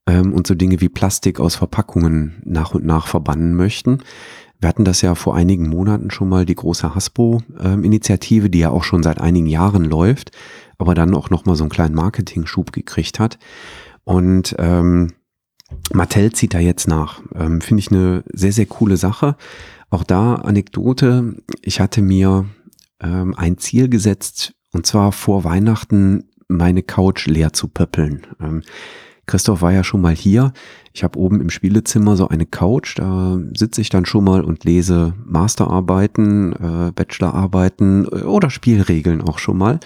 ähm, 0.07 0.33
und 0.33 0.47
so 0.47 0.55
Dinge 0.55 0.81
wie 0.81 0.89
Plastik 0.89 1.41
aus 1.41 1.57
Verpackungen 1.57 2.43
nach 2.45 2.75
und 2.75 2.85
nach 2.85 3.07
verbannen 3.07 3.55
möchten. 3.55 4.03
Wir 4.61 4.69
hatten 4.69 4.85
das 4.85 5.01
ja 5.01 5.15
vor 5.15 5.35
einigen 5.35 5.69
Monaten 5.69 6.11
schon 6.11 6.29
mal, 6.29 6.45
die 6.45 6.55
große 6.55 6.95
Hasbro-Initiative, 6.95 8.51
die 8.51 8.59
ja 8.59 8.71
auch 8.71 8.85
schon 8.85 9.03
seit 9.03 9.19
einigen 9.21 9.47
Jahren 9.47 9.85
läuft, 9.85 10.33
aber 10.77 10.95
dann 10.95 11.15
auch 11.15 11.31
nochmal 11.31 11.57
so 11.57 11.65
einen 11.65 11.71
kleinen 11.71 11.95
Marketing-Schub 11.95 12.73
gekriegt 12.73 13.19
hat. 13.19 13.39
Und 14.05 14.55
ähm, 14.59 15.13
Mattel 15.93 16.33
zieht 16.33 16.53
da 16.55 16.59
jetzt 16.59 16.89
nach. 16.89 17.23
Ähm, 17.35 17.61
Finde 17.61 17.81
ich 17.81 17.91
eine 17.91 18.23
sehr, 18.33 18.53
sehr 18.53 18.67
coole 18.67 18.97
Sache. 18.97 19.37
Auch 19.89 20.05
da 20.05 20.35
Anekdote. 20.37 21.37
Ich 21.63 21.81
hatte 21.81 22.03
mir 22.03 22.45
ähm, 23.03 23.35
ein 23.37 23.57
Ziel 23.59 23.89
gesetzt, 23.89 24.53
und 24.73 24.87
zwar 24.87 25.13
vor 25.13 25.45
Weihnachten 25.45 26.31
meine 26.49 26.83
Couch 26.83 27.27
leer 27.27 27.53
zu 27.53 27.69
pöppeln. 27.69 28.27
Ähm, 28.41 28.63
Christoph 29.27 29.63
war 29.63 29.73
ja 29.73 29.85
schon 29.85 30.01
mal 30.01 30.15
hier. 30.15 30.53
Ich 30.93 31.05
habe 31.05 31.19
oben 31.19 31.41
im 31.41 31.51
Spielezimmer 31.51 32.17
so 32.17 32.29
eine 32.29 32.47
Couch, 32.47 32.99
da 32.99 33.39
sitze 33.57 33.81
ich 33.81 33.91
dann 33.91 34.07
schon 34.07 34.25
mal 34.25 34.43
und 34.43 34.65
lese 34.65 35.15
Masterarbeiten, 35.25 36.53
äh, 36.53 36.93
Bachelorarbeiten 36.93 38.07
äh, 38.07 38.23
oder 38.23 38.51
Spielregeln 38.51 39.23
auch 39.23 39.39
schon 39.39 39.59
mal. 39.59 39.79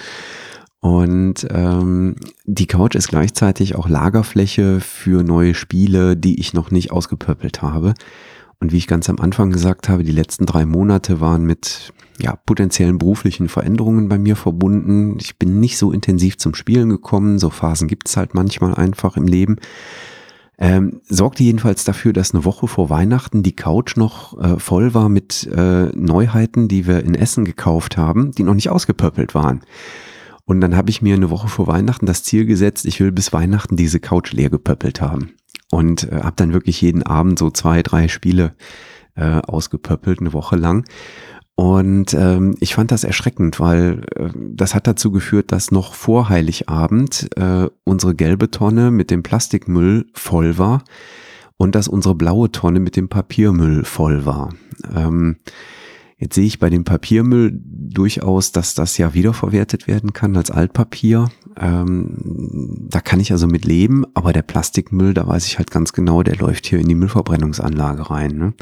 Und 0.80 1.46
ähm, 1.50 2.16
die 2.44 2.66
Couch 2.66 2.94
ist 2.94 3.08
gleichzeitig 3.08 3.74
auch 3.74 3.88
Lagerfläche 3.88 4.80
für 4.80 5.22
neue 5.22 5.54
Spiele, 5.54 6.16
die 6.16 6.38
ich 6.38 6.52
noch 6.52 6.70
nicht 6.70 6.90
ausgepöppelt 6.90 7.62
habe. 7.62 7.94
Und 8.60 8.72
wie 8.72 8.78
ich 8.78 8.86
ganz 8.86 9.08
am 9.10 9.18
Anfang 9.18 9.50
gesagt 9.50 9.88
habe, 9.88 10.04
die 10.04 10.12
letzten 10.12 10.46
drei 10.46 10.64
Monate 10.66 11.20
waren 11.20 11.44
mit 11.44 11.92
ja, 12.18 12.36
potenziellen 12.46 12.98
beruflichen 12.98 13.48
Veränderungen 13.48 14.08
bei 14.08 14.18
mir 14.18 14.36
verbunden. 14.36 15.16
Ich 15.20 15.38
bin 15.38 15.58
nicht 15.60 15.78
so 15.78 15.90
intensiv 15.90 16.38
zum 16.38 16.54
Spielen 16.54 16.88
gekommen. 16.88 17.38
So 17.38 17.50
Phasen 17.50 17.88
gibt 17.88 18.08
es 18.08 18.16
halt 18.16 18.34
manchmal 18.34 18.74
einfach 18.74 19.16
im 19.16 19.26
Leben. 19.26 19.56
Ähm, 20.56 21.00
sorgte 21.08 21.42
jedenfalls 21.42 21.84
dafür, 21.84 22.12
dass 22.12 22.32
eine 22.32 22.44
Woche 22.44 22.68
vor 22.68 22.88
Weihnachten 22.90 23.42
die 23.42 23.56
Couch 23.56 23.96
noch 23.96 24.38
äh, 24.40 24.58
voll 24.58 24.94
war 24.94 25.08
mit 25.08 25.48
äh, 25.52 25.86
Neuheiten, 25.96 26.68
die 26.68 26.86
wir 26.86 27.02
in 27.04 27.14
Essen 27.14 27.44
gekauft 27.44 27.96
haben, 27.96 28.32
die 28.32 28.44
noch 28.44 28.54
nicht 28.54 28.70
ausgepöppelt 28.70 29.34
waren. 29.34 29.62
Und 30.44 30.60
dann 30.60 30.76
habe 30.76 30.90
ich 30.90 31.02
mir 31.02 31.14
eine 31.14 31.30
Woche 31.30 31.48
vor 31.48 31.66
Weihnachten 31.66 32.06
das 32.06 32.22
Ziel 32.22 32.44
gesetzt, 32.44 32.84
ich 32.84 33.00
will 33.00 33.10
bis 33.10 33.32
Weihnachten 33.32 33.76
diese 33.76 33.98
Couch 33.98 34.32
leer 34.32 34.50
gepöppelt 34.50 35.00
haben. 35.00 35.32
Und 35.70 36.10
äh, 36.12 36.20
habe 36.22 36.36
dann 36.36 36.52
wirklich 36.52 36.80
jeden 36.80 37.02
Abend 37.02 37.38
so 37.38 37.50
zwei, 37.50 37.82
drei 37.82 38.08
Spiele 38.08 38.54
äh, 39.16 39.40
ausgepöppelt, 39.40 40.20
eine 40.20 40.32
Woche 40.32 40.56
lang. 40.56 40.84
Und 41.56 42.14
ähm, 42.14 42.56
ich 42.58 42.74
fand 42.74 42.90
das 42.90 43.04
erschreckend, 43.04 43.60
weil 43.60 44.02
äh, 44.16 44.30
das 44.34 44.74
hat 44.74 44.86
dazu 44.86 45.12
geführt, 45.12 45.52
dass 45.52 45.70
noch 45.70 45.94
vor 45.94 46.28
Heiligabend 46.28 47.28
äh, 47.36 47.68
unsere 47.84 48.14
gelbe 48.14 48.50
Tonne 48.50 48.90
mit 48.90 49.10
dem 49.10 49.22
Plastikmüll 49.22 50.06
voll 50.14 50.58
war 50.58 50.82
und 51.56 51.76
dass 51.76 51.86
unsere 51.86 52.16
blaue 52.16 52.50
Tonne 52.50 52.80
mit 52.80 52.96
dem 52.96 53.08
Papiermüll 53.08 53.84
voll 53.84 54.26
war. 54.26 54.52
Ähm, 54.92 55.36
jetzt 56.18 56.34
sehe 56.34 56.46
ich 56.46 56.58
bei 56.58 56.70
dem 56.70 56.82
Papiermüll 56.82 57.52
durchaus, 57.54 58.50
dass 58.50 58.74
das 58.74 58.98
ja 58.98 59.14
wiederverwertet 59.14 59.86
werden 59.86 60.12
kann 60.12 60.36
als 60.36 60.50
Altpapier. 60.50 61.30
Ähm, 61.56 62.88
da 62.90 63.00
kann 63.00 63.20
ich 63.20 63.30
also 63.30 63.46
mit 63.46 63.64
leben, 63.64 64.04
aber 64.14 64.32
der 64.32 64.42
Plastikmüll, 64.42 65.14
da 65.14 65.28
weiß 65.28 65.46
ich 65.46 65.58
halt 65.58 65.70
ganz 65.70 65.92
genau, 65.92 66.24
der 66.24 66.34
läuft 66.34 66.66
hier 66.66 66.80
in 66.80 66.88
die 66.88 66.96
Müllverbrennungsanlage 66.96 68.10
rein. 68.10 68.32
Ne? 68.36 68.54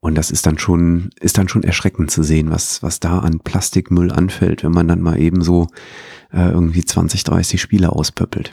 Und 0.00 0.14
das 0.16 0.30
ist 0.30 0.46
dann 0.46 0.58
schon, 0.58 1.10
ist 1.20 1.38
dann 1.38 1.48
schon 1.48 1.62
erschreckend 1.62 2.10
zu 2.10 2.22
sehen, 2.22 2.50
was, 2.50 2.82
was 2.82 3.00
da 3.00 3.18
an 3.20 3.40
Plastikmüll 3.40 4.12
anfällt, 4.12 4.62
wenn 4.62 4.72
man 4.72 4.88
dann 4.88 5.00
mal 5.00 5.18
eben 5.18 5.42
so 5.42 5.68
äh, 6.32 6.50
irgendwie 6.50 6.84
20, 6.84 7.24
30 7.24 7.60
Spiele 7.60 7.90
auspöppelt. 7.92 8.52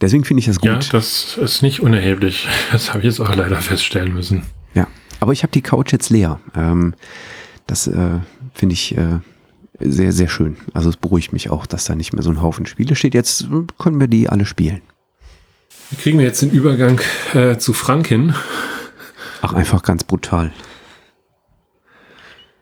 Deswegen 0.00 0.24
finde 0.24 0.40
ich 0.40 0.46
das 0.46 0.60
gut. 0.60 0.68
Ja, 0.70 0.78
das 0.92 1.36
ist 1.36 1.62
nicht 1.62 1.80
unerheblich. 1.80 2.48
Das 2.70 2.90
habe 2.90 3.00
ich 3.00 3.06
jetzt 3.06 3.20
auch 3.20 3.34
leider 3.34 3.56
feststellen 3.56 4.14
müssen. 4.14 4.42
Ja, 4.74 4.86
aber 5.20 5.32
ich 5.32 5.42
habe 5.42 5.50
die 5.50 5.62
Couch 5.62 5.92
jetzt 5.92 6.10
leer. 6.10 6.40
Ähm, 6.54 6.94
das 7.66 7.88
äh, 7.88 8.20
finde 8.54 8.74
ich 8.74 8.96
äh, 8.96 9.18
sehr, 9.80 10.12
sehr 10.12 10.28
schön. 10.28 10.56
Also 10.72 10.88
es 10.90 10.96
beruhigt 10.96 11.32
mich 11.32 11.50
auch, 11.50 11.66
dass 11.66 11.84
da 11.84 11.94
nicht 11.94 12.12
mehr 12.12 12.22
so 12.22 12.30
ein 12.30 12.42
Haufen 12.42 12.66
Spiele 12.66 12.94
steht. 12.94 13.14
Jetzt 13.14 13.48
können 13.78 13.98
wir 13.98 14.08
die 14.08 14.28
alle 14.28 14.46
spielen. 14.46 14.82
Wie 15.90 15.96
kriegen 15.96 16.18
wir 16.18 16.26
jetzt 16.26 16.42
den 16.42 16.50
Übergang 16.50 17.00
äh, 17.34 17.56
zu 17.58 17.72
Frank 17.72 18.06
hin? 18.06 18.34
Ach, 19.42 19.52
einfach 19.52 19.82
ganz 19.82 20.04
brutal. 20.04 20.52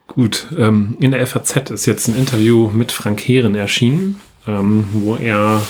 Gut, 0.06 0.46
ähm, 0.56 0.96
in 1.00 1.10
der 1.10 1.26
FAZ 1.26 1.70
ist 1.70 1.86
jetzt 1.86 2.08
ein 2.08 2.16
Interview 2.16 2.70
mit 2.72 2.92
Frank 2.92 3.20
Heeren 3.20 3.54
erschienen, 3.54 4.20
ähm, 4.46 4.84
wo 4.92 5.16
er 5.16 5.62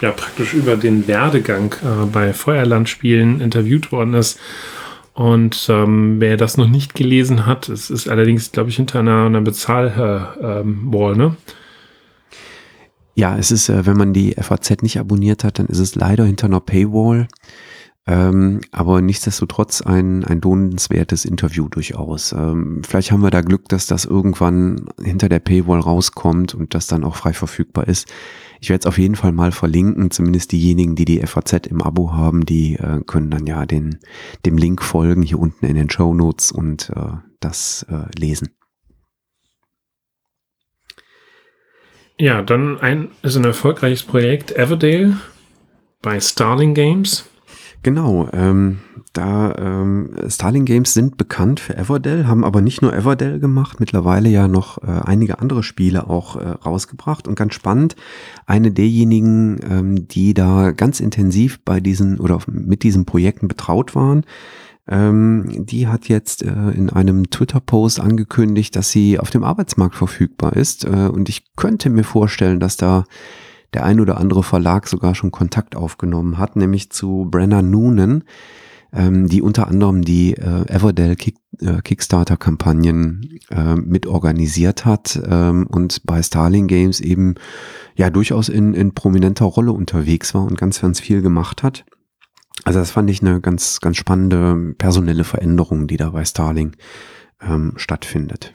ja 0.00 0.10
praktisch 0.10 0.54
über 0.54 0.76
den 0.76 1.06
Werdegang 1.06 1.74
äh, 1.82 2.06
bei 2.06 2.32
Feuerlandspielen 2.32 3.40
interviewt 3.40 3.92
worden 3.92 4.14
ist 4.14 4.40
Und 5.14 5.66
ähm, 5.68 6.20
wer 6.20 6.36
das 6.36 6.56
noch 6.56 6.68
nicht 6.68 6.94
gelesen 6.94 7.44
hat, 7.44 7.68
es 7.68 7.90
ist 7.90 8.08
allerdings, 8.08 8.50
glaube 8.50 8.70
ich, 8.70 8.76
hinter 8.76 9.00
einer, 9.00 9.26
einer 9.26 9.42
Bezahl-Wall, 9.42 11.12
ähm, 11.12 11.18
ne? 11.18 11.36
Ja, 13.14 13.36
es 13.36 13.50
ist, 13.50 13.68
äh, 13.68 13.84
wenn 13.84 13.98
man 13.98 14.14
die 14.14 14.34
FAZ 14.40 14.82
nicht 14.82 14.98
abonniert 14.98 15.44
hat, 15.44 15.58
dann 15.58 15.66
ist 15.66 15.80
es 15.80 15.94
leider 15.94 16.24
hinter 16.24 16.46
einer 16.46 16.60
Paywall. 16.60 17.28
Ähm, 18.04 18.60
aber 18.72 19.00
nichtsdestotrotz 19.00 19.80
ein, 19.80 20.24
ein 20.24 20.40
lohnenswertes 20.40 21.24
Interview 21.24 21.68
durchaus. 21.68 22.32
Ähm, 22.32 22.82
vielleicht 22.84 23.12
haben 23.12 23.22
wir 23.22 23.30
da 23.30 23.42
Glück, 23.42 23.68
dass 23.68 23.86
das 23.86 24.04
irgendwann 24.04 24.86
hinter 25.00 25.28
der 25.28 25.38
Paywall 25.38 25.78
rauskommt 25.78 26.52
und 26.54 26.74
das 26.74 26.88
dann 26.88 27.04
auch 27.04 27.14
frei 27.14 27.32
verfügbar 27.32 27.86
ist. 27.86 28.12
Ich 28.60 28.70
werde 28.70 28.80
es 28.80 28.86
auf 28.86 28.98
jeden 28.98 29.14
Fall 29.14 29.32
mal 29.32 29.52
verlinken, 29.52 30.10
zumindest 30.10 30.50
diejenigen, 30.50 30.96
die 30.96 31.04
die 31.04 31.24
FAZ 31.24 31.66
im 31.68 31.80
Abo 31.80 32.12
haben, 32.12 32.44
die 32.44 32.74
äh, 32.74 33.00
können 33.06 33.30
dann 33.30 33.46
ja 33.46 33.66
den, 33.66 33.98
dem 34.46 34.58
Link 34.58 34.82
folgen 34.82 35.22
hier 35.22 35.38
unten 35.38 35.66
in 35.66 35.76
den 35.76 35.90
Show 35.90 36.12
Notes 36.12 36.50
und 36.50 36.90
äh, 36.90 37.12
das 37.38 37.86
äh, 37.88 38.18
lesen. 38.18 38.50
Ja, 42.18 42.42
dann 42.42 42.80
ein, 42.80 43.08
ist 43.22 43.36
ein 43.36 43.44
erfolgreiches 43.44 44.02
Projekt 44.02 44.52
Everdale 44.52 45.16
bei 46.02 46.20
Starling 46.20 46.74
Games. 46.74 47.28
Genau, 47.82 48.28
ähm, 48.32 48.78
da 49.12 49.54
ähm, 49.56 50.10
Starling 50.28 50.64
Games 50.64 50.94
sind 50.94 51.16
bekannt 51.16 51.58
für 51.58 51.76
Everdell, 51.76 52.26
haben 52.26 52.44
aber 52.44 52.60
nicht 52.60 52.80
nur 52.80 52.94
Everdell 52.94 53.40
gemacht, 53.40 53.80
mittlerweile 53.80 54.28
ja 54.28 54.46
noch 54.46 54.78
äh, 54.82 54.86
einige 54.86 55.40
andere 55.40 55.62
Spiele 55.62 56.08
auch 56.08 56.36
äh, 56.36 56.48
rausgebracht. 56.48 57.26
Und 57.26 57.34
ganz 57.34 57.54
spannend, 57.54 57.96
eine 58.46 58.70
derjenigen, 58.70 59.58
ähm, 59.68 60.08
die 60.08 60.32
da 60.32 60.70
ganz 60.70 61.00
intensiv 61.00 61.60
bei 61.64 61.80
diesen 61.80 62.20
oder 62.20 62.38
mit 62.46 62.84
diesen 62.84 63.04
Projekten 63.04 63.48
betraut 63.48 63.96
waren, 63.96 64.24
ähm, 64.88 65.66
die 65.66 65.88
hat 65.88 66.08
jetzt 66.08 66.42
äh, 66.42 66.70
in 66.70 66.88
einem 66.90 67.30
Twitter-Post 67.30 68.00
angekündigt, 68.00 68.74
dass 68.76 68.90
sie 68.90 69.18
auf 69.18 69.30
dem 69.30 69.44
Arbeitsmarkt 69.44 69.94
verfügbar 69.94 70.56
ist. 70.56 70.84
Äh, 70.84 71.08
und 71.12 71.28
ich 71.28 71.54
könnte 71.56 71.90
mir 71.90 72.04
vorstellen, 72.04 72.60
dass 72.60 72.76
da 72.76 73.04
der 73.74 73.84
ein 73.84 74.00
oder 74.00 74.18
andere 74.18 74.42
Verlag 74.42 74.88
sogar 74.88 75.14
schon 75.14 75.30
Kontakt 75.30 75.76
aufgenommen 75.76 76.38
hat, 76.38 76.56
nämlich 76.56 76.90
zu 76.90 77.26
Brenna 77.30 77.62
Noonan, 77.62 78.24
ähm, 78.92 79.28
die 79.28 79.42
unter 79.42 79.68
anderem 79.68 80.02
die 80.02 80.34
äh, 80.34 80.66
Everdell 80.68 81.16
Kick, 81.16 81.36
äh, 81.60 81.80
Kickstarter-Kampagnen 81.80 83.38
äh, 83.50 83.74
mitorganisiert 83.74 84.84
hat 84.84 85.20
ähm, 85.26 85.66
und 85.66 86.04
bei 86.04 86.22
Starling 86.22 86.66
Games 86.66 87.00
eben 87.00 87.34
ja 87.94 88.10
durchaus 88.10 88.48
in, 88.48 88.74
in 88.74 88.94
prominenter 88.94 89.46
Rolle 89.46 89.72
unterwegs 89.72 90.34
war 90.34 90.44
und 90.44 90.58
ganz, 90.58 90.80
ganz 90.80 91.00
viel 91.00 91.22
gemacht 91.22 91.62
hat. 91.62 91.84
Also 92.64 92.78
das 92.78 92.90
fand 92.90 93.10
ich 93.10 93.22
eine 93.22 93.40
ganz, 93.40 93.80
ganz 93.80 93.96
spannende 93.96 94.74
personelle 94.76 95.24
Veränderung, 95.24 95.86
die 95.86 95.96
da 95.96 96.10
bei 96.10 96.24
Starling 96.24 96.76
ähm, 97.40 97.72
stattfindet. 97.76 98.52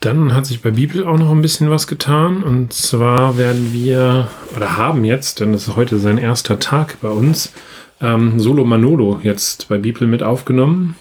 Dann 0.00 0.34
hat 0.34 0.46
sich 0.46 0.62
bei 0.62 0.70
Bibel 0.70 1.06
auch 1.06 1.18
noch 1.18 1.30
ein 1.30 1.42
bisschen 1.42 1.68
was 1.68 1.86
getan. 1.86 2.42
Und 2.42 2.72
zwar 2.72 3.36
werden 3.36 3.74
wir, 3.74 4.28
oder 4.56 4.78
haben 4.78 5.04
jetzt, 5.04 5.40
denn 5.40 5.52
es 5.52 5.68
ist 5.68 5.76
heute 5.76 5.98
sein 5.98 6.16
erster 6.16 6.58
Tag 6.58 6.96
bei 7.02 7.10
uns, 7.10 7.52
ähm, 8.00 8.40
Solo 8.40 8.64
Manolo 8.64 9.20
jetzt 9.22 9.68
bei 9.68 9.76
Bibel 9.76 10.08
mit 10.08 10.22
aufgenommen. 10.22 10.96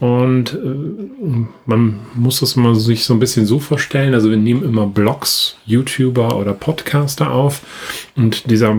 Und 0.00 0.54
äh, 0.54 1.46
man 1.66 2.00
muss 2.14 2.40
das 2.40 2.56
mal 2.56 2.74
sich 2.74 3.04
so 3.04 3.12
ein 3.12 3.20
bisschen 3.20 3.44
so 3.44 3.58
vorstellen. 3.58 4.14
Also 4.14 4.30
wir 4.30 4.38
nehmen 4.38 4.62
immer 4.62 4.86
Blogs, 4.86 5.58
YouTuber 5.66 6.36
oder 6.36 6.54
Podcaster 6.54 7.30
auf. 7.30 7.60
Und 8.16 8.50
dieser 8.50 8.78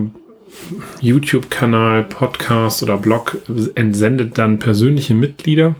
YouTube-Kanal, 1.00 2.02
Podcast 2.02 2.82
oder 2.82 2.96
Blog 2.96 3.38
entsendet 3.76 4.36
dann 4.36 4.58
persönliche 4.58 5.14
Mitglieder 5.14 5.76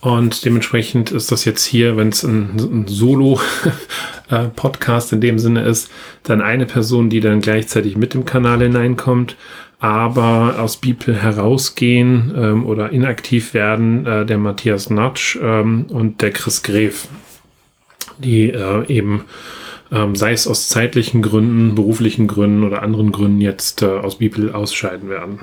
und 0.00 0.44
dementsprechend 0.44 1.10
ist 1.10 1.30
das 1.30 1.44
jetzt 1.44 1.64
hier, 1.64 1.96
wenn 1.96 2.08
es 2.08 2.24
ein, 2.24 2.56
ein 2.56 2.88
Solo-Podcast 2.88 5.12
in 5.12 5.20
dem 5.20 5.38
Sinne 5.38 5.62
ist, 5.64 5.90
dann 6.22 6.40
eine 6.40 6.64
Person, 6.66 7.10
die 7.10 7.20
dann 7.20 7.40
gleichzeitig 7.40 7.96
mit 7.96 8.14
dem 8.14 8.24
Kanal 8.24 8.60
hineinkommt, 8.60 9.36
aber 9.78 10.56
aus 10.58 10.78
Bibel 10.78 11.14
herausgehen 11.14 12.32
ähm, 12.36 12.66
oder 12.66 12.90
inaktiv 12.90 13.54
werden 13.54 14.06
äh, 14.06 14.26
der 14.26 14.38
Matthias 14.38 14.90
Natsch 14.90 15.38
ähm, 15.42 15.86
und 15.88 16.20
der 16.22 16.32
Chris 16.32 16.62
Gref, 16.62 17.08
die 18.18 18.50
äh, 18.50 18.86
eben 18.86 19.24
ähm, 19.92 20.14
sei 20.14 20.32
es 20.32 20.46
aus 20.46 20.68
zeitlichen 20.68 21.22
Gründen, 21.22 21.74
beruflichen 21.74 22.28
Gründen 22.28 22.64
oder 22.64 22.82
anderen 22.82 23.12
Gründen 23.12 23.40
jetzt 23.40 23.82
äh, 23.82 23.86
aus 23.86 24.18
Bibel 24.18 24.52
ausscheiden 24.52 25.08
werden. 25.08 25.40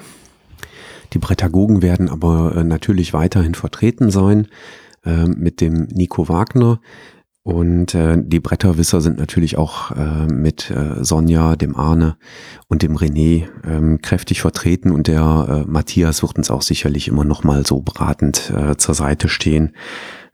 Die 1.14 1.20
Prädagogen 1.20 1.82
werden 1.82 2.10
aber 2.10 2.56
äh, 2.56 2.64
natürlich 2.64 3.14
weiterhin 3.14 3.56
vertreten 3.56 4.12
sein 4.12 4.48
äh, 5.06 5.26
mit 5.26 5.62
dem 5.62 5.88
Nico 5.92 6.30
Wagner. 6.30 6.80
Und 7.48 7.96
äh, 7.96 8.18
die 8.22 8.42
Bretterwisser 8.42 9.00
sind 9.00 9.20
natürlich 9.20 9.58
auch 9.58 9.92
äh, 9.92 10.28
mit 10.28 10.70
äh, 10.70 11.02
Sonja, 11.02 11.56
dem 11.56 11.78
Arne 11.78 12.18
und 12.68 12.82
dem 12.82 12.98
René 12.98 13.48
ähm, 13.66 14.02
kräftig 14.02 14.42
vertreten 14.42 14.92
und 14.92 15.08
der 15.08 15.64
äh, 15.66 15.72
Matthias 15.72 16.24
wird 16.24 16.38
uns 16.38 16.52
auch 16.52 16.62
sicherlich 16.62 17.08
immer 17.08 17.24
noch 17.24 17.46
mal 17.46 17.66
so 17.66 17.80
beratend 17.80 18.52
äh, 18.54 18.76
zur 18.76 18.96
Seite 18.96 19.30
stehen. 19.30 19.72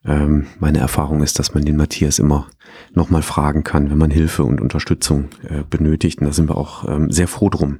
Ähm, 0.06 0.48
meine 0.60 0.80
Erfahrung 0.80 1.22
ist, 1.22 1.38
dass 1.38 1.54
man 1.54 1.64
den 1.64 1.78
Matthias 1.78 2.18
immer 2.18 2.48
noch 2.94 3.12
mal 3.12 3.22
fragen 3.22 3.64
kann, 3.64 3.92
wenn 3.92 4.00
man 4.00 4.10
Hilfe 4.10 4.44
und 4.44 4.60
Unterstützung 4.60 5.30
äh, 5.48 5.64
benötigt. 5.70 6.20
Und 6.20 6.26
da 6.26 6.34
sind 6.34 6.50
wir 6.50 6.58
auch 6.58 6.88
ähm, 6.90 7.12
sehr 7.12 7.28
froh 7.28 7.50
drum. 7.50 7.80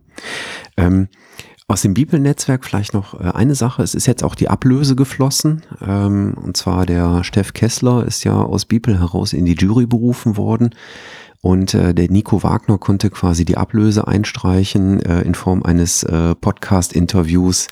Ähm, 0.78 1.08
aus 1.74 1.82
dem 1.82 1.96
Bibelnetzwerk 1.96 2.64
vielleicht 2.64 2.94
noch 2.94 3.20
äh, 3.20 3.32
eine 3.32 3.56
Sache. 3.56 3.82
Es 3.82 3.96
ist 3.96 4.06
jetzt 4.06 4.24
auch 4.24 4.36
die 4.36 4.48
Ablöse 4.48 4.96
geflossen. 4.96 5.64
Ähm, 5.82 6.36
und 6.40 6.56
zwar 6.56 6.86
der 6.86 7.24
Steff 7.24 7.54
Kessler 7.54 8.06
ist 8.06 8.24
ja 8.24 8.36
aus 8.36 8.66
Bibel 8.66 9.00
heraus 9.00 9.34
in 9.34 9.46
die 9.46 9.56
Jury 9.56 9.88
berufen 9.88 10.38
worden. 10.38 10.76
Und 11.42 11.74
äh, 11.74 11.96
der 11.96 12.12
Nico 12.12 12.44
Wagner 12.44 12.78
konnte 12.78 13.10
quasi 13.10 13.44
die 13.44 13.58
Ablöse 13.58 14.08
einstreichen 14.08 15.02
äh, 15.02 15.22
in 15.24 15.34
Form 15.34 15.64
eines 15.64 16.04
äh, 16.04 16.36
Podcast-Interviews 16.36 17.68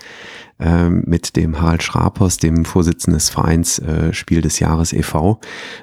äh, 0.62 0.90
mit 0.90 1.36
dem 1.36 1.60
Harald 1.60 1.84
Schrapers, 1.84 2.38
dem 2.38 2.66
Vorsitzenden 2.66 3.18
des 3.18 3.30
Vereins 3.30 3.80
äh, 3.80 4.14
Spiel 4.14 4.42
des 4.42 4.60
Jahres 4.60 4.94
e.V. 4.94 5.40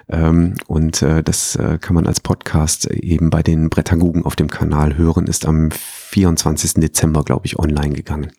Ähm, 0.09 0.55
und 0.67 1.03
äh, 1.03 1.23
das 1.23 1.57
äh, 1.57 1.79
kann 1.81 1.95
man 1.95 2.07
als 2.07 2.21
Podcast 2.21 2.87
eben 2.87 3.31
bei 3.31 3.43
den 3.43 3.69
Brettagogen 3.69 4.25
auf 4.25 4.37
dem 4.37 4.49
Kanal 4.49 4.97
hören, 4.97 5.27
ist 5.27 5.47
am 5.47 5.71
24. 5.71 6.75
Dezember, 6.75 7.25
glaube 7.25 7.47
ich, 7.47 7.59
online 7.59 7.95
gegangen. 7.95 8.33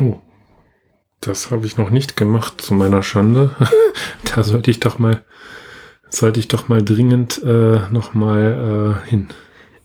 Oh, 0.00 0.18
das 1.20 1.50
habe 1.50 1.66
ich 1.66 1.76
noch 1.76 1.90
nicht 1.90 2.16
gemacht, 2.16 2.60
zu 2.60 2.74
meiner 2.74 3.02
Schande. 3.02 3.56
da 4.34 4.44
sollte 4.44 4.70
ich 4.70 4.80
doch 4.80 4.98
mal 4.98 5.24
sollte 6.10 6.40
ich 6.40 6.48
doch 6.48 6.68
mal 6.68 6.82
dringend 6.82 7.42
äh, 7.42 7.80
noch 7.90 8.14
mal 8.14 9.00
äh, 9.06 9.08
hin. 9.08 9.28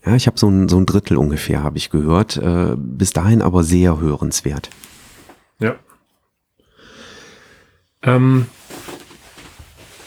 Ja, 0.06 0.16
ich 0.16 0.28
habe 0.28 0.38
so 0.38 0.47
ein, 0.47 0.70
so 0.70 0.78
ein 0.78 0.86
Drittel 0.86 1.18
ungefähr, 1.18 1.64
habe 1.64 1.78
ich 1.78 1.89
gehört. 1.89 2.38
Äh, 2.38 2.76
bis 2.78 3.12
dahin 3.12 3.41
aber 3.41 3.64
sehr 3.64 3.99
hörenswert. 3.99 4.70
Ja. 5.60 5.76
Ähm, 8.03 8.45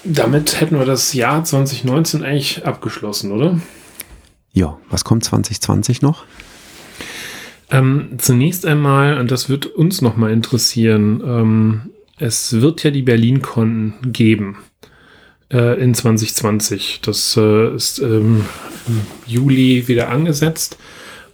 damit 0.05 0.61
hätten 0.61 0.79
wir 0.79 0.87
das 0.87 1.13
Jahr 1.13 1.45
2019 1.45 2.23
eigentlich 2.23 2.65
abgeschlossen, 2.65 3.33
oder? 3.33 3.61
Ja, 4.53 4.79
was 4.89 5.05
kommt 5.05 5.25
2020 5.25 6.03
noch? 6.03 6.25
Ähm, 7.71 8.13
zunächst 8.19 8.65
einmal, 8.65 9.19
und 9.19 9.31
das 9.31 9.49
wird 9.49 9.67
uns 9.67 10.01
nochmal 10.01 10.33
interessieren, 10.33 11.23
ähm, 11.25 11.91
es 12.19 12.61
wird 12.61 12.83
ja 12.83 12.91
die 12.91 13.03
Berlin-Konten 13.03 14.13
geben 14.13 14.59
äh, 15.53 15.81
in 15.81 15.95
2020. 15.95 17.01
Das 17.03 17.37
äh, 17.37 17.75
ist 17.75 17.99
im 17.99 18.45
Juli 19.27 19.87
wieder 19.87 20.09
angesetzt. 20.09 20.79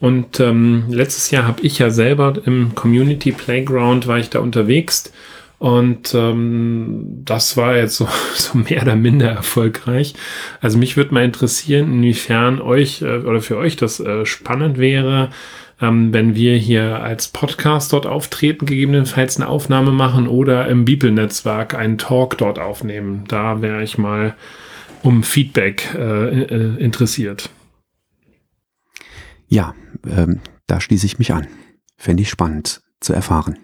Und 0.01 0.41
ähm, 0.41 0.85
letztes 0.89 1.31
Jahr 1.31 1.47
habe 1.47 1.63
ich 1.63 1.79
ja 1.79 1.91
selber 1.91 2.35
im 2.45 2.75
Community 2.75 3.33
Playground 3.33 4.07
war 4.07 4.19
ich 4.19 4.31
da 4.31 4.41
unterwegs. 4.41 5.13
Und 5.59 6.15
ähm, 6.15 7.23
das 7.25 7.57
war 7.57 7.77
jetzt 7.77 7.97
so, 7.97 8.09
so 8.35 8.59
mehr 8.59 8.83
oder 8.83 8.97
minder 8.97 9.31
erfolgreich. 9.31 10.15
Also 10.61 10.79
mich 10.79 10.97
würde 10.97 11.15
mal 11.15 11.25
interessieren, 11.25 11.93
inwiefern 11.93 12.61
euch 12.61 13.03
äh, 13.03 13.19
oder 13.19 13.41
für 13.41 13.57
euch 13.57 13.77
das 13.77 14.01
äh, 14.01 14.27
spannend 14.27 14.79
wäre, 14.79 15.31
ähm, 15.81 16.13
wenn 16.13 16.35
wir 16.35 16.57
hier 16.57 17.03
als 17.03 17.29
Podcast 17.29 17.93
dort 17.93 18.07
auftreten, 18.07 18.67
gegebenenfalls 18.67 19.37
eine 19.37 19.49
Aufnahme 19.49 19.93
machen 19.93 20.29
oder 20.29 20.69
im 20.69 20.85
Bibelnetzwerk 20.85 21.75
einen 21.75 21.99
Talk 21.99 22.37
dort 22.39 22.59
aufnehmen. 22.59 23.25
Da 23.29 23.63
wäre 23.63 23.83
ich 23.83 23.97
mal 23.97 24.35
um 25.03 25.23
Feedback 25.23 25.95
äh, 25.95 26.43
äh, 26.43 26.77
interessiert. 26.79 27.51
Ja, 29.55 29.73
ähm, 30.05 30.41
da 30.67 30.81
schließe 30.81 31.07
ich 31.07 31.21
mich 31.21 31.33
an. 31.33 31.47
Fände 31.97 32.25
ich 32.25 32.29
spannend 32.29 32.83
zu 32.99 33.13
erfahren. 33.13 33.57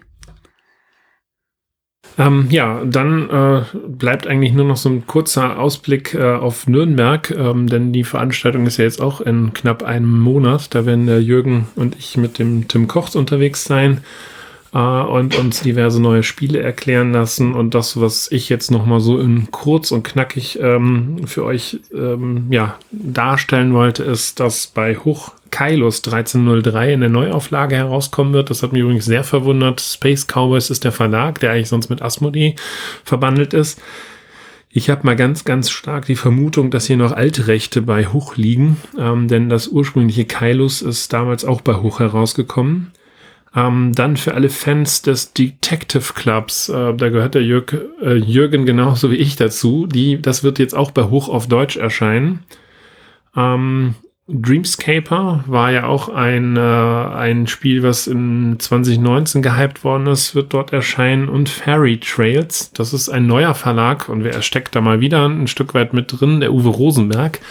Ähm, 2.17 2.47
ja, 2.49 2.85
dann 2.85 3.29
äh, 3.29 3.63
bleibt 3.89 4.25
eigentlich 4.25 4.53
nur 4.53 4.63
noch 4.63 4.77
so 4.77 4.87
ein 4.87 5.05
kurzer 5.05 5.59
Ausblick 5.59 6.13
äh, 6.13 6.35
auf 6.35 6.65
Nürnberg, 6.65 7.29
ähm, 7.31 7.67
denn 7.67 7.91
die 7.91 8.05
Veranstaltung 8.05 8.65
ist 8.67 8.77
ja 8.77 8.85
jetzt 8.85 9.01
auch 9.01 9.19
in 9.19 9.51
knapp 9.51 9.83
einem 9.83 10.17
Monat. 10.17 10.73
Da 10.73 10.85
werden 10.85 11.07
der 11.07 11.21
Jürgen 11.21 11.67
und 11.75 11.97
ich 11.99 12.15
mit 12.15 12.39
dem 12.39 12.69
Tim 12.69 12.87
Kochs 12.87 13.17
unterwegs 13.17 13.65
sein. 13.65 13.99
Äh, 14.73 14.77
und 14.77 15.37
uns 15.37 15.61
diverse 15.61 16.01
neue 16.01 16.23
Spiele 16.23 16.61
erklären 16.61 17.11
lassen. 17.11 17.53
Und 17.53 17.73
das, 17.73 17.99
was 17.99 18.31
ich 18.31 18.49
jetzt 18.49 18.71
nochmal 18.71 18.99
so 18.99 19.19
in 19.19 19.51
kurz 19.51 19.91
und 19.91 20.03
knackig 20.03 20.59
ähm, 20.61 21.27
für 21.27 21.43
euch 21.43 21.79
ähm, 21.93 22.47
ja, 22.49 22.77
darstellen 22.91 23.73
wollte, 23.73 24.03
ist, 24.03 24.39
dass 24.39 24.67
bei 24.67 24.95
Hoch 24.95 25.33
Kailos 25.51 25.97
1303 26.05 26.93
in 26.93 27.01
der 27.01 27.09
Neuauflage 27.09 27.75
herauskommen 27.75 28.33
wird. 28.33 28.49
Das 28.49 28.63
hat 28.63 28.71
mich 28.71 28.81
übrigens 28.81 29.05
sehr 29.05 29.23
verwundert. 29.23 29.81
Space 29.81 30.25
Cowboys 30.25 30.69
ist 30.69 30.85
der 30.85 30.93
Verlag, 30.93 31.39
der 31.41 31.51
eigentlich 31.51 31.69
sonst 31.69 31.89
mit 31.89 32.01
Asmodee 32.01 32.55
verbandelt 33.03 33.53
ist. 33.53 33.81
Ich 34.73 34.89
habe 34.89 35.05
mal 35.05 35.17
ganz, 35.17 35.43
ganz 35.43 35.69
stark 35.69 36.05
die 36.05 36.15
Vermutung, 36.15 36.71
dass 36.71 36.87
hier 36.87 36.95
noch 36.95 37.11
alte 37.11 37.47
Rechte 37.47 37.81
bei 37.81 38.05
Hoch 38.05 38.37
liegen, 38.37 38.77
ähm, 38.97 39.27
denn 39.27 39.49
das 39.49 39.67
ursprüngliche 39.67 40.23
Kailus 40.23 40.81
ist 40.81 41.11
damals 41.11 41.43
auch 41.43 41.59
bei 41.59 41.75
Hoch 41.75 41.99
herausgekommen. 41.99 42.93
Ähm, 43.53 43.91
dann 43.93 44.15
für 44.15 44.33
alle 44.33 44.49
Fans 44.49 45.01
des 45.01 45.33
Detective 45.33 46.13
Clubs, 46.13 46.69
äh, 46.69 46.93
da 46.93 47.09
gehört 47.09 47.35
der 47.35 47.43
Jürg, 47.43 47.75
äh, 48.01 48.15
Jürgen 48.15 48.65
genauso 48.65 49.11
wie 49.11 49.17
ich 49.17 49.35
dazu. 49.35 49.87
Die, 49.87 50.21
das 50.21 50.43
wird 50.43 50.57
jetzt 50.57 50.75
auch 50.75 50.91
bei 50.91 51.03
Hoch 51.03 51.27
auf 51.27 51.47
Deutsch 51.47 51.75
erscheinen. 51.75 52.43
Ähm, 53.35 53.95
Dreamscaper 54.27 55.43
war 55.47 55.71
ja 55.71 55.85
auch 55.87 56.07
ein, 56.07 56.55
äh, 56.55 56.59
ein 56.59 57.47
Spiel, 57.47 57.83
was 57.83 58.07
in 58.07 58.57
2019 58.59 59.41
gehypt 59.41 59.83
worden 59.83 60.07
ist, 60.07 60.35
wird 60.35 60.53
dort 60.53 60.71
erscheinen. 60.71 61.27
Und 61.27 61.49
Fairy 61.49 61.99
Trails, 61.99 62.71
das 62.71 62.93
ist 62.93 63.09
ein 63.09 63.27
neuer 63.27 63.53
Verlag 63.53 64.07
und 64.07 64.23
wer 64.23 64.41
steckt 64.41 64.75
da 64.75 64.81
mal 64.81 65.01
wieder 65.01 65.27
ein 65.27 65.47
Stück 65.47 65.73
weit 65.73 65.93
mit 65.93 66.13
drin, 66.19 66.39
der 66.39 66.53
Uwe 66.53 66.69
Rosenberg, 66.69 67.41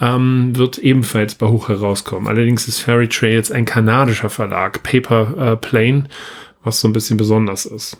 ähm, 0.00 0.56
wird 0.56 0.78
ebenfalls 0.78 1.34
bei 1.34 1.46
Hoch 1.48 1.68
herauskommen. 1.68 2.28
Allerdings 2.28 2.68
ist 2.68 2.80
Fairy 2.80 3.08
Trails 3.08 3.50
ein 3.50 3.64
kanadischer 3.64 4.30
Verlag, 4.30 4.82
Paper 4.82 5.52
äh, 5.52 5.56
Plane, 5.56 6.04
was 6.62 6.80
so 6.80 6.88
ein 6.88 6.92
bisschen 6.92 7.16
besonders 7.16 7.66
ist. 7.66 7.96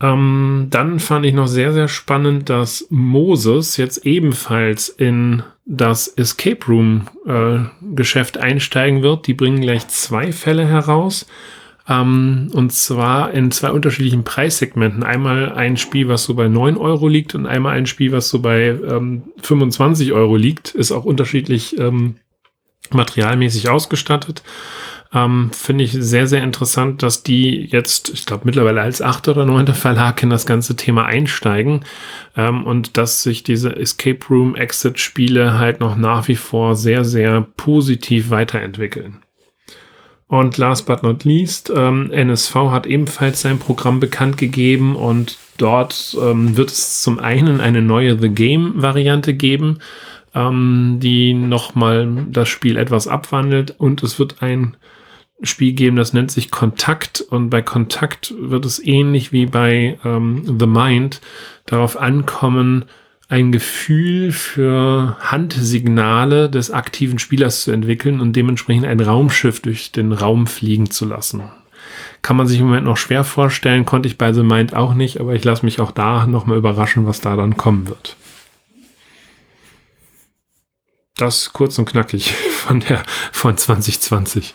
Ähm, 0.00 0.66
dann 0.70 0.98
fand 0.98 1.24
ich 1.24 1.34
noch 1.34 1.46
sehr, 1.46 1.72
sehr 1.72 1.88
spannend, 1.88 2.50
dass 2.50 2.86
Moses 2.90 3.76
jetzt 3.76 4.04
ebenfalls 4.04 4.88
in 4.88 5.42
das 5.64 6.08
Escape 6.08 6.66
Room 6.66 7.08
äh, 7.26 7.60
Geschäft 7.94 8.36
einsteigen 8.36 9.02
wird. 9.02 9.26
Die 9.26 9.34
bringen 9.34 9.60
gleich 9.60 9.88
zwei 9.88 10.32
Fälle 10.32 10.66
heraus. 10.66 11.26
Ähm, 11.88 12.50
und 12.52 12.72
zwar 12.72 13.32
in 13.32 13.50
zwei 13.50 13.70
unterschiedlichen 13.70 14.24
Preissegmenten. 14.24 15.02
Einmal 15.02 15.52
ein 15.52 15.76
Spiel, 15.76 16.08
was 16.08 16.24
so 16.24 16.34
bei 16.34 16.48
9 16.48 16.76
Euro 16.76 17.08
liegt 17.08 17.34
und 17.34 17.46
einmal 17.46 17.76
ein 17.76 17.86
Spiel, 17.86 18.12
was 18.12 18.28
so 18.28 18.40
bei 18.40 18.68
ähm, 18.68 19.24
25 19.42 20.12
Euro 20.12 20.36
liegt. 20.36 20.74
Ist 20.74 20.92
auch 20.92 21.04
unterschiedlich 21.04 21.78
ähm, 21.78 22.16
materialmäßig 22.90 23.68
ausgestattet. 23.68 24.42
Ähm, 25.14 25.50
Finde 25.52 25.84
ich 25.84 25.92
sehr, 25.92 26.26
sehr 26.26 26.42
interessant, 26.42 27.02
dass 27.02 27.22
die 27.22 27.66
jetzt, 27.66 28.10
ich 28.10 28.26
glaube, 28.26 28.42
mittlerweile 28.46 28.80
als 28.80 29.00
achter 29.00 29.32
oder 29.32 29.46
neunter 29.46 29.74
Verlag 29.74 30.20
in 30.22 30.30
das 30.30 30.44
ganze 30.44 30.74
Thema 30.74 31.04
einsteigen 31.04 31.84
ähm, 32.36 32.64
und 32.64 32.96
dass 32.96 33.22
sich 33.22 33.44
diese 33.44 33.76
Escape 33.76 34.26
Room 34.28 34.56
Exit 34.56 34.98
Spiele 34.98 35.58
halt 35.58 35.78
noch 35.78 35.96
nach 35.96 36.26
wie 36.26 36.36
vor 36.36 36.74
sehr, 36.74 37.04
sehr 37.04 37.42
positiv 37.56 38.30
weiterentwickeln. 38.30 39.23
Und 40.34 40.58
last 40.58 40.86
but 40.86 41.04
not 41.04 41.22
least, 41.22 41.72
ähm, 41.72 42.10
NSV 42.10 42.56
hat 42.72 42.88
ebenfalls 42.88 43.42
sein 43.42 43.60
Programm 43.60 44.00
bekannt 44.00 44.36
gegeben 44.36 44.96
und 44.96 45.38
dort 45.58 46.16
ähm, 46.20 46.56
wird 46.56 46.72
es 46.72 47.04
zum 47.04 47.20
einen 47.20 47.60
eine 47.60 47.80
neue 47.80 48.18
The 48.18 48.30
Game 48.30 48.82
Variante 48.82 49.34
geben, 49.34 49.78
ähm, 50.34 50.98
die 50.98 51.34
nochmal 51.34 52.26
das 52.32 52.48
Spiel 52.48 52.78
etwas 52.78 53.06
abwandelt 53.06 53.76
und 53.78 54.02
es 54.02 54.18
wird 54.18 54.42
ein 54.42 54.76
Spiel 55.40 55.72
geben, 55.72 55.94
das 55.94 56.12
nennt 56.12 56.32
sich 56.32 56.50
Kontakt 56.50 57.20
und 57.20 57.48
bei 57.48 57.62
Kontakt 57.62 58.34
wird 58.36 58.64
es 58.64 58.84
ähnlich 58.84 59.30
wie 59.30 59.46
bei 59.46 60.00
ähm, 60.04 60.56
The 60.58 60.66
Mind 60.66 61.20
darauf 61.66 61.96
ankommen, 61.96 62.86
ein 63.28 63.52
Gefühl 63.52 64.32
für 64.32 65.16
Handsignale 65.20 66.50
des 66.50 66.70
aktiven 66.70 67.18
Spielers 67.18 67.62
zu 67.62 67.72
entwickeln 67.72 68.20
und 68.20 68.34
dementsprechend 68.34 68.86
ein 68.86 69.00
Raumschiff 69.00 69.60
durch 69.60 69.92
den 69.92 70.12
Raum 70.12 70.46
fliegen 70.46 70.90
zu 70.90 71.06
lassen. 71.06 71.42
Kann 72.22 72.36
man 72.36 72.46
sich 72.46 72.60
im 72.60 72.66
Moment 72.66 72.86
noch 72.86 72.96
schwer 72.96 73.24
vorstellen, 73.24 73.84
konnte 73.84 74.08
ich 74.08 74.18
bei 74.18 74.32
The 74.32 74.42
Mind 74.42 74.74
auch 74.74 74.94
nicht, 74.94 75.20
aber 75.20 75.34
ich 75.34 75.44
lasse 75.44 75.64
mich 75.64 75.80
auch 75.80 75.90
da 75.90 76.26
nochmal 76.26 76.58
überraschen, 76.58 77.06
was 77.06 77.20
da 77.20 77.36
dann 77.36 77.56
kommen 77.56 77.88
wird. 77.88 78.16
Das 81.16 81.52
kurz 81.52 81.78
und 81.78 81.84
knackig 81.86 82.32
von 82.50 82.80
der 82.80 83.02
von 83.32 83.56
2020. 83.56 84.54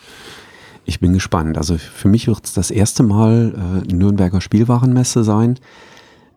Ich 0.86 1.00
bin 1.00 1.14
gespannt. 1.14 1.58
Also 1.58 1.78
für 1.78 2.08
mich 2.08 2.28
wird 2.28 2.44
es 2.46 2.54
das 2.54 2.72
erste 2.72 3.04
Mal 3.04 3.84
äh, 3.88 3.94
Nürnberger 3.94 4.42
Spielwarenmesse 4.42 5.24
sein. 5.24 5.60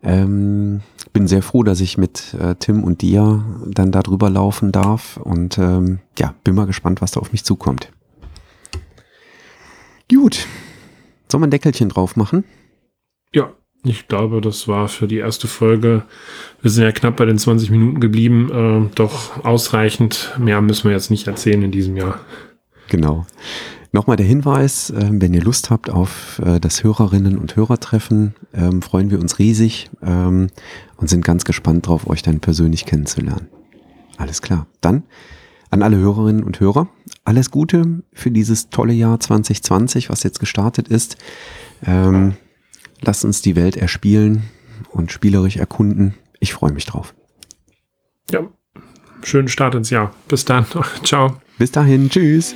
Ähm, 0.03 0.81
bin 1.13 1.27
sehr 1.27 1.43
froh, 1.43 1.63
dass 1.63 1.79
ich 1.79 1.97
mit 1.97 2.33
äh, 2.33 2.55
Tim 2.55 2.83
und 2.83 3.01
dir 3.01 3.45
dann 3.65 3.91
da 3.91 4.01
drüber 4.01 4.29
laufen 4.29 4.71
darf 4.71 5.17
und 5.17 5.57
ähm, 5.57 5.99
ja, 6.17 6.33
bin 6.43 6.55
mal 6.55 6.65
gespannt, 6.65 7.01
was 7.01 7.11
da 7.11 7.19
auf 7.19 7.31
mich 7.31 7.43
zukommt. 7.43 7.91
Gut. 10.11 10.47
Soll 11.31 11.39
man 11.39 11.47
ein 11.47 11.51
Deckelchen 11.51 11.89
drauf 11.89 12.15
machen? 12.15 12.43
Ja, 13.31 13.53
ich 13.83 14.07
glaube, 14.07 14.41
das 14.41 14.67
war 14.67 14.87
für 14.87 15.07
die 15.07 15.17
erste 15.17 15.47
Folge. 15.47 16.03
Wir 16.61 16.71
sind 16.71 16.83
ja 16.83 16.91
knapp 16.91 17.17
bei 17.17 17.25
den 17.25 17.37
20 17.37 17.69
Minuten 17.69 17.99
geblieben. 17.99 18.89
Äh, 18.89 18.95
doch 18.95 19.43
ausreichend. 19.43 20.33
Mehr 20.39 20.61
müssen 20.61 20.85
wir 20.85 20.91
jetzt 20.91 21.11
nicht 21.11 21.27
erzählen 21.27 21.61
in 21.61 21.71
diesem 21.71 21.97
Jahr. 21.97 22.19
Genau. 22.89 23.25
Nochmal 23.95 24.17
der 24.17 24.25
Hinweis, 24.25 24.89
äh, 24.89 25.09
wenn 25.11 25.35
ihr 25.35 25.43
Lust 25.43 25.69
habt 25.69 25.91
auf 25.91 26.41
äh, 26.43 26.59
das 26.59 26.83
Hörerinnen- 26.83 27.37
und 27.37 27.55
Hörertreffen, 27.55 28.33
ähm, 28.51 28.81
freuen 28.81 29.11
wir 29.11 29.19
uns 29.19 29.37
riesig 29.37 29.91
ähm, 30.01 30.47
und 30.97 31.09
sind 31.11 31.23
ganz 31.23 31.45
gespannt 31.45 31.85
darauf, 31.85 32.09
euch 32.09 32.23
dann 32.23 32.39
persönlich 32.39 32.87
kennenzulernen. 32.87 33.49
Alles 34.17 34.41
klar. 34.41 34.65
Dann 34.81 35.03
an 35.69 35.83
alle 35.83 35.97
Hörerinnen 35.97 36.43
und 36.43 36.59
Hörer, 36.59 36.87
alles 37.23 37.51
Gute 37.51 38.01
für 38.13 38.31
dieses 38.31 38.71
tolle 38.71 38.93
Jahr 38.93 39.19
2020, 39.19 40.09
was 40.09 40.23
jetzt 40.23 40.39
gestartet 40.39 40.87
ist. 40.87 41.17
Ähm, 41.85 42.33
lasst 43.01 43.23
uns 43.23 43.43
die 43.43 43.55
Welt 43.55 43.77
erspielen 43.77 44.41
und 44.89 45.11
spielerisch 45.11 45.57
erkunden. 45.57 46.15
Ich 46.39 46.53
freue 46.53 46.71
mich 46.71 46.85
drauf. 46.85 47.13
Ja, 48.31 48.47
schönen 49.21 49.49
Start 49.49 49.75
ins 49.75 49.91
Jahr. 49.91 50.15
Bis 50.27 50.45
dann. 50.45 50.65
Ciao. 51.03 51.37
Bis 51.59 51.71
dahin. 51.71 52.09
Tschüss. 52.09 52.55